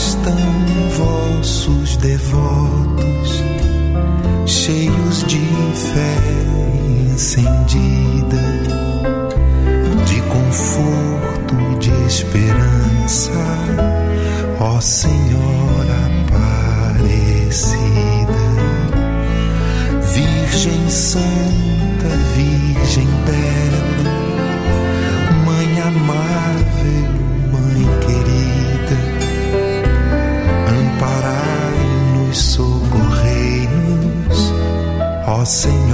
Estão 0.00 0.34
vossos 0.96 1.96
devotos, 1.98 3.44
cheios 4.46 5.24
de 5.26 5.40
fé 5.92 6.16
encendida, 7.12 8.40
de 10.06 10.22
conforto, 10.22 11.54
de 11.78 11.92
esperança, 12.06 13.30
ó 14.58 14.80
Senhora 14.80 16.00
Aparecida. 16.28 17.90
Virgem 20.14 20.88
Santa, 20.88 21.39
ó 35.50 35.89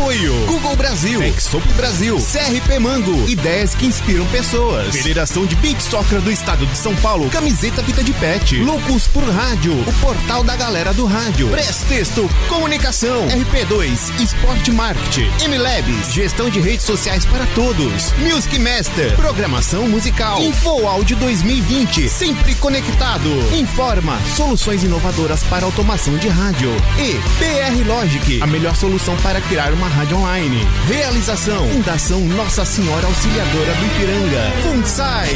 Apoio 0.00 0.49
Google 0.70 0.76
Brasil, 0.76 1.22
Exop 1.22 1.66
Brasil, 1.72 2.16
CRP 2.16 2.78
Mango, 2.78 3.28
ideias 3.28 3.74
que 3.74 3.86
inspiram 3.86 4.24
pessoas. 4.26 4.94
Federação 4.94 5.44
de 5.44 5.56
Beat 5.56 5.80
Soccer 5.80 6.20
do 6.20 6.30
Estado 6.30 6.64
de 6.64 6.76
São 6.76 6.94
Paulo, 6.96 7.28
camiseta 7.28 7.82
Vita 7.82 8.04
de 8.04 8.12
Pet, 8.12 8.56
Loucos 8.60 9.08
por 9.08 9.24
Rádio, 9.24 9.72
o 9.72 9.92
portal 9.94 10.44
da 10.44 10.54
galera 10.54 10.92
do 10.92 11.06
rádio. 11.06 11.48
Prestexto, 11.48 12.30
comunicação, 12.48 13.26
RP2, 13.28 14.20
Esporte 14.20 14.70
Marketing, 14.70 15.28
MLabs, 15.48 16.12
gestão 16.12 16.48
de 16.48 16.60
redes 16.60 16.86
sociais 16.86 17.24
para 17.24 17.46
todos. 17.46 18.12
Music 18.18 18.56
Master, 18.58 19.16
programação 19.16 19.88
musical. 19.88 20.40
Info 20.40 20.86
Áudio 20.86 21.16
2020, 21.16 22.08
sempre 22.08 22.54
conectado. 22.54 23.28
Informa, 23.56 24.20
soluções 24.36 24.84
inovadoras 24.84 25.42
para 25.44 25.64
automação 25.64 26.16
de 26.16 26.28
rádio. 26.28 26.70
E 26.98 27.14
BR 27.40 27.88
Logic, 27.88 28.40
a 28.40 28.46
melhor 28.46 28.76
solução 28.76 29.16
para 29.16 29.40
criar 29.40 29.72
uma 29.72 29.88
rádio 29.88 30.16
online. 30.16 30.59
Realização, 30.88 31.68
Fundação 31.68 32.20
Nossa 32.20 32.64
Senhora 32.64 33.06
Auxiliadora 33.06 33.74
do 33.74 33.84
Ipiranga. 33.86 34.50
FUNSAI. 34.62 35.28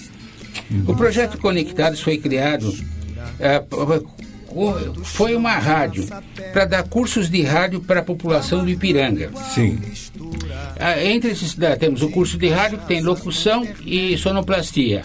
O 0.87 0.95
projeto 0.95 1.39
Conectados 1.39 2.01
foi 2.01 2.19
criado, 2.19 2.75
é, 3.41 3.63
foi 5.05 5.35
uma 5.37 5.53
rádio 5.53 6.07
para 6.53 6.65
dar 6.65 6.83
cursos 6.85 7.29
de 7.31 7.43
rádio 7.43 7.81
para 7.81 8.01
a 8.01 8.03
população 8.03 8.65
do 8.65 8.71
Ipiranga. 8.71 9.31
Sim. 9.55 9.79
Ah, 10.81 11.03
Entre 11.05 11.31
esses 11.31 11.55
da- 11.55 11.77
temos 11.77 12.03
o 12.03 12.09
curso 12.11 12.39
de 12.39 12.49
rádio 12.49 12.79
que 12.79 12.87
tem 12.87 13.01
locução 13.03 13.67
e 13.85 14.17
sonoplastia. 14.17 15.03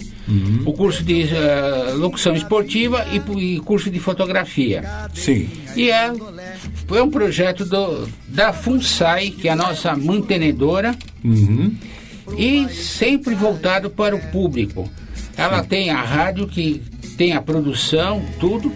O 0.65 0.71
curso 0.73 1.03
de 1.03 1.27
ah, 1.35 1.93
locução 1.95 2.33
esportiva 2.35 3.05
e, 3.11 3.55
e 3.55 3.59
curso 3.59 3.89
de 3.89 3.99
fotografia. 3.99 4.83
Sim. 5.13 5.49
E 5.75 5.89
é, 5.91 6.05
é 6.91 7.01
um 7.03 7.09
projeto 7.09 7.65
do, 7.65 8.07
da 8.27 8.53
FUNSAI, 8.53 9.31
que 9.31 9.47
é 9.47 9.51
a 9.51 9.55
nossa 9.55 9.95
mantenedora, 9.95 10.95
Uhum. 11.23 11.73
e 12.37 12.67
sempre 12.69 13.33
voltado 13.35 13.89
para 13.89 14.13
o 14.15 14.19
público. 14.31 14.89
Ela 15.37 15.63
tem 15.63 15.89
a 15.89 16.01
rádio 16.01 16.47
que 16.47 16.81
tem 17.17 17.33
a 17.33 17.41
produção, 17.41 18.21
tudo. 18.39 18.71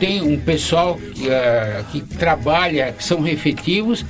Tem 0.00 0.22
um 0.22 0.38
pessoal 0.40 0.96
que, 0.96 1.30
ah, 1.30 1.84
que 1.92 2.00
trabalha, 2.00 2.92
que 2.96 3.04
são 3.04 3.26
efetivos, 3.28 4.04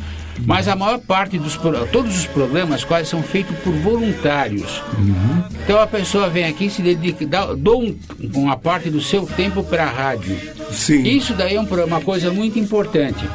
mas 0.47 0.69
a 0.69 0.77
maior 0.77 0.99
parte 1.01 1.37
dos 1.39 1.59
todos 1.93 2.17
os 2.19 2.27
programas 2.27 2.83
quase 2.85 3.11
são 3.11 3.23
feitos 3.23 3.55
por 3.59 3.73
voluntários. 3.75 4.83
Então 5.65 5.79
a 5.81 5.87
pessoa 5.87 6.31
vem 6.31 6.45
aqui 6.47 6.67
e 6.67 6.71
se 6.71 6.81
dedica, 6.81 7.27
dá, 7.27 7.53
doa 7.53 7.77
um- 7.85 7.97
uma 8.35 8.57
parte 8.57 8.89
do 8.89 9.01
seu 9.03 9.27
tempo 9.27 9.63
para 9.63 9.85
a 9.85 9.91
rádio. 9.91 10.39
Sim. 10.71 11.03
Isso 11.03 11.35
daí 11.35 11.57
é 11.57 11.61
um 11.61 11.67
uma 11.67 12.01
coisa 12.01 12.31
muito 12.33 12.59
importante. 12.59 13.29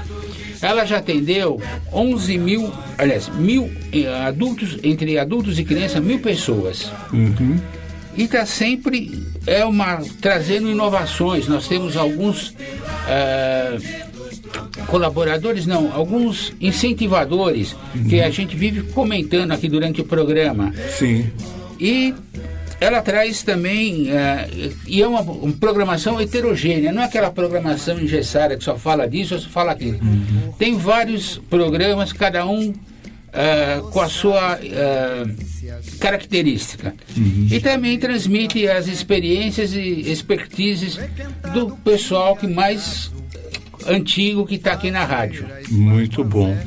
Ela 0.61 0.85
já 0.85 0.97
atendeu 0.97 1.61
11 1.93 2.37
mil, 2.39 2.71
aliás, 2.97 3.29
mil 3.29 3.69
eh, 3.91 4.07
adultos, 4.25 4.77
entre 4.83 5.19
adultos 5.19 5.59
e 5.59 5.63
crianças, 5.63 6.01
mil 6.01 6.19
pessoas. 6.19 6.91
Uhum. 7.13 7.57
E 8.17 8.23
está 8.23 8.45
sempre 8.45 9.25
é 9.45 9.63
uma, 9.65 10.01
trazendo 10.21 10.69
inovações. 10.69 11.47
Nós 11.47 11.67
temos 11.67 11.97
alguns 11.97 12.53
ah, 13.07 13.77
colaboradores, 14.87 15.65
não, 15.65 15.93
alguns 15.93 16.53
incentivadores 16.59 17.75
que 18.09 18.21
a 18.21 18.29
gente 18.29 18.55
vive 18.55 18.83
comentando 18.93 19.51
aqui 19.51 19.67
durante 19.67 20.01
o 20.01 20.05
programa. 20.05 20.73
Sim. 20.97 21.29
E 21.79 22.13
ela 22.79 23.01
traz 23.01 23.43
também, 23.43 24.09
ah, 24.11 24.47
e 24.87 25.01
é 25.01 25.07
uma, 25.07 25.21
uma 25.21 25.53
programação 25.53 26.19
heterogênea, 26.19 26.91
não 26.91 27.01
é 27.01 27.05
aquela 27.05 27.31
programação 27.31 27.99
engessada 27.99 28.55
que 28.55 28.63
só 28.63 28.77
fala 28.77 29.07
disso 29.07 29.35
ou 29.35 29.41
só 29.41 29.49
fala 29.49 29.71
aquilo. 29.71 29.99
Tem 30.57 30.77
vários 30.77 31.37
programas, 31.49 32.13
cada 32.13 32.45
um 32.45 32.73
ah, 33.35 33.81
com 33.91 34.01
a 34.01 34.07
sua 34.07 34.53
ah, 34.53 35.25
característica. 35.99 36.95
E 37.51 37.59
também 37.59 37.99
transmite 37.99 38.67
as 38.67 38.87
experiências 38.87 39.73
e 39.73 40.11
expertises 40.11 40.97
do 41.53 41.75
pessoal 41.77 42.35
que 42.35 42.47
mais 42.47 43.11
antigo 43.87 44.45
que 44.45 44.55
está 44.55 44.73
aqui 44.73 44.89
na 44.89 45.03
rádio. 45.03 45.47
Muito 45.69 46.23
bom. 46.23 46.57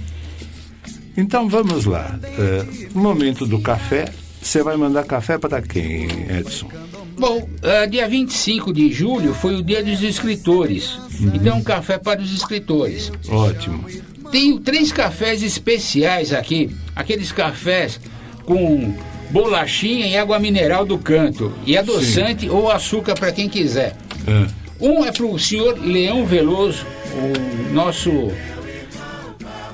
Então 1.17 1.49
vamos 1.49 1.85
lá. 1.85 2.19
É, 2.23 2.89
momento 2.95 3.47
do 3.47 3.61
café. 3.61 4.07
Você 4.41 4.63
vai 4.63 4.77
mandar 4.77 5.05
café 5.05 5.37
para 5.37 5.61
quem, 5.61 6.07
Edson? 6.31 6.71
Bom, 7.19 7.49
ah, 7.63 7.87
dia 7.87 8.09
25 8.09 8.73
de 8.73 8.93
julho 8.93 9.35
foi 9.35 9.57
o 9.57 9.63
dia 9.63 9.83
dos 9.83 10.01
escritores. 10.03 10.99
Então, 11.35 11.59
um 11.59 11.63
café 11.63 11.99
para 11.99 12.21
os 12.21 12.33
escritores. 12.33 13.11
Ótimo. 13.29 13.85
Tenho 14.31 14.61
três 14.61 14.93
cafés 14.93 15.43
especiais 15.43 16.33
aqui. 16.33 16.71
Aqueles 16.95 17.33
cafés 17.33 18.01
com 18.45 18.95
bolachinha 19.31 20.07
e 20.07 20.17
água 20.17 20.39
mineral 20.39 20.85
do 20.85 20.99
canto. 20.99 21.53
E 21.67 21.77
adoçante 21.77 22.49
ou 22.49 22.71
açúcar 22.71 23.15
para 23.15 23.33
quem 23.33 23.49
quiser. 23.49 23.97
É. 24.27 24.47
Um 24.81 25.05
é 25.05 25.11
para 25.11 25.27
o 25.27 25.39
senhor 25.39 25.79
Leão 25.79 26.25
Veloso, 26.25 26.87
o 27.15 27.73
nosso 27.75 28.31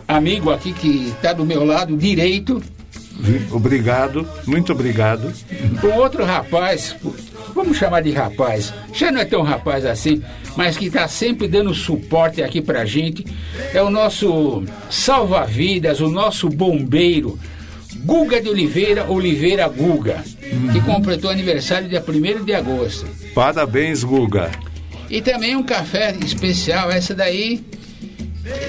amigo 0.09 0.51
aqui 0.51 0.73
que 0.73 1.09
está 1.09 1.33
do 1.33 1.45
meu 1.45 1.65
lado 1.65 1.97
direito. 1.97 2.63
Obrigado, 3.51 4.29
muito 4.47 4.73
obrigado. 4.73 5.33
Com 5.81 5.89
outro 5.99 6.25
rapaz, 6.25 6.97
vamos 7.55 7.77
chamar 7.77 8.03
de 8.03 8.11
rapaz, 8.11 8.73
já 8.93 9.11
não 9.11 9.21
é 9.21 9.25
tão 9.25 9.43
rapaz 9.43 9.87
assim, 9.87 10.23
mas 10.57 10.77
que 10.77 10.87
está 10.87 11.07
sempre 11.09 11.49
dando 11.49 11.75
suporte 11.75 12.43
aqui 12.43 12.61
pra 12.61 12.85
gente, 12.85 13.25
é 13.73 13.83
o 13.83 13.91
nosso 13.91 14.65
salva-vidas, 14.91 16.01
o 16.01 16.09
nosso 16.09 16.49
bombeiro, 16.49 17.39
Guga 18.05 18.41
de 18.41 18.51
Oliveira, 18.51 19.11
Oliveira 19.11 19.67
Guga, 19.69 20.23
que 20.73 20.81
completou 20.83 21.31
aniversário 21.31 21.89
dia 21.89 22.05
1 22.07 22.45
de 22.45 22.53
agosto. 22.53 23.07
Parabéns, 23.35 24.05
Guga. 24.05 24.51
E 25.09 25.23
também 25.23 25.57
um 25.57 25.63
café 25.63 26.15
especial, 26.23 26.91
essa 26.91 27.15
daí 27.15 27.65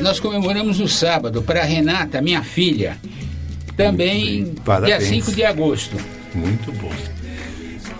nós 0.01 0.19
comemoramos 0.19 0.79
no 0.79 0.87
sábado, 0.87 1.41
para 1.41 1.63
Renata, 1.63 2.21
minha 2.21 2.43
filha, 2.43 2.97
também 3.75 4.53
Parabéns. 4.63 4.99
dia 4.99 5.07
5 5.07 5.31
de 5.33 5.43
agosto. 5.43 5.97
Muito 6.33 6.71
bom. 6.73 6.91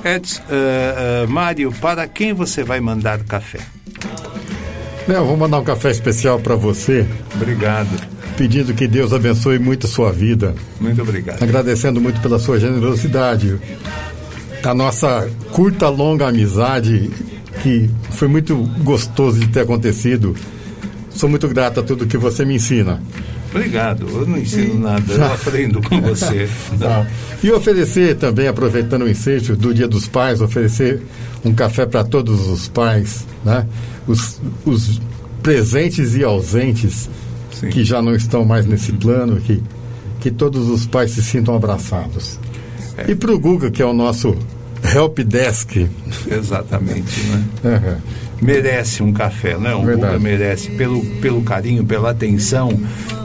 Edson, 0.03 0.41
uh, 0.43 1.25
uh, 1.25 1.27
Mário, 1.27 1.71
para 1.71 2.07
quem 2.07 2.33
você 2.33 2.63
vai 2.63 2.79
mandar 2.79 3.23
café? 3.23 3.59
Eu 5.07 5.25
vou 5.25 5.37
mandar 5.37 5.59
um 5.59 5.63
café 5.63 5.91
especial 5.91 6.39
para 6.39 6.55
você. 6.55 7.07
Obrigado. 7.35 7.89
Pedindo 8.37 8.73
que 8.73 8.87
Deus 8.87 9.13
abençoe 9.13 9.57
muito 9.57 9.87
a 9.87 9.89
sua 9.89 10.11
vida. 10.11 10.53
Muito 10.79 11.01
obrigado. 11.01 11.41
Agradecendo 11.41 12.01
muito 12.01 12.19
pela 12.21 12.37
sua 12.37 12.59
generosidade. 12.59 13.59
A 14.63 14.73
nossa 14.73 15.29
curta, 15.51 15.89
longa 15.89 16.27
amizade, 16.27 17.09
que 17.61 17.89
foi 18.11 18.27
muito 18.27 18.55
gostoso 18.83 19.39
de 19.39 19.47
ter 19.47 19.61
acontecido. 19.61 20.35
Sou 21.11 21.29
muito 21.29 21.47
grato 21.47 21.79
a 21.79 21.83
tudo 21.83 22.07
que 22.07 22.17
você 22.17 22.43
me 22.43 22.55
ensina. 22.55 23.01
Obrigado. 23.55 24.07
Eu 24.09 24.27
não 24.27 24.37
ensino 24.37 24.79
nada, 24.79 25.13
eu 25.13 25.23
aprendo 25.33 25.81
com 25.81 26.01
você. 26.01 26.49
Tá. 26.77 27.07
E 27.43 27.51
oferecer 27.51 28.15
também, 28.15 28.47
aproveitando 28.47 29.03
o 29.03 29.09
ensejo 29.09 29.55
do 29.55 29.73
Dia 29.73 29.87
dos 29.87 30.07
Pais, 30.07 30.41
oferecer 30.41 31.01
um 31.43 31.53
café 31.53 31.85
para 31.85 32.03
todos 32.03 32.47
os 32.47 32.67
pais, 32.67 33.25
né? 33.43 33.65
Os, 34.07 34.41
os 34.65 35.01
presentes 35.41 36.15
e 36.15 36.23
ausentes 36.23 37.09
Sim. 37.51 37.69
que 37.69 37.83
já 37.83 38.01
não 38.01 38.15
estão 38.15 38.43
mais 38.43 38.65
nesse 38.65 38.91
plano, 38.91 39.39
que, 39.39 39.61
que 40.19 40.31
todos 40.31 40.69
os 40.69 40.85
pais 40.85 41.11
se 41.11 41.23
sintam 41.23 41.55
abraçados. 41.55 42.39
É. 42.97 43.11
E 43.11 43.15
para 43.15 43.31
o 43.31 43.39
Guga, 43.39 43.71
que 43.71 43.81
é 43.81 43.85
o 43.85 43.93
nosso 43.93 44.35
help 44.83 45.19
desk. 45.19 45.87
Exatamente, 46.29 47.21
né? 47.21 47.45
Uhum. 47.63 47.97
Merece 48.45 49.01
um 49.01 49.11
café, 49.11 49.57
né? 49.57 49.73
O 49.73 49.83
Verdade. 49.83 50.13
Guga 50.13 50.19
merece 50.19 50.69
pelo, 50.71 51.03
pelo 51.19 51.41
carinho, 51.41 51.83
pela 51.83 52.11
atenção, 52.11 52.69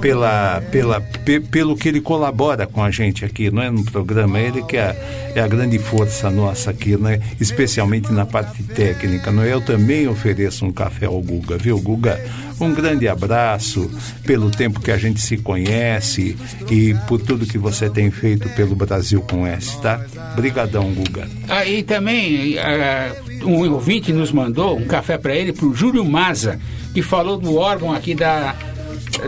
pela, 0.00 0.62
pela, 0.72 0.98
pe- 1.00 1.40
pelo 1.40 1.76
que 1.76 1.88
ele 1.88 2.00
colabora 2.00 2.66
com 2.66 2.82
a 2.82 2.90
gente 2.90 3.24
aqui, 3.24 3.50
não 3.50 3.62
é? 3.62 3.70
No 3.70 3.84
programa. 3.84 4.40
Ele 4.40 4.62
que 4.62 4.76
é, 4.78 5.30
é 5.34 5.40
a 5.40 5.46
grande 5.46 5.78
força 5.78 6.30
nossa 6.30 6.70
aqui, 6.70 6.96
né? 6.96 7.20
Especialmente 7.38 8.10
na 8.12 8.24
parte 8.24 8.62
técnica, 8.62 9.30
não 9.30 9.42
é? 9.42 9.52
Eu 9.52 9.60
também 9.60 10.08
ofereço 10.08 10.64
um 10.64 10.72
café 10.72 11.04
ao 11.06 11.20
Guga, 11.20 11.58
viu, 11.58 11.78
Guga? 11.78 12.18
Um 12.61 12.74
grande 12.74 13.08
abraço 13.08 13.90
pelo 14.24 14.50
tempo 14.50 14.80
que 14.80 14.90
a 14.90 14.98
gente 14.98 15.20
se 15.20 15.38
conhece 15.38 16.36
e 16.70 16.94
por 17.08 17.18
tudo 17.20 17.46
que 17.46 17.56
você 17.56 17.88
tem 17.88 18.11
feito 18.11 18.48
pelo 18.50 18.74
Brasil 18.76 19.22
com 19.22 19.46
S, 19.46 19.80
tá? 19.80 20.04
Brigadão, 20.36 20.92
Guga. 20.92 21.26
Aí 21.48 21.82
também 21.82 22.58
ah, 22.58 23.12
um 23.44 23.70
ouvinte 23.72 24.12
nos 24.12 24.30
mandou 24.30 24.76
um 24.78 24.84
café 24.86 25.16
para 25.16 25.34
ele, 25.34 25.52
para 25.54 25.66
o 25.66 25.74
Júlio 25.74 26.04
Maza, 26.04 26.61
que 26.92 27.00
falou 27.00 27.38
do 27.38 27.56
órgão 27.56 27.92
aqui 27.92 28.14
da 28.14 28.54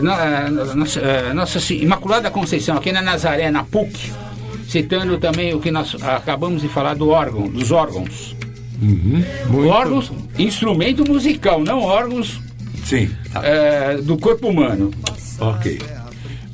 na- 0.01 0.49
nossa, 0.75 1.01
ah, 1.01 1.33
Nossa 1.33 1.73
Imaculada 1.73 2.29
Conceição, 2.29 2.77
aqui 2.77 2.91
na 2.91 3.01
Nazaré, 3.01 3.49
na 3.49 3.63
PUC, 3.63 4.11
citando 4.67 5.17
também 5.17 5.53
o 5.55 5.59
que 5.59 5.71
nós 5.71 5.95
acabamos 6.03 6.61
de 6.61 6.67
falar 6.67 6.93
do 6.93 7.09
órgão, 7.09 7.47
dos 7.47 7.71
órgãos. 7.71 8.35
Órgãos, 9.69 10.11
instrumento 10.37 11.03
musical, 11.09 11.63
não 11.63 11.79
órgãos 11.79 12.39
Sim. 12.83 13.09
Eh, 13.41 13.97
do 14.03 14.17
corpo 14.17 14.49
humano. 14.49 14.91
Ok. 15.39 15.79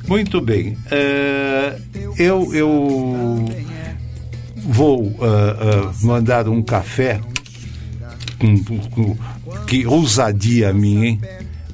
Muito 0.06 0.40
bem. 0.40 0.76
Eh, 0.90 1.78
eu, 2.18 2.54
eu 2.54 3.44
vou 4.56 5.14
ah, 5.20 5.56
ah, 5.88 5.92
mandar 6.02 6.48
um 6.48 6.62
café. 6.62 7.20
Com, 8.38 8.56
com- 8.90 9.16
que 9.66 9.86
ousadia 9.86 10.72
minha, 10.72 11.06
hein? 11.08 11.20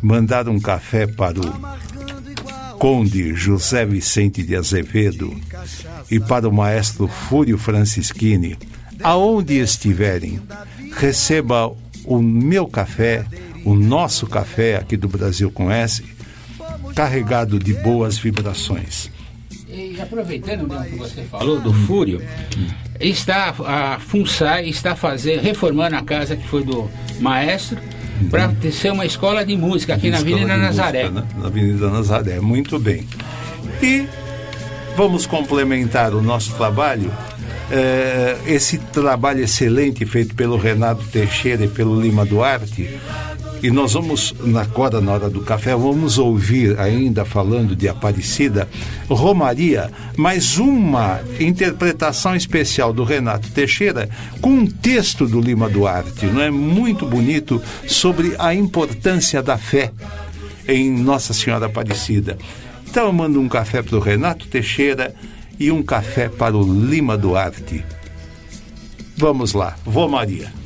Mandar 0.02 0.48
um 0.48 0.59
café 0.61 1.07
para 1.07 1.38
o 1.40 2.76
Conde 2.78 3.34
José 3.34 3.86
Vicente 3.86 4.42
de 4.42 4.54
Azevedo 4.57 5.34
e 6.11 6.20
para 6.20 6.48
o 6.48 6.52
maestro 6.52 7.07
Fúrio 7.09 7.57
Francischini, 7.57 8.57
aonde 9.02 9.54
estiverem, 9.59 10.40
receba 10.96 11.72
o 12.04 12.20
meu 12.20 12.66
café, 12.66 13.24
o 13.66 13.74
nosso 13.74 14.26
café 14.28 14.76
aqui 14.76 14.96
do 14.96 15.08
Brasil 15.08 15.50
com 15.50 15.70
S, 15.70 16.02
carregado 16.94 17.58
de 17.58 17.74
boas 17.74 18.16
vibrações. 18.16 19.10
E 19.68 20.00
aproveitando 20.00 20.72
o 20.72 20.84
que 20.84 20.96
você 20.96 21.22
falou 21.22 21.60
do 21.60 21.72
Fúrio, 21.72 22.22
está 23.00 23.52
a 23.66 23.98
FUNSAI 23.98 24.68
está 24.68 24.94
fazendo, 24.94 25.42
reformando 25.42 25.96
a 25.96 26.02
casa 26.02 26.36
que 26.36 26.46
foi 26.46 26.62
do 26.62 26.88
maestro 27.20 27.76
para 28.30 28.54
ser 28.72 28.92
uma 28.92 29.04
escola 29.04 29.44
de 29.44 29.56
música 29.56 29.94
aqui 29.94 30.08
na 30.10 30.18
Avenida 30.18 30.56
Nazaré. 30.56 31.10
Música, 31.10 31.20
né? 31.20 31.26
Na 31.36 31.46
Avenida 31.48 31.90
Nazaré, 31.90 32.40
muito 32.40 32.78
bem. 32.78 33.06
E 33.82 34.06
vamos 34.96 35.26
complementar 35.26 36.14
o 36.14 36.22
nosso 36.22 36.54
trabalho. 36.54 37.12
eh, 37.68 38.36
esse 38.46 38.78
trabalho 38.78 39.42
excelente 39.42 40.06
feito 40.06 40.36
pelo 40.36 40.56
Renato 40.56 41.02
Teixeira 41.08 41.64
e 41.64 41.68
pelo 41.68 42.00
Lima 42.00 42.24
Duarte. 42.24 42.88
E 43.62 43.70
nós 43.70 43.94
vamos, 43.94 44.34
na 44.44 44.62
agora 44.62 45.00
na 45.00 45.12
hora 45.12 45.30
do 45.30 45.40
café, 45.40 45.74
vamos 45.74 46.18
ouvir 46.18 46.78
ainda 46.78 47.24
falando 47.24 47.74
de 47.74 47.88
Aparecida, 47.88 48.68
Romaria, 49.09 49.90
mais 50.16 50.59
uma 50.59 51.20
interpretação 51.40 52.36
especial 52.36 52.92
do 52.92 53.02
Renato 53.02 53.50
Teixeira 53.50 54.09
com 54.40 54.50
um 54.50 54.66
texto 54.66 55.26
do 55.26 55.40
Lima 55.40 55.68
Duarte, 55.70 56.26
não 56.26 56.42
é 56.42 56.51
muito 56.51 57.06
bonito 57.06 57.60
sobre 57.86 58.35
a 58.39 58.55
importância 58.55 59.43
da 59.43 59.56
fé 59.56 59.90
em 60.68 60.90
Nossa 60.90 61.32
Senhora 61.32 61.66
Aparecida. 61.66 62.36
Então 62.89 63.06
eu 63.06 63.12
mando 63.12 63.40
um 63.40 63.48
café 63.48 63.82
para 63.82 63.97
o 63.97 64.01
Renato 64.01 64.47
Teixeira 64.47 65.14
e 65.59 65.72
um 65.72 65.82
café 65.82 66.28
para 66.28 66.56
o 66.56 66.62
Lima 66.62 67.16
Duarte. 67.16 67.82
Vamos 69.16 69.55
lá, 69.55 69.76
Vô 69.85 70.06
Maria. 70.06 70.65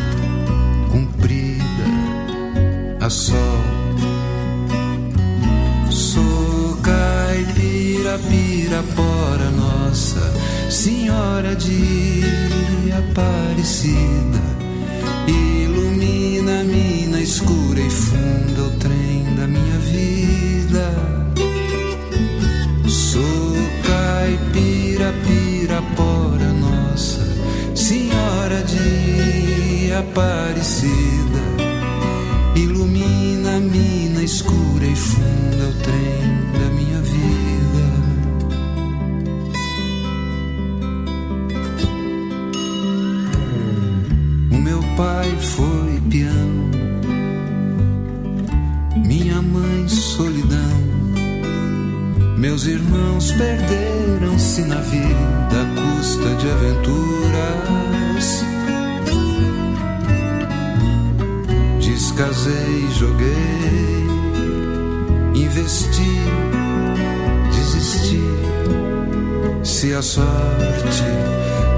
a 3.01 3.09
sol. 3.09 3.35
Sou 5.89 6.77
caipira, 6.83 8.19
pirapora, 8.29 9.49
nossa 9.49 10.21
Senhora 10.69 11.55
de 11.55 12.21
Aparecida. 12.95 14.39
Ilumina 15.27 16.61
a 16.61 16.63
mina 16.63 17.19
escura 17.19 17.79
e 17.79 17.89
funda 17.89 18.61
o 18.61 18.71
trem 18.77 19.35
da 19.35 19.47
minha 19.47 19.79
vida. 19.79 20.93
Sou 22.87 23.55
caipira, 23.83 25.11
pirapora, 25.25 26.53
nossa 26.53 27.27
Senhora 27.73 28.61
de 28.63 29.91
Aparecida. 29.91 31.60
Ilumina 32.55 33.55
a 33.55 33.59
mina 33.59 34.23
escura 34.23 34.85
e 34.85 34.95
funda 34.95 35.69
o 35.69 35.73
trem 35.83 36.21
da 36.59 36.69
minha 36.75 37.01
vida. 37.01 37.85
O 44.51 44.57
meu 44.57 44.81
pai 44.97 45.29
foi 45.39 46.01
peão, 46.09 46.69
minha 48.97 49.41
mãe 49.41 49.87
solidão. 49.87 50.81
Meus 52.37 52.65
irmãos 52.65 53.31
perderam-se 53.31 54.63
na 54.63 54.81
vida 54.81 55.61
à 55.61 55.65
custa 55.99 56.35
de 56.35 56.49
aventuras. 56.49 58.50
Descasei, 62.21 62.87
joguei, 62.91 64.05
investi, 65.33 66.21
desisti. 67.51 68.21
Se 69.63 69.91
a 69.95 70.03
sorte 70.03 71.03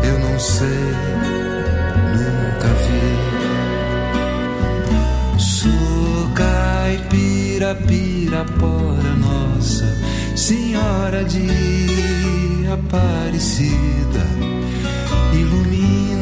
eu 0.04 0.20
não 0.20 0.38
sei, 0.38 0.68
nunca 2.12 2.68
vi. 2.84 3.24
Caipira 6.36 7.76
Pirapora, 7.76 9.14
nossa 9.16 9.86
Senhora 10.36 11.24
de 11.24 11.48
Aparecida, 12.70 14.28
ilumina 15.32 15.73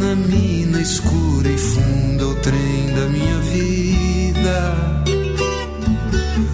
a 0.03 0.15
mina 0.15 0.81
escura 0.81 1.47
e 1.47 1.57
funda 1.57 2.27
o 2.27 2.35
trem 2.35 2.87
da 2.95 3.07
minha 3.07 3.37
vida. 3.39 5.03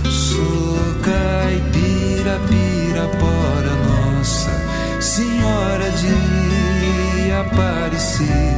Sou 0.10 0.78
caipira, 1.02 2.40
pirapora, 2.48 3.74
nossa 3.88 4.52
Senhora 5.00 5.90
de 5.92 7.32
Aparecida, 7.32 8.57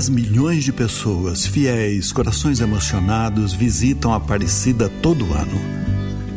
10 0.00 0.08
milhões 0.08 0.64
de 0.64 0.72
pessoas, 0.72 1.44
fiéis, 1.44 2.10
corações 2.10 2.60
emocionados, 2.60 3.52
visitam 3.52 4.14
a 4.14 4.16
Aparecida 4.16 4.88
todo 4.88 5.34
ano. 5.34 5.60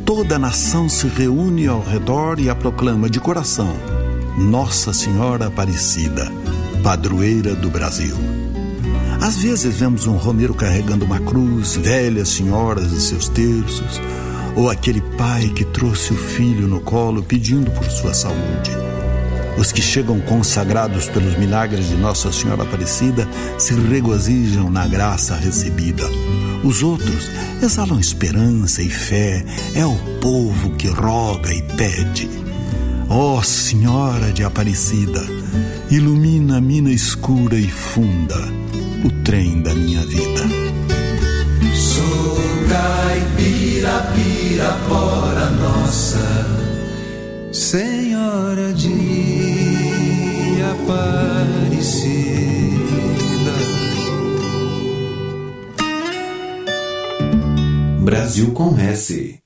Toda 0.05 0.35
a 0.35 0.39
nação 0.39 0.89
se 0.89 1.07
reúne 1.07 1.65
ao 1.65 1.81
redor 1.81 2.41
e 2.41 2.49
a 2.49 2.55
proclama 2.55 3.09
de 3.09 3.21
coração: 3.21 3.73
Nossa 4.37 4.91
Senhora 4.91 5.47
Aparecida, 5.47 6.29
padroeira 6.83 7.55
do 7.55 7.69
Brasil. 7.69 8.17
Às 9.21 9.37
vezes 9.37 9.73
vemos 9.79 10.07
um 10.07 10.17
romeiro 10.17 10.53
carregando 10.53 11.05
uma 11.05 11.21
cruz, 11.21 11.77
velhas 11.77 12.27
senhoras 12.27 12.91
e 12.91 12.99
seus 12.99 13.29
terços, 13.29 14.01
ou 14.57 14.69
aquele 14.69 14.99
pai 15.17 15.47
que 15.55 15.63
trouxe 15.63 16.11
o 16.11 16.17
filho 16.17 16.67
no 16.67 16.81
colo 16.81 17.23
pedindo 17.23 17.71
por 17.71 17.85
sua 17.85 18.13
saúde. 18.13 18.92
Os 19.57 19.71
que 19.71 19.81
chegam 19.81 20.19
consagrados 20.21 21.07
pelos 21.07 21.37
milagres 21.37 21.87
de 21.87 21.95
Nossa 21.95 22.31
Senhora 22.31 22.63
Aparecida 22.63 23.27
se 23.57 23.73
regozijam 23.73 24.69
na 24.69 24.87
graça 24.87 25.35
recebida. 25.35 26.03
Os 26.63 26.81
outros 26.81 27.29
exalam 27.61 27.99
esperança 27.99 28.81
e 28.81 28.89
fé, 28.89 29.45
é 29.75 29.85
o 29.85 29.95
povo 30.19 30.71
que 30.71 30.87
roga 30.87 31.53
e 31.53 31.61
pede. 31.61 32.29
Ó 33.09 33.37
oh, 33.37 33.43
Senhora 33.43 34.31
de 34.31 34.43
Aparecida, 34.43 35.21
ilumina 35.91 36.57
a 36.57 36.61
mina 36.61 36.89
escura 36.89 37.55
e 37.55 37.67
funda 37.67 38.39
o 39.03 39.11
trem 39.23 39.61
da 39.61 39.73
minha 39.75 40.05
vida. 40.05 40.41
Sou 41.75 42.23
com 58.53 58.77
S. 58.79 59.42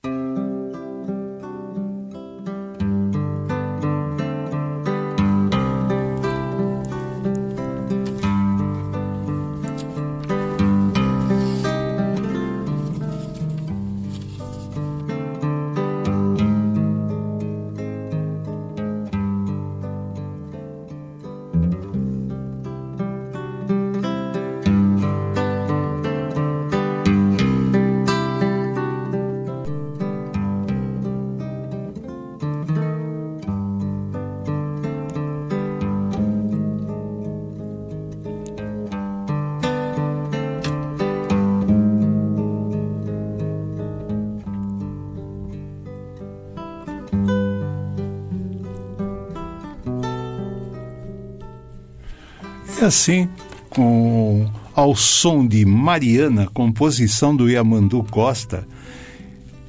Assim, 52.87 53.27
com 53.69 54.49
ao 54.73 54.95
som 54.95 55.45
de 55.45 55.65
Mariana, 55.65 56.47
composição 56.47 57.35
do 57.35 57.49
Yamandu 57.49 58.01
Costa, 58.09 58.65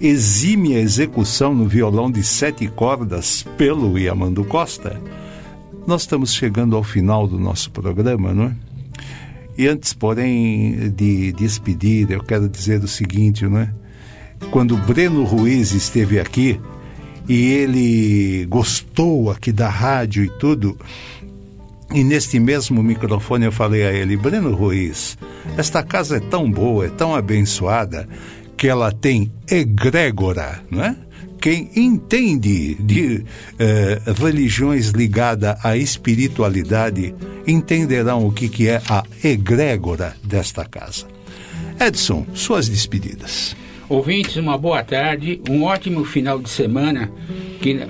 exímia 0.00 0.78
execução 0.78 1.52
no 1.52 1.66
violão 1.66 2.12
de 2.12 2.22
sete 2.22 2.68
cordas 2.68 3.44
pelo 3.56 3.98
Yamandu 3.98 4.44
Costa, 4.44 5.02
nós 5.84 6.02
estamos 6.02 6.32
chegando 6.32 6.76
ao 6.76 6.84
final 6.84 7.26
do 7.26 7.40
nosso 7.40 7.72
programa, 7.72 8.32
não 8.32 8.44
é? 8.44 8.56
E 9.56 9.66
antes, 9.66 9.92
porém, 9.92 10.88
de 10.90 11.32
despedir, 11.32 12.12
eu 12.12 12.22
quero 12.22 12.48
dizer 12.48 12.84
o 12.84 12.88
seguinte, 12.88 13.44
não 13.44 13.58
é? 13.58 13.74
Quando 14.52 14.76
Breno 14.76 15.24
Ruiz 15.24 15.72
esteve 15.72 16.20
aqui 16.20 16.60
e 17.28 17.46
ele 17.50 18.46
gostou 18.46 19.28
aqui 19.28 19.50
da 19.50 19.68
rádio 19.68 20.22
e 20.22 20.30
tudo, 20.38 20.78
e 21.92 22.04
neste 22.04 22.38
mesmo 22.38 22.82
microfone 22.82 23.46
eu 23.46 23.52
falei 23.52 23.84
a 23.84 23.92
ele, 23.92 24.16
Breno 24.16 24.54
Ruiz, 24.54 25.16
esta 25.56 25.82
casa 25.82 26.18
é 26.18 26.20
tão 26.20 26.50
boa, 26.50 26.86
é 26.86 26.90
tão 26.90 27.14
abençoada, 27.14 28.08
que 28.56 28.68
ela 28.68 28.92
tem 28.92 29.32
egrégora, 29.50 30.62
não 30.70 30.84
é? 30.84 30.96
Quem 31.40 31.70
entende 31.76 32.74
de 32.74 33.24
eh, 33.58 34.00
religiões 34.20 34.88
ligadas 34.88 35.56
à 35.64 35.76
espiritualidade 35.76 37.14
entenderão 37.46 38.26
o 38.26 38.32
que, 38.32 38.48
que 38.48 38.68
é 38.68 38.82
a 38.88 39.04
egrégora 39.22 40.16
desta 40.24 40.64
casa. 40.64 41.06
Edson, 41.80 42.26
suas 42.34 42.68
despedidas. 42.68 43.54
Ouvintes, 43.88 44.36
uma 44.36 44.58
boa 44.58 44.82
tarde, 44.82 45.40
um 45.48 45.62
ótimo 45.62 46.04
final 46.04 46.40
de 46.40 46.50
semana, 46.50 47.10
que, 47.62 47.86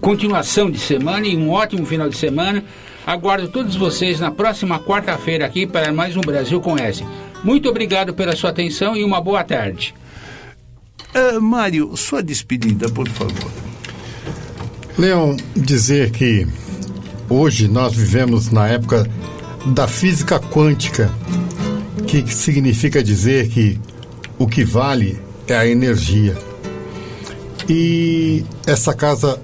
continuação 0.00 0.68
de 0.68 0.78
semana 0.78 1.26
e 1.28 1.36
um 1.36 1.50
ótimo 1.50 1.86
final 1.86 2.08
de 2.08 2.16
semana. 2.16 2.64
Aguardo 3.06 3.48
todos 3.48 3.76
vocês 3.76 4.20
na 4.20 4.30
próxima 4.30 4.78
quarta-feira 4.78 5.46
aqui 5.46 5.66
para 5.66 5.92
mais 5.92 6.16
um 6.16 6.20
Brasil 6.20 6.60
Conhece. 6.60 7.04
Muito 7.42 7.68
obrigado 7.68 8.12
pela 8.12 8.36
sua 8.36 8.50
atenção 8.50 8.94
e 8.96 9.02
uma 9.02 9.20
boa 9.20 9.42
tarde. 9.42 9.94
Uh, 11.14 11.40
Mário, 11.40 11.96
sua 11.96 12.22
despedida, 12.22 12.88
por 12.88 13.08
favor. 13.08 13.50
Leão, 14.98 15.36
dizer 15.56 16.10
que 16.10 16.46
hoje 17.28 17.66
nós 17.68 17.94
vivemos 17.94 18.50
na 18.50 18.68
época 18.68 19.08
da 19.66 19.88
física 19.88 20.38
quântica, 20.38 21.10
que 22.06 22.26
significa 22.32 23.02
dizer 23.02 23.48
que 23.48 23.80
o 24.38 24.46
que 24.46 24.62
vale 24.62 25.18
é 25.48 25.56
a 25.56 25.66
energia. 25.66 26.36
E 27.68 28.44
essa 28.66 28.94
casa 28.94 29.40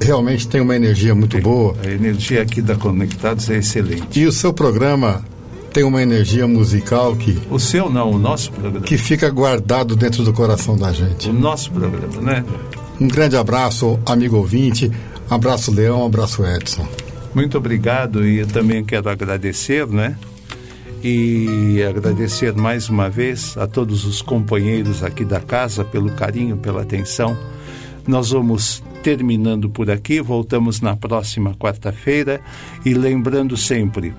realmente 0.00 0.46
tem 0.46 0.60
uma 0.60 0.76
energia 0.76 1.14
muito 1.14 1.38
boa. 1.40 1.76
A 1.84 1.90
energia 1.90 2.42
aqui 2.42 2.60
da 2.60 2.76
Conectados 2.76 3.48
é 3.50 3.58
excelente. 3.58 4.20
E 4.20 4.26
o 4.26 4.32
seu 4.32 4.52
programa 4.52 5.24
tem 5.72 5.82
uma 5.82 6.02
energia 6.02 6.46
musical 6.46 7.16
que. 7.16 7.36
O 7.50 7.58
seu 7.58 7.90
não, 7.90 8.12
o 8.12 8.18
nosso 8.18 8.52
programa. 8.52 8.86
Que 8.86 8.96
fica 8.96 9.28
guardado 9.30 9.96
dentro 9.96 10.22
do 10.22 10.32
coração 10.32 10.76
da 10.76 10.92
gente. 10.92 11.28
O 11.28 11.32
nosso 11.32 11.70
programa, 11.72 12.20
né? 12.20 12.44
Um 13.00 13.08
grande 13.08 13.36
abraço, 13.36 13.98
amigo 14.06 14.36
ouvinte. 14.36 14.90
Abraço, 15.28 15.72
Leão. 15.72 16.06
Abraço, 16.06 16.44
Edson. 16.46 16.86
Muito 17.34 17.58
obrigado 17.58 18.24
e 18.24 18.38
eu 18.38 18.46
também 18.46 18.84
quero 18.84 19.08
agradecer, 19.08 19.86
né? 19.88 20.16
E 21.02 21.82
agradecer 21.82 22.54
mais 22.54 22.88
uma 22.88 23.10
vez 23.10 23.56
a 23.58 23.66
todos 23.66 24.04
os 24.04 24.22
companheiros 24.22 25.02
aqui 25.02 25.24
da 25.24 25.40
casa 25.40 25.84
pelo 25.84 26.10
carinho, 26.12 26.56
pela 26.56 26.82
atenção. 26.82 27.36
Nós 28.06 28.30
vamos 28.30 28.82
terminando 29.04 29.68
por 29.68 29.90
aqui, 29.90 30.18
voltamos 30.22 30.80
na 30.80 30.96
próxima 30.96 31.54
quarta-feira 31.54 32.40
e 32.86 32.94
lembrando 32.94 33.54
sempre, 33.54 34.14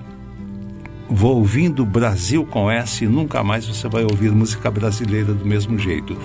vou 1.10 1.38
ouvindo 1.38 1.84
Brasil 1.84 2.46
com 2.46 2.70
S 2.70 3.02
e 3.02 3.08
nunca 3.08 3.42
mais 3.42 3.66
você 3.66 3.88
vai 3.88 4.04
ouvir 4.04 4.30
música 4.30 4.70
brasileira 4.70 5.34
do 5.34 5.44
mesmo 5.44 5.76
jeito. 5.76 6.16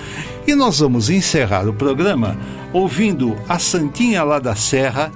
E 0.46 0.54
nós 0.54 0.78
vamos 0.78 1.10
encerrar 1.10 1.68
o 1.68 1.74
programa 1.74 2.38
ouvindo 2.72 3.36
a 3.50 3.58
Santinha 3.58 4.24
lá 4.24 4.38
da 4.38 4.56
Serra, 4.56 5.12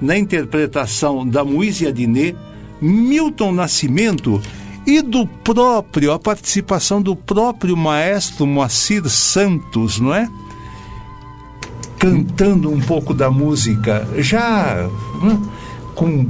na 0.00 0.16
interpretação 0.16 1.28
da 1.28 1.44
Moise 1.44 1.86
Adnet, 1.86 2.34
Milton 2.80 3.52
Nascimento 3.52 4.40
e 4.86 5.02
do 5.02 5.26
próprio, 5.26 6.12
a 6.12 6.18
participação 6.18 7.02
do 7.02 7.14
próprio 7.14 7.76
maestro 7.76 8.46
Moacir 8.46 9.06
Santos, 9.06 10.00
não 10.00 10.14
é? 10.14 10.26
Cantando 12.00 12.68
um 12.68 12.80
pouco 12.80 13.14
da 13.14 13.30
música, 13.30 14.08
já 14.18 14.88
né? 15.22 15.38
com 15.94 16.26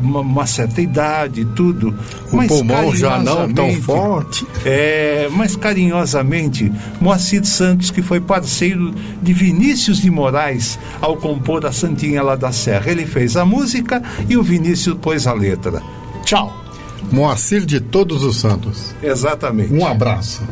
uma, 0.00 0.20
uma, 0.20 0.46
certa 0.46 0.80
idade 0.80 1.42
e 1.42 1.44
tudo. 1.44 1.94
O 2.32 2.36
mas 2.36 2.48
pulmão 2.48 2.96
já 2.96 3.18
não 3.18 3.52
tão 3.52 3.70
forte. 3.74 4.46
É, 4.64 5.28
mas 5.30 5.54
carinhosamente, 5.56 6.72
Moacir 7.00 7.44
Santos, 7.44 7.90
que 7.90 8.00
foi 8.00 8.18
parceiro 8.18 8.94
de 9.22 9.32
Vinícius 9.34 9.98
de 9.98 10.10
Moraes 10.10 10.78
ao 11.02 11.16
compor 11.18 11.66
a 11.66 11.72
Santinha 11.72 12.22
lá 12.22 12.34
da 12.34 12.50
Serra. 12.50 12.90
Ele 12.90 13.04
fez 13.04 13.36
a 13.36 13.44
música 13.44 14.02
e 14.26 14.38
o 14.38 14.42
Vinícius 14.42 14.96
pôs 15.00 15.26
a 15.26 15.34
letra. 15.34 15.82
Tchau. 16.24 16.64
Moacir 17.12 17.64
de 17.64 17.80
Todos 17.80 18.22
os 18.22 18.36
Santos. 18.36 18.94
Exatamente. 19.02 19.72
Um 19.72 19.86
abraço. 19.86 20.42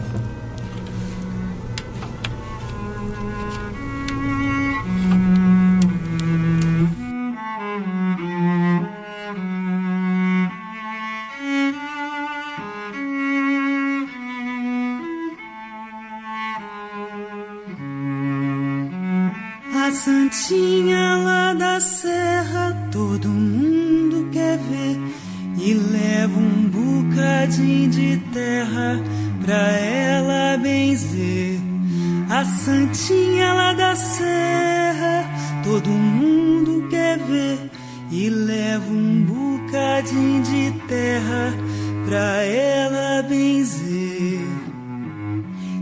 Santinha 20.27 21.19
lá 21.19 21.55
da 21.55 21.78
Serra, 21.78 22.89
todo 22.90 23.28
mundo 23.28 24.28
quer 24.32 24.59
ver 24.59 24.98
e 25.57 25.73
leva 25.73 26.36
um 26.36 26.69
bocadinho 26.69 27.89
de 27.89 28.16
terra 28.32 29.01
pra 29.44 29.55
ela 29.55 30.57
benzer. 30.57 31.61
A 32.28 32.44
Santinha 32.44 33.53
lá 33.53 33.73
da 33.73 33.94
Serra, 33.94 35.31
todo 35.62 35.89
mundo 35.90 36.89
quer 36.90 37.19
ver 37.19 37.70
e 38.11 38.28
leva 38.28 38.93
um 38.93 39.23
bocadinho 39.23 40.43
de 40.43 40.73
terra 40.89 41.55
pra 42.05 42.43
ela 42.43 43.23
benzer. 43.23 44.45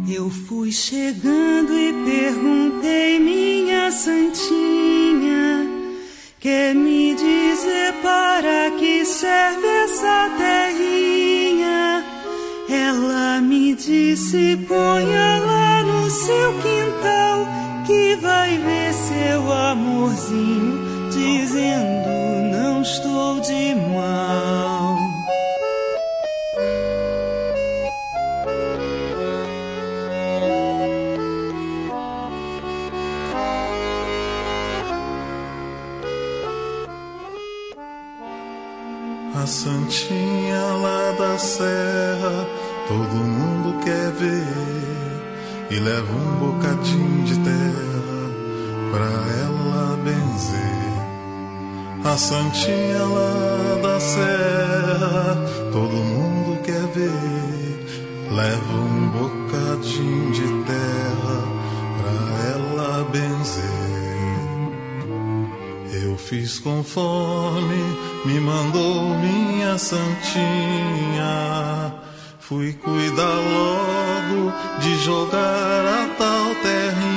Eu 0.06 0.28
fui 0.28 0.70
chegando 0.70 1.72
e 1.72 1.90
perguntei, 2.04 3.18
minha 3.18 3.90
Santinha, 3.90 5.66
quer 6.38 6.74
me 6.74 7.14
dizer 7.14 7.94
para 8.02 8.70
que 8.78 9.02
serve 9.06 9.66
essa 9.66 10.30
terrinha? 10.36 12.04
Ela 12.68 13.40
me 13.40 13.74
disse, 13.74 14.58
ponha 14.68 15.38
lá 15.38 15.82
no 15.82 16.10
seu 16.10 16.52
quintal, 16.52 17.46
que 17.86 18.16
vai 18.16 18.58
ver 18.58 18.92
seu 18.92 19.50
amorzinho, 19.50 21.08
dizendo, 21.10 21.93
A 52.14 52.16
Santinha 52.16 53.02
lá 53.02 53.74
da 53.82 53.98
Serra, 53.98 55.36
todo 55.72 55.92
mundo 55.96 56.62
quer 56.62 56.86
ver, 56.94 58.30
leva 58.30 58.72
um 58.72 59.08
bocadinho 59.08 60.30
de 60.30 60.46
terra 60.62 61.42
pra 61.98 62.12
ela 62.52 63.04
benzer. 63.10 63.64
Eu 66.04 66.16
fiz 66.16 66.60
conforme 66.60 67.82
me 68.24 68.38
mandou 68.38 69.16
minha 69.16 69.76
santinha. 69.76 70.12
Fui 72.38 72.74
cuidar 72.74 73.24
logo 73.24 74.52
de 74.78 74.96
jogar 75.02 75.84
a 75.84 76.06
tal 76.16 76.54
terrinha. 76.62 77.13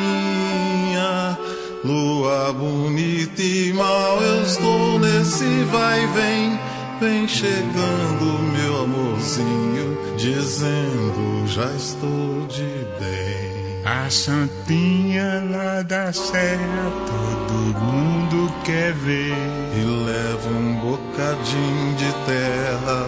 Lua 1.88 2.52
bonita 2.52 3.42
e 3.42 3.72
mal, 3.72 4.22
eu 4.22 4.44
estou 4.44 5.00
nesse 5.00 5.46
vai 5.72 6.04
e 6.04 6.08
vem. 6.08 6.60
Vem 7.00 7.28
chegando 7.30 8.26
meu 8.52 8.84
amorzinho, 8.84 9.98
dizendo 10.18 11.48
já 11.48 11.72
estou 11.72 12.46
de 12.48 12.86
bem. 13.00 13.48
A 13.86 14.10
santinha 14.10 15.42
lá 15.50 15.82
da 15.82 16.12
serra 16.12 16.92
todo 17.06 17.80
mundo 17.80 18.52
quer 18.66 18.92
ver 18.92 19.32
E 19.78 19.86
leva 20.06 20.50
um 20.50 20.76
bocadinho 20.76 21.96
de 21.96 22.12
terra 22.26 23.08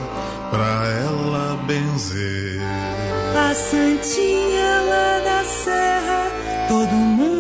pra 0.49 0.88
ela 1.03 1.60
benzer 1.68 2.61
A 3.35 3.53
santinha 3.53 4.81
lá 4.81 5.19
da 5.19 5.43
serra 5.43 6.31
todo 6.69 6.93
mundo 6.93 7.39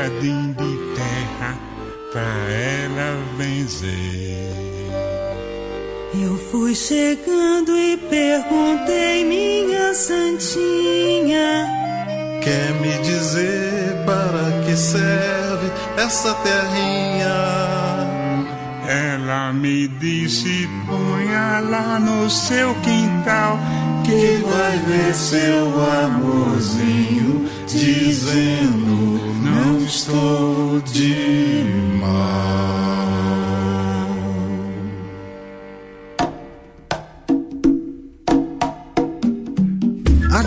bocadinho 0.00 0.54
de 0.54 0.94
terra 0.94 1.58
pra 2.12 2.22
ela 2.22 3.18
benzer 3.36 4.70
eu 6.12 6.36
fui 6.50 6.74
chegando 6.74 7.78
e 7.78 7.96
perguntei, 7.96 9.24
minha 9.24 9.94
santinha. 9.94 11.68
Quer 12.42 12.72
me 12.80 12.98
dizer 12.98 14.04
para 14.04 14.64
que 14.64 14.76
serve 14.76 15.70
essa 15.96 16.34
terrinha? 16.34 17.30
Ela 18.88 19.52
me 19.52 19.86
disse, 19.86 20.68
ponha 20.84 21.60
lá 21.60 22.00
no 22.00 22.28
seu 22.28 22.74
quintal, 22.80 23.56
que 24.02 24.42
vai 24.44 24.78
ver 24.78 25.14
seu 25.14 25.68
amorzinho 26.04 27.48
dizendo 27.66 29.20
não 29.42 29.78
estou 29.78 30.80
de 30.80 31.64